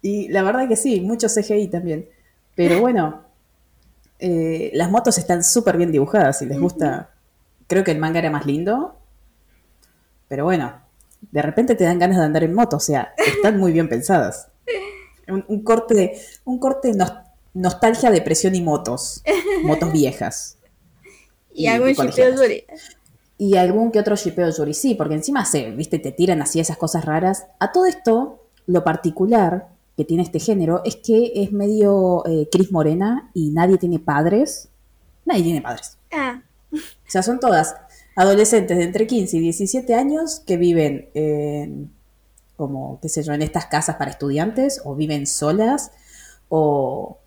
Y 0.00 0.28
la 0.28 0.42
verdad 0.42 0.68
que 0.68 0.76
sí, 0.76 1.00
mucho 1.00 1.26
CGI 1.28 1.68
también. 1.68 2.08
Pero 2.54 2.80
bueno, 2.80 3.24
eh, 4.18 4.70
las 4.72 4.90
motos 4.90 5.18
están 5.18 5.44
súper 5.44 5.76
bien 5.76 5.92
dibujadas. 5.92 6.38
Si 6.38 6.46
les 6.46 6.58
gusta, 6.58 7.10
creo 7.66 7.84
que 7.84 7.90
el 7.90 7.98
manga 7.98 8.20
era 8.20 8.30
más 8.30 8.46
lindo. 8.46 8.96
Pero 10.28 10.44
bueno, 10.44 10.80
de 11.30 11.42
repente 11.42 11.74
te 11.74 11.84
dan 11.84 11.98
ganas 11.98 12.18
de 12.18 12.24
andar 12.24 12.44
en 12.44 12.54
moto. 12.54 12.76
O 12.76 12.80
sea, 12.80 13.14
están 13.16 13.58
muy 13.58 13.72
bien 13.72 13.88
pensadas. 13.88 14.48
Un, 15.28 15.62
corte, 15.62 16.20
un 16.44 16.58
corte 16.58 16.92
nostalgia, 17.54 18.10
depresión 18.10 18.54
y 18.54 18.62
motos. 18.62 19.22
Motos 19.64 19.92
viejas. 19.92 20.58
y, 21.52 21.66
algún 21.66 21.92
shipeo 21.92 22.36
Yuri. 22.36 22.64
Y 23.38 23.56
algún 23.56 23.90
que 23.90 23.98
otro 23.98 24.16
shipeo 24.16 24.50
Yuri, 24.50 24.72
sí, 24.72 24.94
porque 24.94 25.14
encima 25.14 25.44
se, 25.44 25.70
viste, 25.72 25.98
te 25.98 26.12
tiran 26.12 26.42
así 26.42 26.60
esas 26.60 26.76
cosas 26.76 27.04
raras. 27.04 27.46
A 27.58 27.72
todo 27.72 27.86
esto, 27.86 28.46
lo 28.66 28.84
particular 28.84 29.68
que 29.96 30.04
tiene 30.04 30.22
este 30.22 30.38
género 30.38 30.82
es 30.84 30.96
que 30.96 31.32
es 31.34 31.52
medio 31.52 32.24
eh, 32.26 32.48
Cris 32.52 32.70
Morena 32.70 33.30
y 33.34 33.50
nadie 33.50 33.78
tiene 33.78 33.98
padres. 33.98 34.68
Nadie 35.24 35.42
tiene 35.42 35.62
padres. 35.62 35.98
Ah. 36.12 36.42
O 36.72 36.78
sea, 37.10 37.22
son 37.22 37.40
todas 37.40 37.76
adolescentes 38.16 38.76
de 38.78 38.84
entre 38.84 39.06
15 39.06 39.36
y 39.36 39.40
17 39.40 39.94
años 39.94 40.40
que 40.40 40.56
viven 40.56 41.08
en, 41.14 41.92
como, 42.56 42.98
qué 43.00 43.08
sé 43.08 43.22
yo, 43.22 43.34
en 43.34 43.42
estas 43.42 43.66
casas 43.66 43.96
para 43.96 44.10
estudiantes 44.10 44.80
o 44.84 44.96
viven 44.96 45.26
solas 45.26 45.92
o 46.48 47.18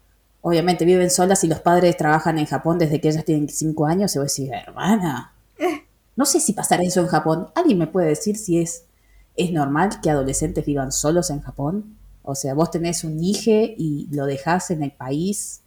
obviamente 0.41 0.85
viven 0.85 1.11
solas 1.11 1.43
y 1.43 1.47
los 1.47 1.59
padres 1.59 1.95
trabajan 1.95 2.39
en 2.39 2.47
Japón 2.47 2.79
desde 2.79 2.99
que 2.99 3.09
ellas 3.09 3.23
tienen 3.23 3.47
5 3.47 3.85
años. 3.85 4.15
Y 4.15 4.17
voy 4.17 4.23
a 4.23 4.25
decir, 4.25 4.51
hermana, 4.51 5.33
no 6.15 6.25
sé 6.25 6.39
si 6.39 6.53
pasará 6.53 6.81
eso 6.83 7.01
en 7.01 7.07
Japón. 7.07 7.49
¿Alguien 7.53 7.77
me 7.77 7.87
puede 7.87 8.07
decir 8.07 8.35
si 8.35 8.59
es, 8.59 8.85
es 9.37 9.51
normal 9.51 10.01
que 10.01 10.09
adolescentes 10.09 10.65
vivan 10.65 10.91
solos 10.91 11.29
en 11.29 11.41
Japón? 11.41 11.97
O 12.23 12.33
sea, 12.33 12.55
vos 12.55 12.71
tenés 12.71 13.03
un 13.03 13.23
hijo 13.23 13.51
y 13.51 14.07
lo 14.11 14.25
dejás 14.25 14.71
en 14.71 14.81
el 14.81 14.91
país 14.91 15.61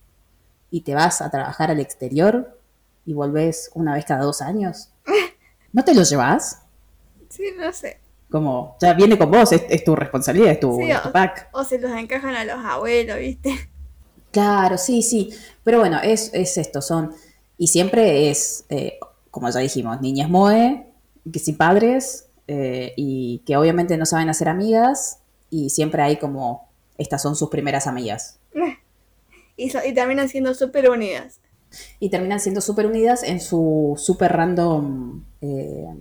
y 0.70 0.80
te 0.80 0.94
vas 0.94 1.22
a 1.22 1.30
trabajar 1.30 1.70
al 1.70 1.78
exterior 1.78 2.58
y 3.06 3.12
volvés 3.14 3.70
una 3.74 3.94
vez 3.94 4.04
cada 4.04 4.24
dos 4.24 4.42
años. 4.42 4.91
¿No 5.72 5.84
te 5.84 5.94
lo 5.94 6.02
llevas? 6.02 6.62
Sí, 7.28 7.44
no 7.56 7.72
sé. 7.72 7.98
Como, 8.30 8.76
ya 8.80 8.94
viene 8.94 9.18
con 9.18 9.30
vos, 9.30 9.52
es, 9.52 9.84
tu 9.84 9.94
responsabilidad, 9.94 10.52
es 10.52 10.60
tu, 10.60 10.78
pack. 11.12 11.48
O 11.52 11.64
se 11.64 11.78
los 11.78 11.90
encajan 11.92 12.34
a 12.34 12.44
los 12.44 12.64
abuelos, 12.64 13.18
¿viste? 13.18 13.68
Claro, 14.30 14.78
sí, 14.78 15.02
sí. 15.02 15.30
Pero 15.62 15.78
bueno, 15.80 16.00
es, 16.02 16.30
es 16.32 16.56
esto, 16.56 16.80
son. 16.80 17.14
Y 17.58 17.66
siempre 17.66 18.30
es, 18.30 18.64
eh, 18.70 18.98
como 19.30 19.50
ya 19.50 19.60
dijimos, 19.60 20.00
niñas 20.00 20.30
moe, 20.30 20.86
que 21.30 21.38
sin 21.38 21.56
padres, 21.56 22.26
eh, 22.48 22.94
y 22.96 23.42
que 23.46 23.56
obviamente 23.56 23.96
no 23.96 24.06
saben 24.06 24.30
hacer 24.30 24.48
amigas, 24.48 25.18
y 25.50 25.70
siempre 25.70 26.02
hay 26.02 26.16
como, 26.16 26.68
estas 26.96 27.22
son 27.22 27.36
sus 27.36 27.50
primeras 27.50 27.86
amigas. 27.86 28.38
Y, 29.54 29.70
terminan 29.92 30.30
siendo 30.30 30.54
súper 30.54 30.88
unidas. 30.90 31.38
Y 32.00 32.10
terminan 32.10 32.40
siendo 32.40 32.60
súper 32.60 32.86
unidas 32.86 33.22
en 33.22 33.40
su 33.40 33.94
súper 33.98 34.32
random 34.32 35.24
eh, 35.40 35.94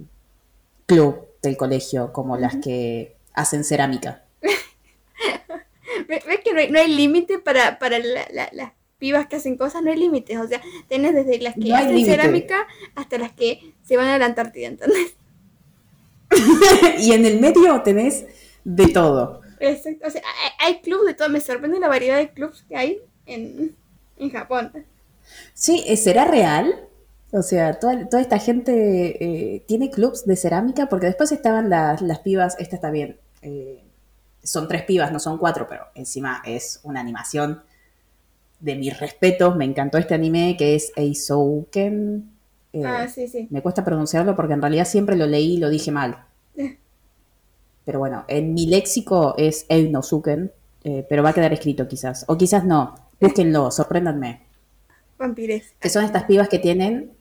club 0.86 1.28
del 1.42 1.58
colegio, 1.58 2.14
como 2.14 2.38
las 2.38 2.58
que 2.58 3.16
hacen 3.34 3.64
cerámica. 3.64 4.24
¿Ves 6.08 6.24
que 6.44 6.70
no 6.70 6.80
hay, 6.80 6.94
límite 6.94 7.40
para, 7.40 7.78
las 8.52 8.72
pibas 8.98 9.28
que 9.28 9.38
hacen 9.38 9.58
cosas? 9.58 9.82
No 9.84 9.92
hay 9.92 9.98
límites. 9.98 10.38
O 10.38 10.48
sea, 10.48 10.62
tienes 10.88 11.14
desde 11.14 11.40
las 11.40 11.56
que 11.56 11.74
hacen 11.74 12.06
cerámica 12.06 12.68
hasta 12.96 13.18
las 13.18 13.32
que 13.32 13.74
se 13.84 13.98
van 13.98 14.08
a 14.08 14.18
la 14.18 14.26
Antártida, 14.26 14.68
¿entendés? 14.68 15.16
y 17.00 17.12
en 17.12 17.26
el 17.26 17.40
medio 17.40 17.82
tenés 17.82 18.26
de 18.64 18.88
todo. 18.88 19.42
Exacto. 19.60 20.08
O 20.08 20.10
sea, 20.10 20.22
hay, 20.60 20.82
clubes 20.82 21.08
de 21.08 21.14
todo. 21.14 21.30
Me 21.30 21.40
sorprende 21.40 21.80
la 21.80 21.88
variedad 21.88 22.18
de 22.18 22.30
clubs 22.30 22.66
que 22.68 22.76
hay 22.76 23.00
en, 23.26 23.76
Japón. 24.32 24.72
Sí, 25.54 25.84
eh, 25.88 25.98
¿será 25.98 26.26
real? 26.26 26.74
O 27.32 27.42
sea, 27.42 27.80
toda, 27.80 28.10
toda 28.10 28.22
esta 28.22 28.40
gente 28.40 29.24
eh, 29.24 29.64
tiene 29.68 29.90
clubs 29.90 30.26
de 30.26 30.36
cerámica, 30.36 30.90
porque 30.90 31.06
después 31.06 31.32
estaban 31.32 31.70
las, 31.70 32.02
las 32.02 32.20
pibas, 32.20 32.58
esta 32.60 32.76
está 32.76 32.92
bien, 32.92 33.18
eh, 33.42 33.84
son 34.44 34.68
tres 34.68 34.84
pibas, 34.84 35.12
no 35.12 35.20
son 35.20 35.38
cuatro, 35.38 35.68
pero 35.70 35.86
encima 35.96 36.42
es 36.46 36.80
una 36.84 37.00
animación 37.00 37.62
de 38.60 38.76
mis 38.76 39.00
respetos, 39.00 39.56
me 39.56 39.66
encantó 39.66 39.98
este 39.98 40.14
anime 40.14 40.56
que 40.58 40.76
es 40.76 40.92
Eisouken. 40.96 42.32
ah, 42.84 43.08
sí, 43.08 43.28
sí. 43.28 43.48
Me 43.50 43.62
cuesta 43.62 43.86
pronunciarlo 43.86 44.36
porque 44.36 44.54
en 44.54 44.62
realidad 44.62 44.86
siempre 44.86 45.16
lo 45.16 45.26
leí 45.26 45.54
y 45.54 45.58
lo 45.58 45.70
dije 45.70 45.92
mal. 45.92 46.26
Pero 47.86 48.00
bueno, 48.00 48.26
en 48.28 48.54
mi 48.54 48.68
léxico 48.68 49.36
es 49.38 49.66
Einosuken, 49.68 50.52
pero 51.10 51.24
va 51.24 51.30
a 51.30 51.34
quedar 51.34 51.52
escrito 51.54 51.88
quizás. 51.88 52.26
O 52.28 52.38
quizás 52.38 52.64
no. 52.64 52.96
Búsquenlo, 53.20 53.72
sorpréndanme. 53.72 54.51
Vampires. 55.22 55.74
Que 55.80 55.90
son 55.90 56.04
estas 56.04 56.24
pibas 56.24 56.50
que 56.50 56.60
tienen, 56.60 57.14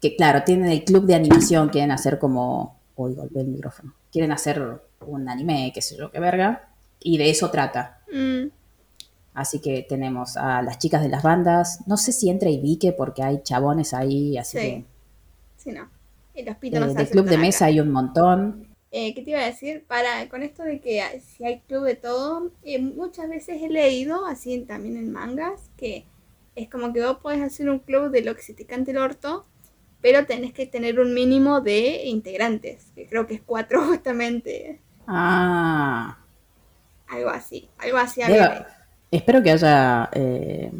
que 0.00 0.16
claro, 0.16 0.44
tienen 0.44 0.70
el 0.70 0.84
club 0.84 1.06
de 1.06 1.14
animación, 1.14 1.68
quieren 1.70 1.90
hacer 1.90 2.18
como. 2.18 2.78
Uy, 2.96 3.14
golpeé 3.14 3.42
el 3.42 3.48
micrófono. 3.48 3.94
Quieren 4.12 4.32
hacer 4.32 4.80
un 5.06 5.28
anime, 5.28 5.70
qué 5.74 5.82
sé 5.82 5.96
yo, 5.96 6.10
qué 6.10 6.20
verga. 6.20 6.70
Y 7.00 7.18
de 7.18 7.30
eso 7.30 7.50
trata. 7.50 8.00
Mm. 8.12 8.48
Así 9.34 9.60
que 9.60 9.86
tenemos 9.88 10.36
a 10.36 10.62
las 10.62 10.78
chicas 10.78 11.02
de 11.02 11.08
las 11.08 11.22
bandas. 11.22 11.80
No 11.86 11.96
sé 11.96 12.12
si 12.12 12.28
entra 12.28 12.50
y 12.50 12.58
Vique 12.60 12.92
porque 12.92 13.22
hay 13.22 13.42
chabones 13.42 13.94
ahí, 13.94 14.36
así 14.36 14.58
que. 14.58 14.84
Sí, 15.56 15.70
no. 15.72 15.88
Y 16.34 16.42
los 16.44 16.56
eh, 16.62 16.94
Del 16.94 17.08
club 17.08 17.26
de 17.26 17.38
mesa 17.38 17.66
hay 17.66 17.80
un 17.80 17.90
montón. 17.90 18.68
Eh, 18.90 19.14
¿Qué 19.14 19.22
te 19.22 19.30
iba 19.30 19.40
a 19.40 19.46
decir? 19.46 19.84
Para, 19.86 20.28
con 20.28 20.42
esto 20.42 20.62
de 20.62 20.80
que 20.80 21.02
si 21.20 21.44
hay 21.44 21.60
club 21.60 21.84
de 21.84 21.94
todo, 21.94 22.50
eh, 22.62 22.80
muchas 22.80 23.28
veces 23.28 23.60
he 23.62 23.68
leído, 23.68 24.24
así 24.24 24.60
también 24.60 24.96
en 24.96 25.12
mangas, 25.12 25.70
que 25.76 26.04
es 26.58 26.68
como 26.68 26.92
que 26.92 27.04
vos 27.04 27.18
podés 27.18 27.42
hacer 27.42 27.68
un 27.68 27.78
club 27.78 28.10
de 28.10 28.22
lo 28.22 28.34
que 28.34 28.42
se 28.42 28.54
te 28.54 28.66
cante 28.66 28.90
el 28.90 28.98
orto, 28.98 29.46
pero 30.00 30.26
tenés 30.26 30.52
que 30.52 30.66
tener 30.66 31.00
un 31.00 31.14
mínimo 31.14 31.60
de 31.60 32.04
integrantes, 32.04 32.92
que 32.94 33.06
creo 33.06 33.26
que 33.26 33.34
es 33.34 33.42
cuatro 33.42 33.82
justamente. 33.86 34.80
Ah. 35.06 36.18
Algo 37.08 37.30
así, 37.30 37.68
algo 37.78 37.96
así. 37.96 38.20
espero 39.10 39.42
que 39.42 39.50
haya 39.50 40.10
eh, 40.12 40.70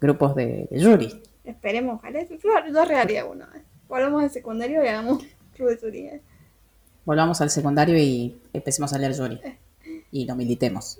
grupos 0.00 0.34
de, 0.34 0.66
de, 0.70 0.84
jury. 0.84 1.22
Esperemos, 1.44 2.00
ojalá. 2.00 2.20
Yo 2.72 2.84
rearía 2.84 3.24
uno. 3.24 3.46
Volvamos 3.88 4.24
al 4.24 4.30
secundario 4.30 4.84
y 4.84 4.88
hagamos 4.88 5.22
club 5.54 5.68
de 5.68 5.76
jury 5.76 6.20
volvamos 7.06 7.40
al 7.40 7.48
secundario 7.48 7.96
y 7.96 8.36
empecemos 8.52 8.92
a 8.92 8.98
leer 8.98 9.14
Yuri. 9.14 9.40
Y 10.10 10.26
lo 10.26 10.34
militemos. 10.34 10.98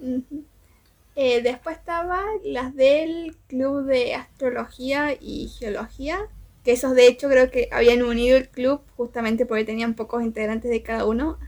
Eh, 1.19 1.41
después 1.41 1.79
estaban 1.79 2.27
las 2.45 2.75
del 2.75 3.39
Club 3.47 3.87
de 3.87 4.15
Astrología 4.15 5.17
y 5.19 5.49
Geología, 5.49 6.19
que 6.63 6.73
esos 6.73 6.95
de 6.95 7.07
hecho 7.07 7.31
creo 7.31 7.51
que 7.51 7.71
habían 7.73 8.03
unido 8.03 8.37
el 8.37 8.51
club 8.51 8.83
justamente 8.99 9.47
porque 9.47 9.65
tenían 9.65 9.95
pocos 9.95 10.23
integrantes 10.23 10.71
de 10.71 10.83
cada 10.83 11.07
uno, 11.07 11.39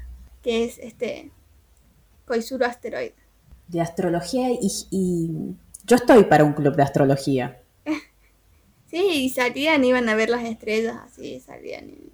que 0.43 0.65
es 0.65 0.79
este 0.79 1.31
Koizuru 2.25 2.65
Asteroid. 2.65 3.13
De 3.67 3.83
astrología 3.83 4.49
y, 4.51 5.31
Yo 5.85 5.97
estoy 5.97 6.25
para 6.25 6.45
un 6.45 6.55
club 6.55 6.75
de 6.75 6.83
astrología. 6.83 7.61
Sí, 8.91 9.25
y 9.25 9.29
salían, 9.29 9.85
iban 9.85 10.09
a 10.09 10.15
ver 10.15 10.31
las 10.31 10.45
estrellas, 10.45 10.97
así 11.05 11.41
salían 11.41 11.91
y 11.91 12.08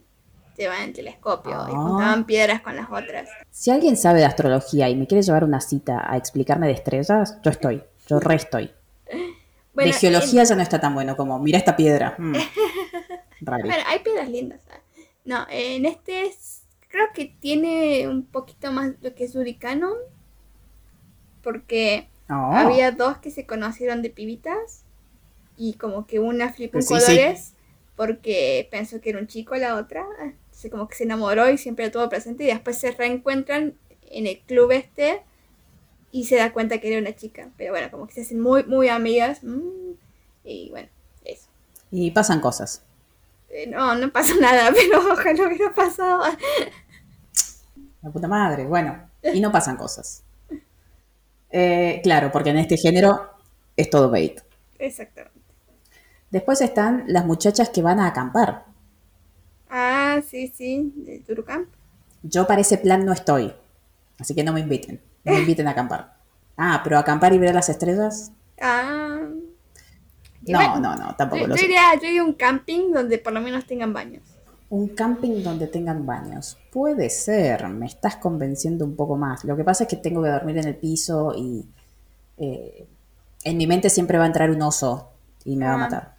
llevaban 0.57 0.85
el 0.85 0.93
telescopio 0.93 1.53
y 1.53 1.73
Ah. 1.73 1.77
juntaban 1.77 2.25
piedras 2.27 2.61
con 2.63 2.77
las 2.77 2.89
otras. 2.91 3.29
Si 3.51 3.71
alguien 3.71 3.97
sabe 3.97 4.21
de 4.21 4.27
astrología 4.27 4.89
y 4.89 4.97
me 4.97 5.07
quiere 5.07 5.23
llevar 5.23 5.45
una 5.45 5.61
cita 5.61 6.05
a 6.11 6.17
explicarme 6.17 6.67
de 6.67 6.73
estrellas, 6.75 7.39
yo 7.43 7.51
estoy. 7.51 7.83
Yo 8.07 8.21
re 8.21 8.35
estoy. 8.37 8.71
Bueno, 9.75 9.91
de 9.91 9.99
geología 9.99 10.45
ya 10.45 10.55
no 10.55 10.63
está 10.63 10.81
tan 10.81 10.95
bueno 10.95 11.17
como, 11.17 11.37
mira 11.41 11.59
esta 11.59 11.75
piedra. 11.75 12.15
Mm. 12.17 12.35
en- 13.41 13.47
Rari. 13.47 13.69
bueno, 13.69 13.83
hay 13.89 13.99
piedras 13.99 14.29
lindas. 14.29 14.61
¿sabes? 14.65 14.83
No, 15.25 15.47
en 15.51 15.85
este 15.85 16.27
es- 16.27 16.63
creo 16.89 17.07
que 17.13 17.25
tiene 17.41 18.07
un 18.07 18.25
poquito 18.25 18.71
más 18.71 18.93
lo 19.03 19.13
que 19.17 19.25
es 19.25 19.35
Uricano, 19.35 19.91
porque 21.43 22.09
Oh. 22.31 22.53
había 22.55 22.91
dos 22.93 23.19
que 23.19 23.31
se 23.31 23.47
conocieron 23.47 24.01
de 24.01 24.11
pibitas 24.11 24.85
y 25.57 25.75
como 25.75 26.07
que 26.07 26.21
una 26.21 26.53
flipó 26.53 26.79
en 26.79 26.83
sí, 26.85 26.95
sí. 27.01 27.07
colores 27.07 27.55
porque 27.97 28.67
pensó 28.71 29.01
que 29.01 29.11
era 29.11 29.19
un 29.19 29.27
chico 29.27 29.55
la 29.57 29.75
otra, 29.77 30.07
como 30.71 30.89
que 30.89 30.97
se 30.97 31.05
enamoró 31.05 31.51
y 31.51 31.59
siempre 31.59 31.87
lo 31.87 31.93
tuvo 31.93 32.09
presente 32.09 32.45
y 32.45 32.47
después 32.49 32.79
se 32.79 32.91
reencuentran 32.93 33.75
en 34.11 34.27
el 34.27 34.41
club 34.41 34.73
este 34.73 35.23
y 36.13 36.27
se 36.27 36.37
da 36.37 36.53
cuenta 36.53 36.79
que 36.79 36.89
era 36.89 37.01
una 37.01 37.17
chica, 37.17 37.51
pero 37.57 37.73
bueno, 37.73 37.91
como 37.91 38.07
que 38.07 38.15
se 38.15 38.23
hacen 38.23 38.41
muy 38.41 38.65
muy 38.65 38.89
amigas 38.89 39.43
mm, 39.43 39.93
y 40.45 40.71
bueno, 40.71 40.89
eso. 41.25 41.49
Y 41.91 42.11
pasan 42.11 42.41
cosas. 42.41 42.83
Eh, 43.49 43.67
no, 43.69 43.95
no 43.95 44.11
pasa 44.11 44.35
nada, 44.41 44.71
pero 44.75 45.13
ojalá 45.13 45.47
hubiera 45.47 45.73
pasado. 45.73 46.23
La 48.03 48.11
puta 48.11 48.29
madre, 48.29 48.65
bueno. 48.67 49.09
Y 49.23 49.41
no 49.41 49.51
pasan 49.51 49.77
cosas. 49.77 50.23
Eh, 51.51 52.01
claro, 52.03 52.31
porque 52.33 52.51
en 52.51 52.59
este 52.59 52.77
género 52.77 53.31
es 53.77 53.89
todo 53.89 54.11
bait. 54.11 54.41
Exactamente. 54.79 55.41
Después 56.31 56.61
están 56.61 57.05
las 57.07 57.25
muchachas 57.25 57.71
que 57.71 57.81
van 57.81 58.01
a 58.01 58.09
acampar. 58.09 58.65
Ah, 60.19 60.23
sí, 60.23 60.53
sí, 60.57 60.93
de 60.97 61.19
Turucamp. 61.21 61.69
Yo 62.23 62.47
para 62.47 62.61
ese 62.61 62.79
plan 62.79 63.05
no 63.05 63.13
estoy. 63.13 63.53
Así 64.19 64.35
que 64.35 64.45
no 64.45 64.53
me 64.53 64.61
inviten. 64.61 65.01
No 65.25 65.33
me 65.33 65.41
inviten 65.41 65.67
a 65.69 65.73
acampar. 65.73 66.15
Ah, 66.57 66.81
pero 66.85 66.99
acampar 66.99 67.33
y 67.33 67.39
ver 67.39 67.55
las 67.55 67.69
estrellas. 67.69 68.31
Ah. 68.61 69.21
No, 70.47 70.59
bueno, 70.59 70.79
no, 70.81 70.95
no, 70.97 71.17
tampoco 71.17 71.43
Yo, 71.43 71.47
lo 71.49 71.55
yo 71.55 71.59
sé. 71.61 71.65
iría, 71.67 71.83
yo 72.01 72.07
iría 72.07 72.21
a 72.21 72.25
un 72.25 72.35
camping 72.35 72.93
donde 72.93 73.19
por 73.19 73.33
lo 73.33 73.41
menos 73.41 73.67
tengan 73.67 73.93
baños. 73.93 74.23
Un 74.69 74.89
camping 74.89 75.43
donde 75.43 75.67
tengan 75.67 76.05
baños. 76.07 76.59
Puede 76.71 77.09
ser, 77.11 77.69
me 77.69 77.87
estás 77.87 78.17
convenciendo 78.17 78.85
un 78.85 78.95
poco 78.97 79.17
más. 79.17 79.45
Lo 79.45 79.57
que 79.57 79.65
pasa 79.65 79.85
es 79.85 79.89
que 79.91 79.97
tengo 79.97 80.23
que 80.23 80.29
dormir 80.29 80.59
en 80.59 80.69
el 80.69 80.77
piso 80.77 81.33
y 81.37 81.67
eh, 82.39 82.87
en 83.45 83.57
mi 83.57 83.67
mente 83.67 83.89
siempre 83.91 84.19
va 84.19 84.25
a 84.25 84.27
entrar 84.27 84.51
un 84.51 84.61
oso 84.63 85.11
y 85.45 85.57
me 85.57 85.65
va 85.67 85.73
a 85.73 85.75
Ah. 85.75 85.79
matar. 85.79 86.15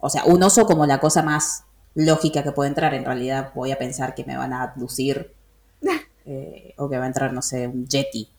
O 0.00 0.10
sea, 0.10 0.24
un 0.26 0.42
oso 0.42 0.66
como 0.66 0.84
la 0.86 1.00
cosa 1.00 1.22
más 1.22 1.64
lógica 1.98 2.42
que 2.42 2.52
puede 2.52 2.70
entrar. 2.70 2.94
En 2.94 3.04
realidad 3.04 3.52
voy 3.54 3.72
a 3.72 3.78
pensar 3.78 4.14
que 4.14 4.24
me 4.24 4.36
van 4.38 4.52
a 4.54 4.62
abducir 4.62 5.34
eh, 6.26 6.74
o 6.78 6.88
que 6.88 6.98
va 6.98 7.04
a 7.04 7.08
entrar, 7.08 7.32
no 7.32 7.42
sé, 7.42 7.66
un 7.68 7.86
yeti. 7.86 8.30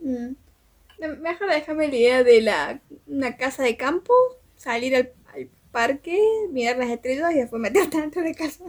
Mm. 0.00 0.34
Me- 1.00 1.16
Mejor 1.16 1.48
déjame 1.50 1.88
la 1.88 1.96
idea 1.96 2.24
de 2.24 2.40
la, 2.42 2.80
una 3.06 3.36
casa 3.36 3.62
de 3.62 3.76
campo, 3.76 4.12
salir 4.56 4.96
al, 4.96 5.12
al 5.34 5.48
parque, 5.72 6.18
mirar 6.50 6.78
las 6.78 6.90
estrellas 6.90 7.32
y 7.34 7.38
después 7.38 7.60
meterte 7.62 8.00
dentro 8.00 8.22
de 8.22 8.34
casa. 8.34 8.64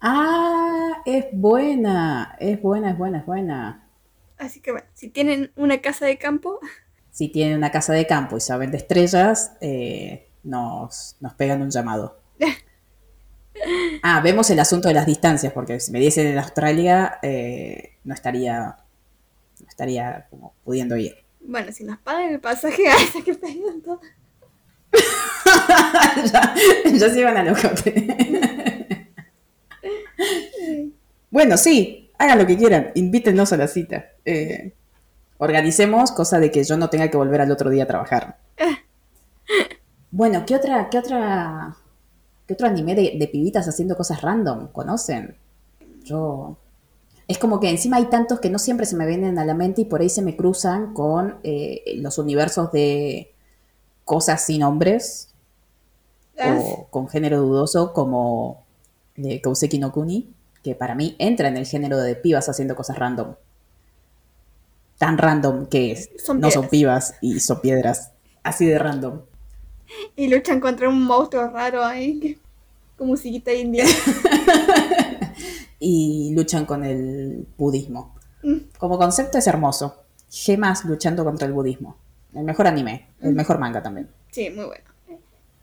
Ah, 0.00 1.02
es 1.04 1.26
buena, 1.32 2.36
es 2.40 2.60
buena, 2.62 2.90
es 2.92 2.98
buena, 2.98 3.18
es 3.18 3.26
buena. 3.26 3.88
Así 4.38 4.60
que 4.60 4.72
bueno, 4.72 4.86
si 4.94 5.08
tienen 5.10 5.52
una 5.56 5.80
casa 5.82 6.06
de 6.06 6.16
campo, 6.18 6.58
Si 7.10 7.28
tienen 7.28 7.56
una 7.58 7.70
casa 7.70 7.92
de 7.92 8.06
campo 8.06 8.36
y 8.36 8.40
saben 8.40 8.70
de 8.70 8.78
estrellas, 8.78 9.52
eh, 9.60 10.28
nos, 10.42 11.16
nos 11.20 11.34
pegan 11.34 11.60
un 11.62 11.70
llamado. 11.70 12.18
Ah, 14.02 14.20
vemos 14.20 14.48
el 14.50 14.58
asunto 14.58 14.88
de 14.88 14.94
las 14.94 15.06
distancias, 15.06 15.52
porque 15.52 15.80
si 15.80 15.92
me 15.92 16.00
diesen 16.00 16.26
en 16.26 16.38
Australia, 16.38 17.18
eh, 17.22 17.96
no 18.04 18.14
estaría, 18.14 18.76
no 19.60 19.68
estaría 19.68 20.26
como 20.30 20.54
pudiendo 20.64 20.96
ir. 20.96 21.16
bueno, 21.40 21.70
si 21.72 21.84
nos 21.84 21.98
pagan 21.98 22.30
el 22.32 22.40
pasaje, 22.40 22.88
hasta 22.88 23.22
que 23.22 23.34
paguen 23.34 23.82
todo. 23.82 24.00
ya, 26.32 26.54
ya 26.92 27.08
se 27.10 27.20
iban 27.20 27.36
a 27.36 27.44
locote. 27.44 29.06
bueno, 31.30 31.56
sí, 31.56 32.10
hagan 32.18 32.38
lo 32.38 32.46
que 32.46 32.56
quieran, 32.56 32.92
invítenos 32.94 33.52
a 33.52 33.56
la 33.56 33.68
cita. 33.68 34.10
Eh, 34.24 34.74
organicemos 35.38 36.12
cosa 36.12 36.38
de 36.38 36.50
que 36.50 36.64
yo 36.64 36.76
no 36.76 36.90
tenga 36.90 37.08
que 37.08 37.16
volver 37.16 37.40
al 37.40 37.50
otro 37.50 37.70
día 37.70 37.84
a 37.84 37.86
trabajar. 37.86 38.38
Bueno, 40.10 40.44
¿qué 40.44 40.56
otra, 40.56 40.88
qué 40.90 40.98
otra, 40.98 41.76
qué 42.50 42.54
otro 42.54 42.66
anime 42.66 42.96
de, 42.96 43.14
de 43.16 43.28
pibitas 43.28 43.68
haciendo 43.68 43.96
cosas 43.96 44.22
random 44.22 44.72
conocen? 44.72 45.36
Yo 46.04 46.56
es 47.28 47.38
como 47.38 47.60
que 47.60 47.70
encima 47.70 47.98
hay 47.98 48.06
tantos 48.06 48.40
que 48.40 48.50
no 48.50 48.58
siempre 48.58 48.86
se 48.86 48.96
me 48.96 49.06
vienen 49.06 49.38
a 49.38 49.44
la 49.44 49.54
mente 49.54 49.82
y 49.82 49.84
por 49.84 50.00
ahí 50.00 50.08
se 50.10 50.22
me 50.22 50.36
cruzan 50.36 50.94
con 50.94 51.38
eh, 51.44 51.84
los 51.96 52.18
universos 52.18 52.72
de 52.72 53.32
cosas 54.04 54.44
sin 54.44 54.60
nombres 54.60 55.28
Ah, 56.38 56.58
o 56.58 56.88
con 56.90 57.08
género 57.08 57.40
dudoso 57.42 57.92
como 57.92 58.64
eh, 59.16 59.40
Kouseki 59.42 59.78
no 59.78 59.92
Kuni, 59.92 60.34
que 60.64 60.74
para 60.74 60.94
mí 60.96 61.14
entra 61.18 61.48
en 61.48 61.56
el 61.58 61.66
género 61.66 61.98
de 61.98 62.16
pibas 62.16 62.48
haciendo 62.48 62.74
cosas 62.74 62.98
random. 62.98 63.34
Tan 64.98 65.16
random 65.18 65.66
que 65.66 65.92
es- 65.92 66.10
Son 66.18 66.40
no 66.40 66.50
son 66.50 66.68
pibas 66.68 67.14
y 67.20 67.40
son 67.40 67.60
piedras. 67.60 68.12
Así 68.42 68.66
de 68.66 68.78
random. 68.78 69.22
Y 70.16 70.28
luchan 70.28 70.60
contra 70.60 70.88
un 70.88 71.02
monstruo 71.04 71.48
raro 71.48 71.84
ahí, 71.84 72.18
que- 72.20 72.38
con 72.96 73.08
musiquita 73.08 73.52
india. 73.52 73.84
Y 75.82 76.32
luchan 76.34 76.66
con 76.66 76.84
el 76.84 77.46
budismo. 77.56 78.14
Mm. 78.42 78.56
Como 78.78 78.98
concepto 78.98 79.38
es 79.38 79.46
hermoso. 79.46 79.96
Gemas 80.30 80.84
luchando 80.84 81.24
contra 81.24 81.46
el 81.46 81.54
budismo. 81.54 81.96
El 82.34 82.44
mejor 82.44 82.66
anime. 82.66 83.08
El 83.22 83.34
mejor 83.34 83.58
manga 83.58 83.82
también. 83.82 84.08
Sí, 84.30 84.50
muy 84.50 84.66
bueno. 84.66 84.84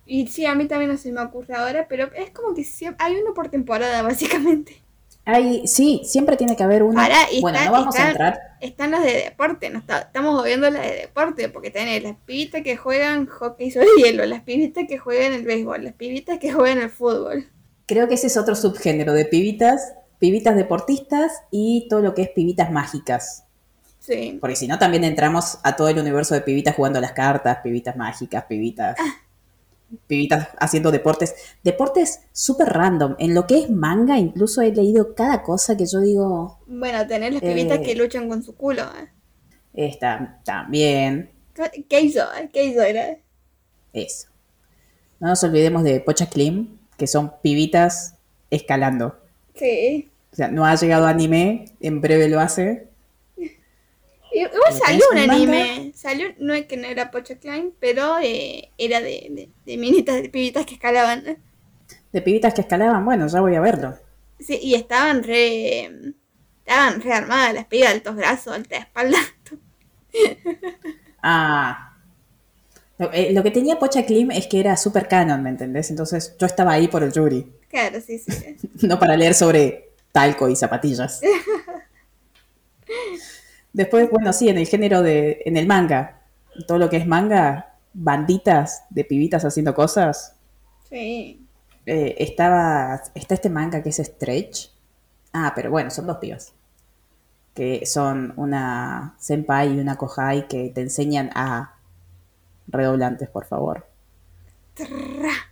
Y 0.08 0.28
sí, 0.28 0.46
a 0.46 0.56
mí 0.56 0.68
también 0.68 0.90
no 0.92 0.98
se 0.98 1.12
me 1.12 1.22
ocurre 1.22 1.54
ahora, 1.54 1.86
pero 1.88 2.12
es 2.16 2.32
como 2.32 2.56
que 2.56 2.64
siempre, 2.64 3.06
hay 3.06 3.16
uno 3.18 3.34
por 3.34 3.50
temporada, 3.50 4.02
básicamente. 4.04 4.82
Hay, 5.30 5.68
sí, 5.68 6.02
siempre 6.06 6.38
tiene 6.38 6.56
que 6.56 6.64
haber 6.64 6.84
uno. 6.84 7.02
Ahora, 7.02 7.18
y 7.32 7.42
bueno, 7.42 7.58
está- 7.58 7.70
no 7.70 7.78
vamos 7.78 7.96
está- 7.96 8.08
a 8.08 8.12
entrar. 8.12 8.40
Están 8.62 8.92
las 8.92 9.04
de 9.04 9.14
deporte, 9.14 9.70
no 9.70 9.80
está- 9.80 10.00
estamos 10.00 10.42
viendo 10.44 10.70
las 10.70 10.84
de 10.84 10.96
deporte, 10.96 11.50
porque 11.50 11.70
tenés 11.70 12.02
las 12.02 12.16
pibitas 12.26 12.62
que 12.64 12.78
juegan 12.78 13.26
hockey 13.28 13.70
sobre 13.70 13.88
hielo, 13.98 14.26
las 14.26 14.42
pibitas 14.44 14.86
que 14.88 14.98
juegan 14.98 15.34
el 15.34 15.44
béisbol, 15.44 15.84
las 15.84 15.94
pibitas 15.94 16.40
que 16.40 16.54
juegan 16.54 16.80
el 16.80 16.90
fútbol. 16.90 17.46
Creo 17.86 18.08
que 18.08 18.14
ese 18.16 18.28
es 18.28 18.38
otro 18.38 18.56
subgénero 18.56 19.12
de 19.14 19.26
pibitas, 19.26 19.94
pibitas 20.18 20.56
deportistas 20.56 21.32
y 21.52 21.88
todo 21.90 22.00
lo 22.02 22.14
que 22.14 22.22
es 22.22 22.30
pibitas 22.30 22.72
mágicas. 22.72 23.44
Sí. 24.00 24.38
Porque 24.40 24.56
si 24.56 24.68
no, 24.68 24.80
también 24.80 25.04
entramos 25.04 25.60
a 25.64 25.76
todo 25.76 25.90
el 25.90 26.00
universo 26.00 26.34
de 26.34 26.42
pibitas 26.42 26.74
jugando 26.76 27.00
a 27.00 27.02
las 27.02 27.12
cartas, 27.12 27.58
pibitas 27.62 27.98
mágicas, 27.98 28.46
pibitas. 28.46 28.96
Pibitas 30.08 30.50
haciendo 30.60 30.92
deportes. 30.92 31.36
Deportes 31.64 32.22
súper 32.34 32.68
random. 32.68 33.16
En 33.20 33.34
lo 33.34 33.48
que 33.48 33.60
es 33.60 33.70
manga, 33.70 34.18
incluso 34.18 34.62
he 34.62 34.72
leído 34.74 35.16
cada 35.16 35.44
cosa 35.44 35.78
que 35.78 35.86
yo 35.86 36.02
digo. 36.02 36.60
Bueno, 36.68 37.06
tenés 37.08 37.34
las 37.34 37.42
pibitas 37.42 37.80
Eh. 37.80 37.82
que 37.84 37.96
luchan 37.96 38.28
con 38.28 38.44
su 38.44 38.56
culo. 38.56 38.84
¿eh? 38.84 39.10
Está 39.74 40.40
también. 40.44 41.32
¿Qué 41.90 42.02
hizo? 42.02 42.22
eh? 42.40 42.50
¿Qué 42.52 42.66
hizo? 42.66 42.82
Era? 42.82 43.18
Eso. 43.94 44.28
No 45.20 45.28
nos 45.30 45.44
olvidemos 45.44 45.84
de 45.84 46.00
Pocha 46.02 46.28
Klim, 46.30 46.78
que 46.98 47.08
son 47.08 47.34
pibitas 47.42 48.16
escalando. 48.52 49.18
Sí. 49.56 50.10
O 50.32 50.36
sea, 50.36 50.50
no 50.50 50.66
ha 50.66 50.76
llegado 50.76 51.08
anime, 51.08 51.66
en 51.80 52.02
breve 52.02 52.28
lo 52.28 52.40
hace. 52.40 52.87
Y- 54.38 54.42
Igual 54.42 54.62
¿Lo 54.70 54.78
salió 54.78 55.06
un 55.12 55.18
anime. 55.18 55.92
Salió, 55.96 56.28
no 56.38 56.54
es 56.54 56.66
que 56.68 56.78
no 56.78 56.88
era 56.88 57.10
Pocha 57.10 57.36
Klein, 57.36 57.74
pero 57.80 58.18
eh, 58.22 58.70
era 58.78 59.00
de, 59.02 59.28
de, 59.32 59.50
de 59.66 59.78
minitas, 59.78 60.22
de 60.22 60.30
pibitas 60.30 60.66
que 60.66 60.76
escalaban. 60.76 61.38
De 62.12 62.22
pibitas 62.22 62.54
que 62.54 62.62
escalaban, 62.62 63.04
bueno, 63.04 63.28
ya 63.28 63.42
voy 63.42 63.56
a 63.56 63.60
verlo. 63.62 63.98
Sí, 64.40 64.60
y 64.62 64.76
estaban 64.76 65.24
re. 65.24 66.14
Estaban 66.60 67.02
re 67.02 67.14
armadas 67.14 67.54
las 67.54 67.66
pibas, 67.66 67.92
altos 67.92 68.16
brazos, 68.16 68.54
alta 68.54 68.78
espalda. 68.78 69.18
Ah. 71.22 71.96
Lo, 73.00 73.12
eh, 73.12 73.34
lo 73.34 73.44
que 73.44 73.52
tenía 73.52 73.78
Pocha 73.80 74.06
Klim 74.06 74.32
es 74.32 74.48
que 74.48 74.60
era 74.60 74.78
super 74.78 75.08
canon, 75.08 75.44
¿me 75.44 75.50
entendés? 75.50 75.90
Entonces 75.90 76.36
yo 76.40 76.46
estaba 76.46 76.72
ahí 76.74 76.88
por 76.88 77.04
el 77.04 77.12
jury, 77.12 77.52
Claro, 77.70 78.00
sí, 78.00 78.18
sí. 78.20 78.56
no 78.88 78.98
para 79.00 79.18
leer 79.18 79.34
sobre 79.34 79.90
talco 80.12 80.48
y 80.48 80.56
zapatillas. 80.56 81.22
Después, 83.78 84.10
bueno, 84.10 84.34
sí, 84.34 84.50
en 84.50 84.58
el 84.58 84.66
género 84.66 85.04
de. 85.04 85.44
en 85.46 85.56
el 85.56 85.68
manga. 85.68 86.24
Todo 86.68 86.80
lo 86.80 86.90
que 86.90 86.98
es 86.98 87.06
manga, 87.06 87.76
banditas 87.94 88.86
de 88.90 89.06
pibitas 89.06 89.46
haciendo 89.46 89.76
cosas. 89.76 90.36
Sí. 90.90 91.46
Eh, 91.86 92.16
estaba. 92.18 93.00
Está 93.14 93.36
este 93.36 93.52
manga 93.52 93.84
que 93.84 93.90
es 93.90 93.98
Stretch. 93.98 94.72
Ah, 95.32 95.54
pero 95.56 95.70
bueno, 95.70 95.92
son 95.92 96.08
dos 96.08 96.18
pibas. 96.18 96.54
Que 97.54 97.86
son 97.86 98.34
una 98.36 99.16
senpai 99.20 99.76
y 99.76 99.80
una 99.80 99.96
kohai 99.96 100.48
que 100.48 100.72
te 100.74 100.82
enseñan 100.82 101.30
a 101.36 101.76
redoblantes, 102.66 103.30
por 103.30 103.46
favor. 103.46 103.86
Trrra. 104.74 105.52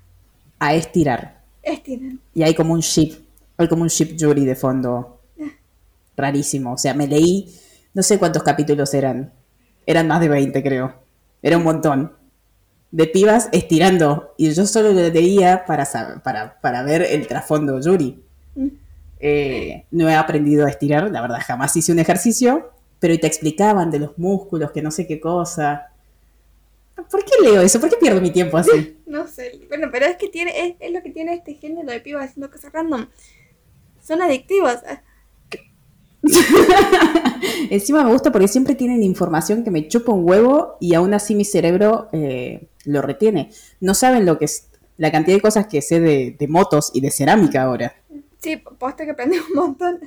A 0.57 0.73
estirar. 0.73 1.43
Estiran. 1.61 2.19
Y 2.33 2.41
hay 2.41 2.55
como 2.55 2.73
un 2.73 2.79
ship, 2.79 3.19
hay 3.55 3.67
como 3.67 3.83
un 3.83 3.89
ship 3.89 4.17
jury 4.19 4.45
de 4.45 4.55
fondo. 4.55 5.21
Rarísimo. 6.17 6.73
O 6.73 6.77
sea, 6.79 6.95
me 6.95 7.05
leí, 7.05 7.53
no 7.95 8.03
sé 8.03 8.19
cuántos 8.19 8.43
capítulos 8.43 8.93
eran. 8.93 9.33
Eran 9.87 10.07
más 10.07 10.19
de 10.19 10.27
20, 10.27 10.61
creo. 10.61 10.93
Era 11.41 11.57
un 11.57 11.63
montón. 11.63 12.11
De 12.91 13.07
pibas 13.07 13.47
estirando. 13.53 14.33
Y 14.37 14.51
yo 14.51 14.65
solo 14.65 14.91
lo 14.91 15.09
leía 15.09 15.63
para, 15.65 15.87
para, 16.21 16.59
para 16.59 16.83
ver 16.83 17.01
el 17.03 17.25
trasfondo 17.25 17.79
jury. 17.81 18.21
Mm. 18.55 18.67
Eh, 19.21 19.85
no 19.91 20.09
he 20.09 20.15
aprendido 20.15 20.65
a 20.65 20.69
estirar, 20.69 21.09
la 21.09 21.21
verdad, 21.21 21.39
jamás 21.41 21.75
hice 21.77 21.93
un 21.93 21.99
ejercicio. 21.99 22.71
Pero 22.99 23.17
te 23.17 23.27
explicaban 23.27 23.89
de 23.91 23.99
los 23.99 24.17
músculos, 24.17 24.71
que 24.71 24.81
no 24.81 24.91
sé 24.91 25.07
qué 25.07 25.21
cosa. 25.21 25.87
¿Por 26.95 27.23
qué 27.23 27.31
leo 27.43 27.61
eso? 27.61 27.79
¿Por 27.79 27.89
qué 27.89 27.95
pierdo 27.95 28.19
mi 28.21 28.31
tiempo 28.31 28.57
así? 28.57 28.91
No 29.05 29.27
sé. 29.27 29.61
Bueno, 29.69 29.87
pero 29.93 30.07
es 30.07 30.17
que 30.17 30.27
tiene, 30.27 30.51
es, 30.59 30.75
es 30.77 30.91
lo 30.91 31.01
que 31.01 31.09
tiene 31.09 31.35
este 31.35 31.53
género 31.53 31.89
de 31.89 32.01
pibas 32.01 32.31
haciendo 32.31 32.51
cosas 32.51 32.73
random. 32.73 33.07
Son 34.03 34.21
adictivos. 34.21 34.79
Encima 37.69 38.03
me 38.03 38.11
gusta 38.11 38.31
porque 38.31 38.47
siempre 38.47 38.75
tienen 38.75 39.03
información 39.03 39.63
que 39.63 39.71
me 39.71 39.87
chupa 39.87 40.11
un 40.11 40.27
huevo 40.27 40.77
y 40.79 40.93
aún 40.93 41.13
así 41.13 41.35
mi 41.35 41.45
cerebro 41.45 42.09
eh, 42.11 42.67
lo 42.85 43.01
retiene. 43.01 43.51
No 43.79 43.93
saben 43.93 44.25
lo 44.25 44.37
que 44.37 44.45
es 44.45 44.69
la 44.97 45.11
cantidad 45.11 45.37
de 45.37 45.41
cosas 45.41 45.67
que 45.67 45.81
sé 45.81 45.99
de, 45.99 46.35
de 46.37 46.47
motos 46.47 46.91
y 46.93 47.01
de 47.01 47.11
cerámica 47.11 47.63
ahora. 47.63 47.95
Sí, 48.39 48.57
posta 48.57 49.05
que 49.05 49.11
aprendí 49.11 49.37
un 49.37 49.55
montón. 49.55 49.99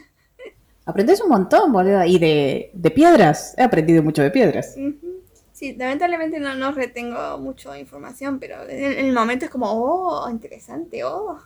Aprendes 0.86 1.20
un 1.20 1.28
montón, 1.28 1.72
boludo. 1.72 2.04
Y 2.04 2.18
de, 2.18 2.70
de 2.72 2.90
piedras. 2.90 3.54
He 3.58 3.62
aprendido 3.62 4.02
mucho 4.02 4.22
de 4.22 4.30
piedras. 4.30 4.74
Sí, 5.52 5.74
lamentablemente 5.76 6.38
no, 6.40 6.54
no 6.54 6.72
retengo 6.72 7.38
mucho 7.38 7.74
información, 7.76 8.38
pero 8.38 8.62
en, 8.68 8.92
en 8.92 9.06
el 9.06 9.12
momento 9.12 9.44
es 9.44 9.50
como, 9.50 9.66
oh, 9.70 10.30
interesante, 10.30 11.04
oh. 11.04 11.38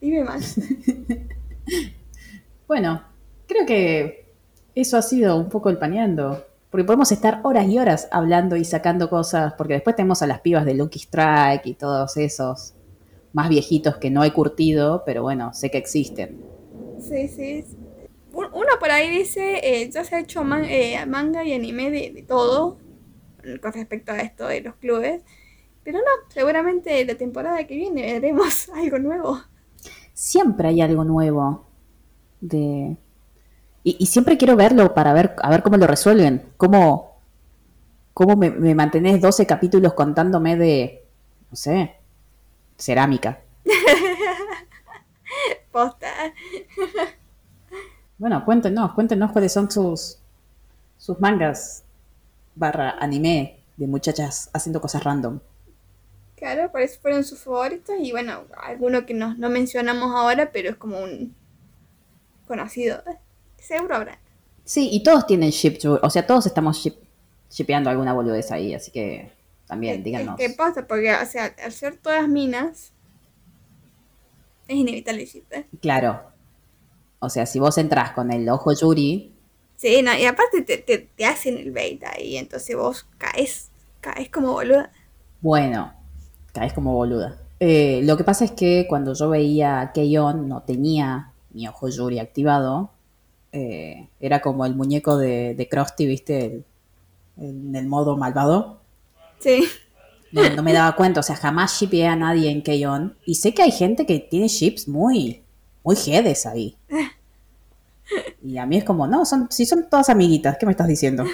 Dime 0.00 0.24
más. 0.24 0.56
Bueno, 2.72 3.02
creo 3.52 3.66
que 3.66 4.32
eso 4.74 4.96
ha 4.96 5.02
sido 5.02 5.36
un 5.36 5.48
poco 5.48 5.70
el 5.70 5.78
paneando. 5.78 6.44
Porque 6.70 6.84
podemos 6.84 7.12
estar 7.12 7.40
horas 7.44 7.66
y 7.68 7.78
horas 7.78 8.08
hablando 8.10 8.56
y 8.56 8.64
sacando 8.64 9.10
cosas. 9.10 9.54
Porque 9.58 9.74
después 9.74 9.94
tenemos 9.96 10.22
a 10.22 10.26
las 10.26 10.40
pibas 10.40 10.64
de 10.64 10.74
Lucky 10.74 10.98
Strike 10.98 11.66
y 11.66 11.74
todos 11.74 12.16
esos 12.16 12.74
más 13.34 13.48
viejitos 13.48 13.96
que 13.96 14.10
no 14.10 14.24
he 14.24 14.32
curtido, 14.32 15.02
pero 15.06 15.22
bueno, 15.22 15.52
sé 15.54 15.70
que 15.70 15.78
existen. 15.78 16.40
Sí, 17.00 17.28
sí. 17.28 17.64
Un- 18.32 18.46
Uno 18.52 18.68
por 18.80 18.90
ahí 18.90 19.10
dice, 19.10 19.60
eh, 19.62 19.90
ya 19.90 20.04
se 20.04 20.16
ha 20.16 20.20
hecho 20.20 20.44
man- 20.44 20.64
eh, 20.66 21.04
manga 21.06 21.44
y 21.44 21.52
anime 21.52 21.90
de, 21.90 22.10
de 22.12 22.22
todo 22.22 22.78
con 23.60 23.72
respecto 23.72 24.12
a 24.12 24.20
esto 24.20 24.46
de 24.46 24.60
los 24.62 24.76
clubes. 24.76 25.22
Pero 25.84 25.98
no, 25.98 26.04
seguramente 26.28 27.04
la 27.04 27.16
temporada 27.16 27.66
que 27.66 27.74
viene 27.76 28.02
veremos 28.14 28.68
algo 28.74 28.98
nuevo. 28.98 29.40
Siempre 30.14 30.68
hay 30.68 30.80
algo 30.80 31.04
nuevo. 31.04 31.66
De... 32.40 32.96
Y, 33.84 33.96
y 33.98 34.06
siempre 34.06 34.36
quiero 34.36 34.56
verlo 34.56 34.94
para 34.94 35.12
ver, 35.12 35.34
a 35.42 35.50
ver 35.50 35.62
cómo 35.62 35.76
lo 35.76 35.86
resuelven. 35.86 36.52
Cómo, 36.56 37.18
cómo 38.14 38.36
me, 38.36 38.50
me 38.50 38.74
mantenés 38.74 39.20
12 39.20 39.46
capítulos 39.46 39.94
contándome 39.94 40.56
de, 40.56 41.04
no 41.50 41.56
sé, 41.56 41.96
cerámica. 42.78 43.40
Posta. 45.72 46.08
Bueno, 48.18 48.44
cuéntenos, 48.44 48.92
cuéntenos 48.92 49.32
cuáles 49.32 49.52
son 49.52 49.70
sus, 49.70 50.18
sus 50.98 51.20
mangas 51.20 51.84
barra 52.54 52.90
anime 53.00 53.60
de 53.76 53.86
muchachas 53.86 54.50
haciendo 54.52 54.80
cosas 54.80 55.02
random. 55.02 55.40
Claro, 56.36 56.70
por 56.70 56.82
eso 56.82 57.00
fueron 57.00 57.24
sus 57.24 57.40
favoritos. 57.40 57.96
Y 58.00 58.12
bueno, 58.12 58.44
alguno 58.56 59.06
que 59.06 59.14
no, 59.14 59.34
no 59.34 59.48
mencionamos 59.48 60.14
ahora, 60.14 60.50
pero 60.52 60.70
es 60.70 60.76
como 60.76 61.00
un 61.00 61.34
conocido. 62.46 63.02
Seguro 63.66 63.96
habrá. 63.96 64.18
Sí, 64.64 64.88
y 64.92 65.02
todos 65.02 65.26
tienen 65.26 65.50
ship, 65.50 65.78
o 66.02 66.10
sea, 66.10 66.26
todos 66.26 66.46
estamos 66.46 66.76
ship, 66.78 66.94
shipeando 67.50 67.90
alguna 67.90 68.12
boludez 68.12 68.50
ahí, 68.52 68.74
así 68.74 68.90
que 68.90 69.32
también 69.66 69.98
Es- 69.98 70.04
díganos. 70.04 70.38
Es 70.40 70.48
que 70.48 70.54
pasa, 70.54 70.86
porque, 70.86 71.12
o 71.14 71.26
sea, 71.26 71.54
al 71.64 71.72
ser 71.72 71.96
todas 71.96 72.28
minas, 72.28 72.92
es 74.68 74.76
inevitable 74.76 75.24
ship, 75.26 75.44
¿eh? 75.52 75.66
Claro. 75.80 76.20
O 77.18 77.28
sea, 77.28 77.46
si 77.46 77.58
vos 77.58 77.78
entras 77.78 78.12
con 78.12 78.32
el 78.32 78.48
ojo 78.48 78.72
Yuri, 78.72 79.30
Sí, 79.76 80.00
no, 80.00 80.16
y 80.16 80.24
aparte 80.26 80.62
te, 80.62 80.78
te, 80.78 80.98
te 80.98 81.24
hacen 81.26 81.58
el 81.58 81.72
bait 81.72 82.00
ahí, 82.04 82.36
entonces 82.36 82.76
vos 82.76 83.04
caes, 83.18 83.70
caes 84.00 84.28
como 84.30 84.52
boluda. 84.52 84.92
bueno, 85.40 85.92
caes 86.52 86.72
como 86.72 86.94
boluda. 86.94 87.36
Eh, 87.58 88.00
lo 88.04 88.16
que 88.16 88.22
pasa 88.22 88.44
es 88.44 88.52
que 88.52 88.86
cuando 88.88 89.12
yo 89.14 89.28
veía 89.28 89.90
Keion 89.92 90.48
no 90.48 90.62
tenía 90.62 91.32
mi 91.50 91.66
ojo 91.66 91.88
Yuri 91.88 92.20
activado. 92.20 92.90
Eh, 93.52 94.08
era 94.20 94.40
como 94.40 94.64
el 94.66 94.74
muñeco 94.76 95.16
de, 95.18 95.54
de 95.54 95.68
Krusty, 95.68 96.06
¿viste? 96.06 96.46
El- 96.46 96.64
en 97.38 97.76
el 97.76 97.86
modo 97.88 98.16
malvado. 98.16 98.80
Sí, 99.38 99.68
No, 100.32 100.48
no 100.50 100.62
me 100.64 100.72
daba 100.72 100.96
cuenta, 100.96 101.20
o 101.20 101.22
sea, 101.22 101.36
jamás 101.36 101.78
shipeé 101.78 102.06
a 102.08 102.16
nadie 102.16 102.50
en 102.50 102.62
Keion. 102.62 103.16
Y 103.24 103.36
sé 103.36 103.54
que 103.54 103.62
hay 103.62 103.70
gente 103.70 104.06
que 104.06 104.18
tiene 104.18 104.48
ships 104.48 104.88
muy, 104.88 105.42
muy 105.84 105.94
jedes 105.96 106.46
ahí. 106.46 106.76
Y 108.42 108.58
a 108.58 108.66
mí 108.66 108.76
es 108.76 108.84
como, 108.84 109.06
no, 109.06 109.24
son, 109.24 109.50
si 109.50 109.64
son 109.66 109.88
todas 109.88 110.08
amiguitas, 110.10 110.56
¿qué 110.58 110.66
me 110.66 110.72
estás 110.72 110.88
diciendo? 110.88 111.24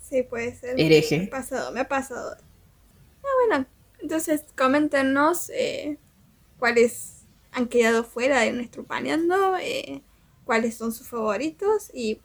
sí, 0.00 0.22
puede 0.22 0.54
ser. 0.54 0.78
Hereje. 0.78 1.18
Me 1.18 1.24
ha 1.26 1.30
pasado, 1.30 1.72
me 1.72 1.80
ha 1.80 1.88
pasado. 1.88 2.36
Ah, 3.22 3.28
bueno, 3.48 3.66
entonces 4.00 4.44
coméntenos 4.56 5.50
eh, 5.50 5.98
cuáles 6.58 7.22
han 7.52 7.68
quedado 7.68 8.04
fuera 8.04 8.40
de 8.40 8.52
nuestro 8.52 8.84
paneando, 8.84 9.56
eh, 9.58 10.02
cuáles 10.50 10.74
son 10.74 10.90
sus 10.90 11.06
favoritos 11.06 11.92
y, 11.94 12.18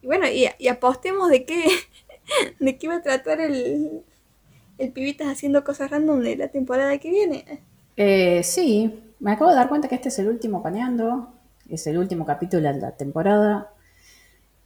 y 0.00 0.06
bueno, 0.06 0.28
y, 0.28 0.46
y 0.60 0.68
apostemos 0.68 1.28
de 1.28 1.44
qué, 1.44 1.64
de 2.60 2.78
qué 2.78 2.86
va 2.86 2.98
a 2.98 3.02
tratar 3.02 3.40
el, 3.40 4.04
el 4.78 4.92
pibitas 4.92 5.26
haciendo 5.26 5.64
cosas 5.64 5.90
random 5.90 6.20
de 6.20 6.36
la 6.36 6.46
temporada 6.52 6.96
que 6.98 7.10
viene. 7.10 7.62
Eh, 7.96 8.44
sí, 8.44 9.02
me 9.18 9.32
acabo 9.32 9.50
de 9.50 9.56
dar 9.56 9.68
cuenta 9.68 9.88
que 9.88 9.96
este 9.96 10.08
es 10.08 10.20
el 10.20 10.28
último 10.28 10.62
paneando, 10.62 11.34
es 11.68 11.84
el 11.88 11.98
último 11.98 12.24
capítulo 12.24 12.62
de 12.72 12.78
la 12.78 12.92
temporada. 12.92 13.72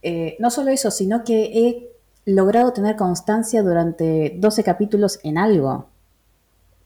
Eh, 0.03 0.35
no 0.37 0.51
solo 0.51 0.69
eso, 0.69 0.91
sino 0.91 1.23
que 1.23 1.45
he 1.45 1.89
logrado 2.31 2.73
tener 2.73 2.95
constancia 2.95 3.63
durante 3.63 4.33
12 4.35 4.63
capítulos 4.63 5.19
en 5.23 5.39
algo, 5.39 5.89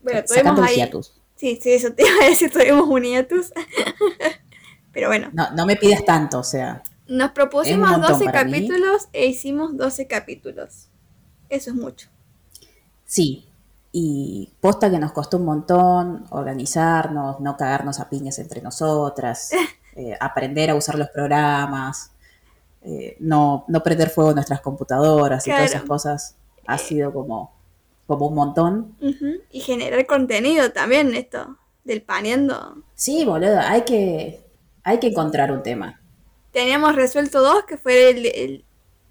Bueno, 0.02 0.22
sacando 0.26 0.64
el 0.64 0.74
hiatus. 0.74 1.20
Sí, 1.36 1.60
sí, 1.62 1.74
eso 1.74 1.92
te 1.92 2.04
iba 2.04 2.24
a 2.24 2.30
decir, 2.30 2.50
tuvimos 2.50 2.88
un 2.88 3.04
hiatus. 3.04 3.52
Pero 4.94 5.08
bueno, 5.10 5.30
No, 5.34 5.52
no 5.52 5.66
me 5.66 5.76
pidas 5.76 6.06
tanto, 6.06 6.40
o 6.40 6.44
sea, 6.44 6.84
nos 7.08 7.32
propusimos 7.32 7.90
Es 7.90 7.96
un 7.96 8.02
montón 8.02 8.20
12 8.20 8.26
para 8.30 8.46
mí. 8.46 8.70
capítulos 8.70 9.10
e 9.12 9.26
hicimos 9.28 9.76
12 9.76 10.08
capítulos. 10.08 10.88
Eso 11.50 11.72
es 11.72 11.76
mucho. 11.76 12.08
sí. 13.06 13.48
Y 13.96 14.50
posta 14.60 14.90
que 14.90 14.98
nos 14.98 15.12
costó 15.12 15.38
un 15.38 15.46
montón 15.46 16.26
organizarnos, 16.32 17.40
no 17.40 17.56
cagarnos 17.58 18.00
a 18.00 18.10
piñas 18.10 18.40
entre 18.40 18.60
nosotras, 18.60 19.52
eh, 19.96 20.18
aprender 20.20 20.72
a 20.72 20.76
usar 20.76 20.98
los 20.98 21.10
programas, 21.10 22.10
eh, 22.82 23.16
no, 23.20 23.66
no 23.68 23.84
prender 23.84 24.10
fuego 24.10 24.32
en 24.32 24.36
nuestras 24.38 24.62
computadoras 24.62 25.46
y 25.48 25.52
todas 25.52 25.66
esas 25.70 25.84
cosas. 25.84 26.36
Ha 26.66 26.80
sido 26.80 27.14
como, 27.14 27.54
como 28.08 28.28
un 28.30 28.34
montón. 28.34 28.96
Y 29.52 29.60
generar 29.60 30.08
contenido 30.08 30.72
también, 30.72 31.14
esto, 31.14 31.58
del 31.84 32.02
paneando. 32.02 32.78
Sí, 32.96 33.26
boludo, 33.26 33.60
hay 33.60 33.84
que, 33.84 34.43
hay 34.84 35.00
que 35.00 35.08
encontrar 35.08 35.52
un 35.52 35.64
tema. 35.64 36.02
Teníamos 36.52 36.96
resuelto 36.96 37.42
dos, 37.42 37.66
que 37.66 37.78
fue 37.78 38.10
el, 38.10 38.26
el, 38.26 38.66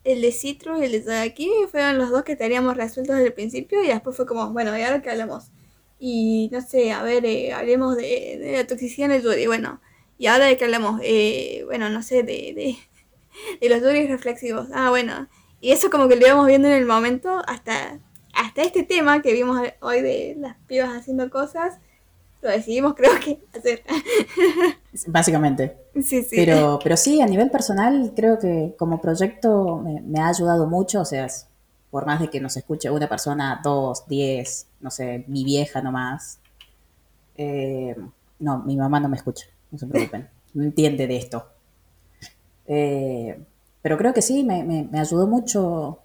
el 0.04 0.22
de 0.22 0.32
Citrus 0.32 0.80
y 0.80 0.84
el 0.84 1.04
de 1.04 1.18
aquí, 1.18 1.50
fueron 1.70 1.98
los 1.98 2.10
dos 2.10 2.22
que 2.22 2.36
teníamos 2.36 2.76
resueltos 2.76 3.16
desde 3.16 3.28
el 3.28 3.34
principio 3.34 3.82
y 3.82 3.88
después 3.88 4.16
fue 4.16 4.26
como, 4.26 4.50
bueno, 4.52 4.76
¿y 4.76 4.82
ahora 4.82 5.02
qué 5.02 5.10
hablamos? 5.10 5.50
Y 5.98 6.48
no 6.52 6.60
sé, 6.60 6.92
a 6.92 7.02
ver, 7.02 7.24
eh, 7.24 7.52
hablemos 7.52 7.96
de, 7.96 8.38
de 8.40 8.52
la 8.56 8.66
toxicidad 8.66 9.10
en 9.10 9.16
el 9.16 9.22
Yuri, 9.22 9.46
bueno, 9.46 9.80
¿y 10.18 10.26
ahora 10.26 10.46
de 10.46 10.56
qué 10.56 10.64
hablamos? 10.64 11.00
Eh, 11.04 11.62
bueno, 11.66 11.88
no 11.88 12.02
sé, 12.02 12.22
de, 12.22 12.52
de, 12.54 12.76
de 13.60 13.68
los 13.68 13.80
Yuris 13.80 14.08
reflexivos, 14.08 14.68
ah, 14.74 14.90
bueno, 14.90 15.28
y 15.60 15.70
eso 15.70 15.90
como 15.90 16.08
que 16.08 16.16
lo 16.16 16.26
íbamos 16.26 16.46
viendo 16.46 16.68
en 16.68 16.74
el 16.74 16.86
momento 16.86 17.42
hasta, 17.46 18.00
hasta 18.34 18.62
este 18.62 18.82
tema 18.82 19.22
que 19.22 19.32
vimos 19.32 19.60
hoy 19.80 20.00
de 20.00 20.34
las 20.38 20.56
pibas 20.66 20.90
haciendo 20.90 21.30
cosas, 21.30 21.78
lo 22.42 22.50
decidimos 22.50 22.94
creo 22.96 23.12
que 23.24 23.38
hacer. 23.56 23.82
Básicamente. 25.06 25.76
sí, 25.94 26.22
sí. 26.22 26.36
Pero, 26.36 26.78
pero 26.82 26.96
sí, 26.96 27.20
a 27.20 27.26
nivel 27.26 27.50
personal, 27.50 28.12
creo 28.14 28.38
que 28.38 28.74
como 28.78 29.00
proyecto 29.00 29.78
me, 29.78 30.00
me 30.02 30.20
ha 30.20 30.28
ayudado 30.28 30.66
mucho. 30.66 31.00
O 31.00 31.04
sea, 31.04 31.26
por 31.90 32.04
más 32.06 32.20
de 32.20 32.28
que 32.28 32.40
nos 32.40 32.56
escuche 32.56 32.90
una 32.90 33.08
persona, 33.08 33.60
dos, 33.62 34.06
diez, 34.08 34.66
no 34.80 34.90
sé, 34.90 35.24
mi 35.28 35.44
vieja 35.44 35.80
nomás. 35.82 36.38
Eh, 37.36 37.96
no, 38.40 38.58
mi 38.58 38.76
mamá 38.76 39.00
no 39.00 39.08
me 39.08 39.16
escucha, 39.16 39.46
no 39.70 39.78
se 39.78 39.86
preocupen. 39.86 40.28
No 40.54 40.64
entiende 40.64 41.06
de 41.06 41.16
esto. 41.16 41.46
Eh, 42.66 43.38
pero 43.82 43.96
creo 43.98 44.12
que 44.14 44.22
sí, 44.22 44.44
me, 44.44 44.62
me- 44.64 44.84
me 44.84 45.00
ayudó 45.00 45.26
mucho 45.26 45.98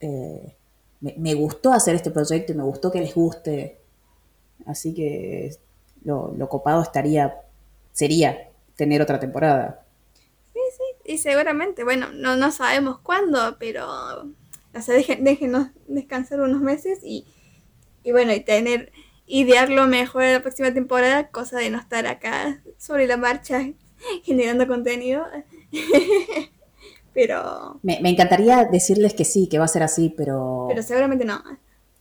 eh, 0.00 0.54
me, 1.00 1.14
me 1.18 1.34
gustó 1.34 1.72
hacer 1.72 1.94
este 1.94 2.10
proyecto 2.10 2.52
y 2.52 2.56
me 2.56 2.62
gustó 2.62 2.90
que 2.90 3.00
les 3.00 3.14
guste. 3.14 3.80
Así 4.66 4.94
que 4.94 5.56
lo, 6.04 6.34
lo 6.36 6.48
copado 6.48 6.82
estaría, 6.82 7.36
sería 7.92 8.48
tener 8.76 9.02
otra 9.02 9.20
temporada. 9.20 9.84
Sí, 10.52 10.60
sí, 10.76 11.12
y 11.12 11.18
seguramente, 11.18 11.84
bueno, 11.84 12.08
no, 12.12 12.36
no 12.36 12.50
sabemos 12.52 12.98
cuándo, 12.98 13.56
pero 13.58 13.86
o 14.74 14.82
sea, 14.82 14.94
dejen, 14.94 15.24
déjenos 15.24 15.68
descansar 15.86 16.40
unos 16.40 16.60
meses 16.60 17.00
y, 17.02 17.26
y 18.04 18.12
bueno, 18.12 18.32
y 18.32 18.40
tener, 18.40 18.92
idearlo 19.26 19.86
mejor 19.86 20.24
la 20.24 20.40
próxima 20.40 20.72
temporada, 20.72 21.28
cosa 21.28 21.58
de 21.58 21.70
no 21.70 21.78
estar 21.78 22.06
acá 22.06 22.62
sobre 22.78 23.06
la 23.06 23.16
marcha 23.16 23.70
generando 24.24 24.66
contenido. 24.66 25.24
pero... 27.14 27.80
Me, 27.82 28.00
me 28.00 28.10
encantaría 28.10 28.64
decirles 28.64 29.14
que 29.14 29.24
sí, 29.24 29.48
que 29.48 29.58
va 29.58 29.64
a 29.64 29.68
ser 29.68 29.82
así, 29.82 30.12
pero... 30.16 30.66
Pero 30.68 30.82
seguramente 30.82 31.24
no. 31.24 31.42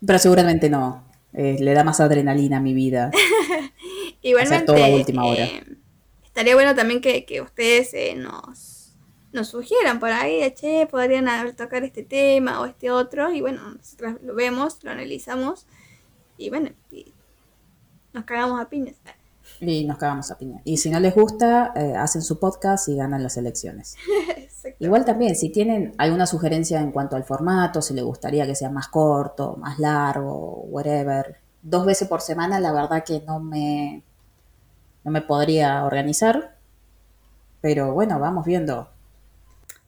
Pero 0.06 0.20
seguramente 0.20 0.70
no. 0.70 1.07
Eh, 1.40 1.58
le 1.60 1.74
da 1.76 1.84
más 1.84 2.00
adrenalina 2.00 2.58
a 2.58 2.60
mi 2.60 2.74
vida. 2.74 3.12
Igualmente, 4.24 4.56
Hacer 4.56 4.66
todo 4.66 4.84
a 4.84 4.88
última 4.88 5.24
hora. 5.24 5.46
eh, 5.46 5.64
estaría 6.26 6.56
bueno 6.56 6.74
también 6.74 7.00
que, 7.00 7.26
que 7.26 7.42
ustedes 7.42 7.94
eh, 7.94 8.16
nos, 8.16 8.96
nos 9.34 9.48
sugieran 9.48 10.00
por 10.00 10.10
ahí, 10.10 10.42
de, 10.42 10.52
che, 10.54 10.88
podrían 10.88 11.28
haber 11.28 11.56
tocar 11.56 11.84
este 11.84 12.02
tema 12.02 12.60
o 12.60 12.66
este 12.66 12.90
otro, 12.90 13.32
y 13.32 13.42
bueno, 13.42 13.62
nosotros 13.70 14.16
lo 14.24 14.34
vemos, 14.34 14.84
lo 14.84 14.90
analizamos, 14.90 15.68
y 16.40 16.50
bueno, 16.50 16.72
y 16.92 17.14
nos 18.14 18.26
cagamos 18.26 18.60
a 18.60 18.68
piñas. 18.68 18.96
Y 19.60 19.86
nos 19.86 19.98
cagamos 19.98 20.32
a 20.32 20.38
piña. 20.40 20.62
Y 20.64 20.78
si 20.78 20.90
no 20.90 21.00
les 21.00 21.14
gusta, 21.14 21.72
eh, 21.76 21.94
hacen 21.96 22.24
su 22.24 22.40
podcast 22.40 22.90
y 22.90 22.96
ganan 22.96 23.22
las 23.22 23.38
elecciones. 23.38 23.96
Igual 24.80 25.06
también, 25.06 25.35
si 25.35 25.49
tienen 25.49 25.94
alguna 25.98 26.26
sugerencia 26.26 26.81
en 26.81 26.91
cuanto 26.91 27.15
al 27.15 27.23
formato, 27.23 27.81
si 27.81 27.94
les 27.94 28.03
gustaría 28.03 28.45
que 28.45 28.56
sea 28.56 28.69
más 28.69 28.88
corto, 28.88 29.56
más 29.57 29.80
largo, 29.80 30.64
whatever. 30.69 31.38
Dos 31.61 31.85
veces 31.85 32.07
por 32.07 32.22
semana, 32.22 32.60
la 32.60 32.72
verdad 32.72 33.03
que 33.03 33.22
no 33.26 33.39
me, 33.39 34.03
no 35.03 35.11
me 35.11 35.22
podría 35.22 35.84
organizar. 35.85 36.57
Pero 37.61 37.94
bueno, 37.94 38.19
vamos 38.19 38.45
viendo. 38.45 38.89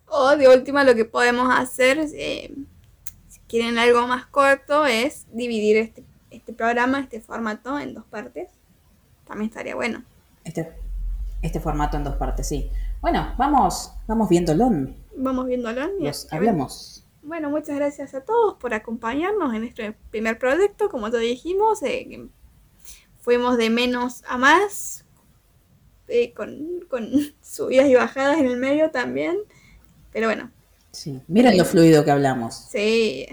O 0.08 0.36
de 0.36 0.48
última 0.48 0.84
lo 0.84 0.96
que 0.96 1.06
podemos 1.06 1.50
hacer, 1.56 2.00
eh, 2.14 2.54
si 3.28 3.40
quieren 3.48 3.78
algo 3.78 4.08
más 4.08 4.26
corto, 4.26 4.86
es 4.86 5.28
dividir 5.32 5.78
este, 5.78 6.04
este 6.32 6.54
programa, 6.54 7.00
este 7.00 7.22
formato 7.22 7.80
en 7.80 7.94
dos 7.94 8.06
partes. 8.06 8.50
También 9.28 9.50
estaría 9.50 9.76
bueno. 9.76 10.04
Este, 10.44 10.74
este 11.42 11.60
formato 11.60 11.98
en 11.98 12.04
dos 12.04 12.16
partes, 12.16 12.48
sí. 12.48 12.72
Bueno, 13.02 13.34
vamos, 13.38 13.94
vamos 14.08 14.30
viéndolo. 14.30 14.70
Vamos 15.16 15.48
viéndolo. 15.48 15.90
y 16.00 16.10
hablemos. 16.32 17.06
Bueno, 17.22 17.50
muchas 17.50 17.76
gracias 17.76 18.14
a 18.14 18.22
todos 18.22 18.56
por 18.56 18.74
acompañarnos 18.74 19.54
en 19.54 19.64
este 19.64 19.94
primer 20.10 20.38
proyecto. 20.40 20.90
Como 20.90 21.08
ya 21.10 21.20
dijimos, 21.20 21.82
eh, 21.84 22.28
fuimos 23.22 23.58
de 23.58 23.70
menos 23.70 24.24
a 24.28 24.38
más, 24.38 25.06
eh, 26.08 26.34
con, 26.34 26.86
con 26.90 27.10
subidas 27.42 27.88
y 27.88 27.96
bajadas 27.96 28.38
en 28.40 28.48
el 28.48 28.58
medio 28.58 28.92
también. 28.92 29.38
Pero 30.12 30.28
bueno, 30.28 30.52
Sí. 30.92 31.22
Miren 31.28 31.56
lo 31.56 31.66
fluido 31.66 32.04
que 32.04 32.12
hablamos. 32.12 32.56
sí. 32.56 33.26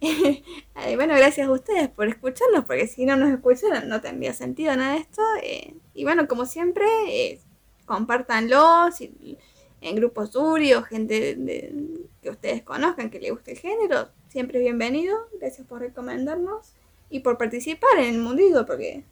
Eh, 0.86 0.94
bueno, 0.94 1.16
gracias 1.16 1.48
a 1.48 1.50
ustedes 1.50 1.88
por 1.88 2.06
escucharnos, 2.06 2.64
porque 2.64 2.86
si 2.86 3.04
no 3.04 3.16
nos 3.16 3.30
escucharan 3.30 3.88
no 3.88 4.00
tendría 4.00 4.32
sentido 4.32 4.76
nada 4.76 4.92
de 4.92 5.00
esto. 5.00 5.20
eh, 5.42 5.74
y 5.92 6.04
bueno, 6.04 6.28
como 6.28 6.46
siempre, 6.46 6.86
eh, 7.08 7.40
compártanlo 7.88 8.92
si- 8.92 9.36
en 9.80 9.96
grupos 9.96 10.34
Uri 10.36 10.74
o 10.74 10.82
gente 10.82 11.20
de- 11.20 11.34
de- 11.34 11.74
que 12.22 12.30
ustedes 12.30 12.62
conozcan 12.62 13.10
que 13.10 13.18
le 13.20 13.30
guste 13.32 13.52
el 13.52 13.58
género. 13.58 14.08
Siempre 14.28 14.58
es 14.58 14.64
bienvenido. 14.64 15.16
Gracias 15.40 15.66
por 15.66 15.80
recomendarnos 15.80 16.72
y 17.10 17.20
por 17.20 17.38
participar 17.38 17.98
en 17.98 18.14
el 18.14 18.20
mundillo, 18.20 18.66
porque 18.66 19.02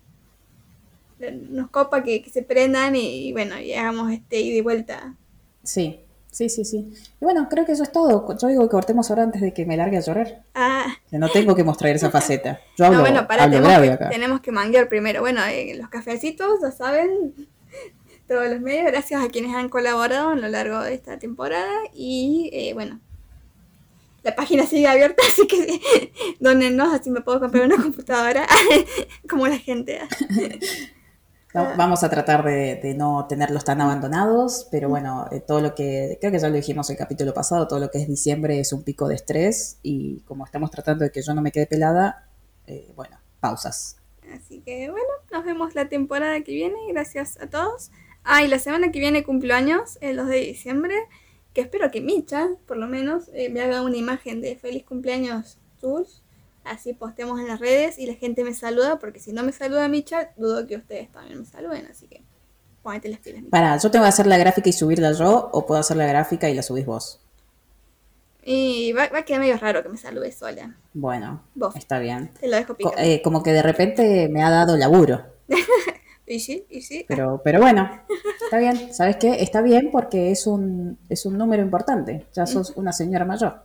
nos 1.51 1.71
copa 1.71 2.03
que, 2.03 2.23
que 2.23 2.31
se 2.31 2.43
prendan 2.43 2.95
y, 2.95 3.33
bueno, 3.33 3.59
y 3.59 3.73
hagamos 3.73 4.13
este 4.13 4.41
ida 4.41 4.57
y 4.57 4.61
vuelta. 4.61 5.15
Sí, 5.63 6.01
sí, 6.31 6.49
sí, 6.51 6.65
sí. 6.65 6.93
Y 7.21 7.25
bueno, 7.25 7.49
creo 7.49 7.65
que 7.65 7.73
eso 7.73 7.83
es 7.85 7.91
todo. 7.93 8.37
Yo 8.37 8.49
digo 8.49 8.63
que 8.65 8.69
cortemos 8.69 9.09
ahora 9.09 9.23
antes 9.23 9.41
de 9.41 9.55
que 9.55 9.65
me 9.65 9.77
largue 9.79 9.97
a 9.97 10.01
llorar. 10.01 10.43
Ah, 10.55 10.87
Que 11.11 11.19
no 11.19 11.31
tengo 11.31 11.55
que 11.55 11.65
mostrar 11.65 11.95
esa 11.97 12.11
faceta. 12.11 12.61
Yo 12.77 12.85
hablo, 12.87 12.99
no, 12.99 13.03
bueno, 13.05 13.27
para, 13.27 13.45
hablo 13.45 13.57
tenemos, 13.57 13.73
grave 13.73 13.93
acá. 13.93 14.11
tenemos 14.11 14.41
que 14.41 14.53
manguear 14.53 14.89
primero. 14.91 15.21
Bueno, 15.21 15.41
eh, 15.49 15.75
los 15.79 15.89
cafecitos, 15.89 16.61
ya 16.61 16.71
saben, 16.71 17.33
todos 18.29 18.49
los 18.49 18.61
medios, 18.61 18.87
gracias 18.87 19.25
a 19.25 19.29
quienes 19.29 19.55
han 19.55 19.69
colaborado 19.69 20.31
a 20.31 20.35
lo 20.35 20.49
largo 20.49 20.81
de 20.81 20.95
esta 20.95 21.19
temporada. 21.19 21.73
Y 21.95 22.51
eh, 22.53 22.75
bueno, 22.75 23.01
la 24.23 24.35
página 24.35 24.67
sigue 24.67 24.87
abierta, 24.89 25.23
así 25.29 25.47
que 25.47 26.13
donennos, 26.41 26.93
así 26.93 27.11
me 27.11 27.21
puedo 27.21 27.41
comprar 27.41 27.65
una 27.67 27.77
computadora, 27.77 28.47
como 29.29 29.47
la 29.47 29.59
gente. 29.59 30.01
Va- 31.57 31.75
Vamos 31.77 32.03
a 32.03 32.11
tratar 32.11 32.45
de, 32.45 32.77
de 32.83 32.95
no 32.95 33.27
tenerlos 33.29 33.65
tan 33.65 33.81
abandonados, 33.81 34.67
pero 34.71 34.89
bueno, 34.89 35.27
eh, 35.31 35.41
todo 35.41 35.61
lo 35.61 35.75
que, 35.75 36.19
creo 36.21 36.33
que 36.33 36.39
ya 36.39 36.49
lo 36.49 36.57
dijimos 36.57 36.91
el 36.91 36.97
capítulo 36.97 37.33
pasado, 37.33 37.67
todo 37.67 37.79
lo 37.79 37.91
que 37.91 37.99
es 37.99 38.09
diciembre 38.09 38.61
es 38.61 38.73
un 38.73 38.83
pico 38.83 39.09
de 39.09 39.15
estrés 39.15 39.79
y 39.83 40.21
como 40.23 40.45
estamos 40.45 40.71
tratando 40.71 41.05
de 41.05 41.11
que 41.11 41.23
yo 41.23 41.33
no 41.35 41.41
me 41.43 41.53
quede 41.53 41.67
pelada, 41.67 42.29
eh, 42.67 42.93
bueno, 42.95 43.19
pausas. 43.41 43.97
Así 44.35 44.61
que 44.61 44.91
bueno, 44.91 45.07
nos 45.31 45.45
vemos 45.45 45.75
la 45.77 45.89
temporada 45.89 46.41
que 46.43 46.53
viene. 46.53 46.77
Gracias 46.89 47.39
a 47.41 47.47
todos. 47.47 47.91
Ah, 48.29 48.43
y 48.43 48.49
la 48.49 48.59
semana 48.59 48.91
que 48.91 48.99
viene 48.99 49.23
cumplo 49.25 49.55
años, 49.55 49.99
el 50.01 50.17
2 50.17 50.27
de 50.29 50.37
diciembre. 50.41 50.95
Que 51.55 51.63
espero 51.63 51.91
que 51.91 52.01
Micha, 52.03 52.49
por 52.67 52.77
lo 52.77 52.87
menos, 52.87 53.31
eh, 53.33 53.49
me 53.49 53.63
haga 53.63 53.81
una 53.83 53.97
imagen 53.97 54.43
de 54.43 54.57
feliz 54.57 54.85
cumpleaños 54.85 55.57
Jules. 55.81 56.23
Así 56.65 56.93
postemos 56.93 57.39
en 57.41 57.47
las 57.49 57.61
redes 57.61 57.99
y 57.99 58.07
la 58.07 58.15
gente 58.15 58.43
me 58.45 58.53
saluda. 58.53 58.99
Porque 58.99 59.21
si 59.21 59.33
no 59.33 59.43
me 59.43 59.53
saluda 59.53 59.89
Micha, 59.89 60.33
dudo 60.37 60.67
que 60.67 60.77
ustedes 60.77 61.11
también 61.13 61.39
me 61.39 61.47
saluden. 61.47 61.87
Así 61.91 62.09
que 62.09 62.23
ponete 62.83 63.09
las 63.09 63.21
pilas, 63.21 63.39
Micha. 63.43 63.51
Para, 63.51 63.77
¿yo 63.79 63.91
tengo 63.91 64.05
que 64.05 64.09
hacer 64.11 64.27
la 64.27 64.37
gráfica 64.37 64.69
y 64.69 64.73
subirla 64.73 65.13
yo 65.13 65.49
o 65.53 65.65
puedo 65.65 65.81
hacer 65.81 65.97
la 65.97 66.07
gráfica 66.07 66.51
y 66.51 66.55
la 66.55 66.63
subís 66.63 66.85
vos? 66.85 67.21
Y 68.43 68.93
va, 68.93 69.09
va 69.09 69.21
a 69.21 69.25
quedar 69.25 69.41
medio 69.41 69.57
raro 69.57 69.83
que 69.83 69.89
me 69.89 69.97
salude 69.97 70.31
sola. 70.33 70.77
Bueno, 70.93 71.43
Vos. 71.55 71.75
está 71.77 71.99
bien. 71.99 72.31
Te 72.39 72.49
lo 72.49 72.57
dejo 72.57 72.75
Co- 72.75 72.77
picando. 72.77 72.99
eh, 73.01 73.21
como 73.23 73.43
que 73.43 73.53
de 73.53 73.63
repente 73.63 74.29
me 74.29 74.43
ha 74.43 74.51
dado 74.51 74.77
laburo. 74.77 75.25
y 76.27 76.41
sí, 76.41 76.67
y 76.69 76.83
sí. 76.83 77.05
Pero, 77.09 77.41
pero 77.45 77.61
bueno, 77.61 77.89
está 78.43 78.59
bien. 78.59 78.93
¿Sabes 78.93 79.17
qué? 79.17 79.43
Está 79.43 79.63
bien 79.63 79.91
porque 79.91 80.31
es 80.31 80.47
un, 80.47 80.99
es 81.09 81.25
un 81.27 81.39
número 81.39 81.63
importante. 81.63 82.27
Ya 82.33 82.47
sos 82.47 82.73
una 82.77 82.93
señora 82.93 83.25
mayor. 83.25 83.65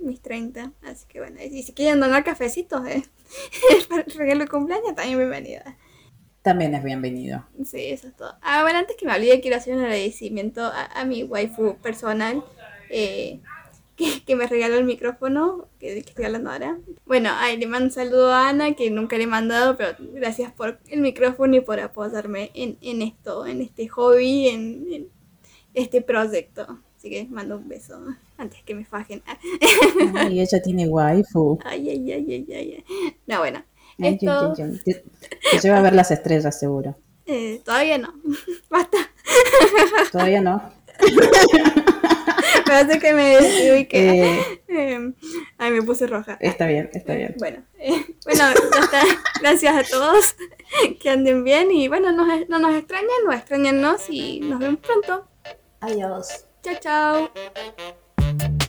Mis 0.00 0.20
30. 0.20 0.72
Así 0.82 1.06
que 1.08 1.20
bueno, 1.20 1.40
y 1.42 1.62
si 1.62 1.72
quieren 1.72 2.00
donar 2.00 2.24
cafecitos 2.24 2.86
eh, 2.86 3.02
para 3.88 4.02
el 4.02 4.12
regalo 4.12 4.40
de 4.40 4.48
cumpleaños, 4.48 4.94
también 4.94 5.18
bienvenida. 5.18 5.76
También 6.42 6.74
es 6.74 6.84
bienvenido. 6.84 7.46
Sí, 7.64 7.86
eso 7.86 8.08
es 8.08 8.16
todo. 8.16 8.34
Ah, 8.42 8.62
bueno, 8.62 8.78
antes 8.78 8.96
que 8.96 9.06
me 9.06 9.14
olvide, 9.14 9.40
quiero 9.40 9.56
hacer 9.56 9.74
un 9.74 9.80
agradecimiento 9.80 10.62
a, 10.62 10.84
a 10.84 11.04
mi 11.06 11.22
waifu 11.22 11.76
personal 11.78 12.44
eh, 12.90 13.40
que, 13.96 14.24
que 14.24 14.36
me 14.36 14.46
regaló 14.46 14.76
el 14.76 14.84
micrófono 14.84 15.68
que, 15.78 15.94
que 16.02 16.10
estoy 16.10 16.24
hablando 16.24 16.50
ahora. 16.50 16.78
Bueno, 17.06 17.30
ay, 17.32 17.56
le 17.58 17.66
mando 17.66 17.86
un 17.86 17.90
saludo 17.92 18.32
a 18.32 18.48
Ana, 18.48 18.74
que 18.74 18.90
nunca 18.90 19.16
le 19.16 19.24
he 19.24 19.26
mandado, 19.26 19.76
pero 19.76 19.96
gracias 20.14 20.52
por 20.52 20.78
el 20.88 21.00
micrófono 21.00 21.56
y 21.56 21.60
por 21.60 21.78
apoyarme 21.80 22.50
en, 22.54 22.76
en 22.80 23.02
esto, 23.02 23.46
en 23.46 23.60
este 23.62 23.88
hobby, 23.88 24.48
en, 24.48 24.86
en 24.92 25.08
este 25.74 26.02
proyecto. 26.02 26.80
Así 26.96 27.10
que 27.10 27.26
mando 27.30 27.58
un 27.58 27.68
beso 27.68 28.00
antes 28.38 28.62
que 28.62 28.74
me 28.74 28.84
fajen. 28.86 29.22
Ay, 30.16 30.40
ella 30.40 30.62
tiene 30.62 30.88
waifu. 30.88 31.58
Ay, 31.64 31.88
ay, 31.90 32.12
ay, 32.12 32.32
ay, 32.32 32.54
ay. 32.54 32.84
No, 33.26 33.38
bueno. 33.40 33.62
Ay, 34.00 34.14
Esto 34.20 34.54
ay, 34.56 34.62
ay. 34.64 34.80
Te, 34.84 35.04
te 35.50 35.58
lleva 35.60 35.78
a 35.78 35.82
ver 35.82 35.94
las 35.94 36.10
estrellas, 36.10 36.58
seguro. 36.58 36.96
eh, 37.26 37.60
todavía 37.64 37.98
no. 37.98 38.14
Basta. 38.70 38.98
Todavía 40.10 40.40
no. 40.40 40.62
Hace 42.74 42.98
que 42.98 43.12
me 43.14 43.36
decidí 43.36 43.86
que. 43.86 44.22
Eh, 44.34 44.60
Eh, 44.68 45.12
ay, 45.58 45.70
me 45.70 45.82
puse 45.82 46.06
roja. 46.06 46.36
está 46.40 46.66
bien, 46.66 46.90
está 46.92 47.14
bien. 47.14 47.34
Bueno, 47.38 47.62
eh, 47.78 48.04
bueno, 48.24 48.44
ya 48.72 48.80
está. 48.80 49.02
Gracias 49.40 49.74
a 49.76 49.82
todos. 49.90 50.34
Que 51.00 51.10
anden 51.10 51.44
bien 51.44 51.70
y 51.70 51.86
bueno, 51.88 52.10
nos- 52.12 52.48
no 52.48 52.58
nos 52.58 52.74
extrañan, 52.74 53.08
no 53.24 53.32
extrañennos 53.32 54.06
y 54.10 54.40
nos 54.40 54.58
vemos 54.58 54.80
pronto. 54.80 55.28
Adiós. 55.80 56.46
Chao, 56.62 56.74
chao. 56.80 58.63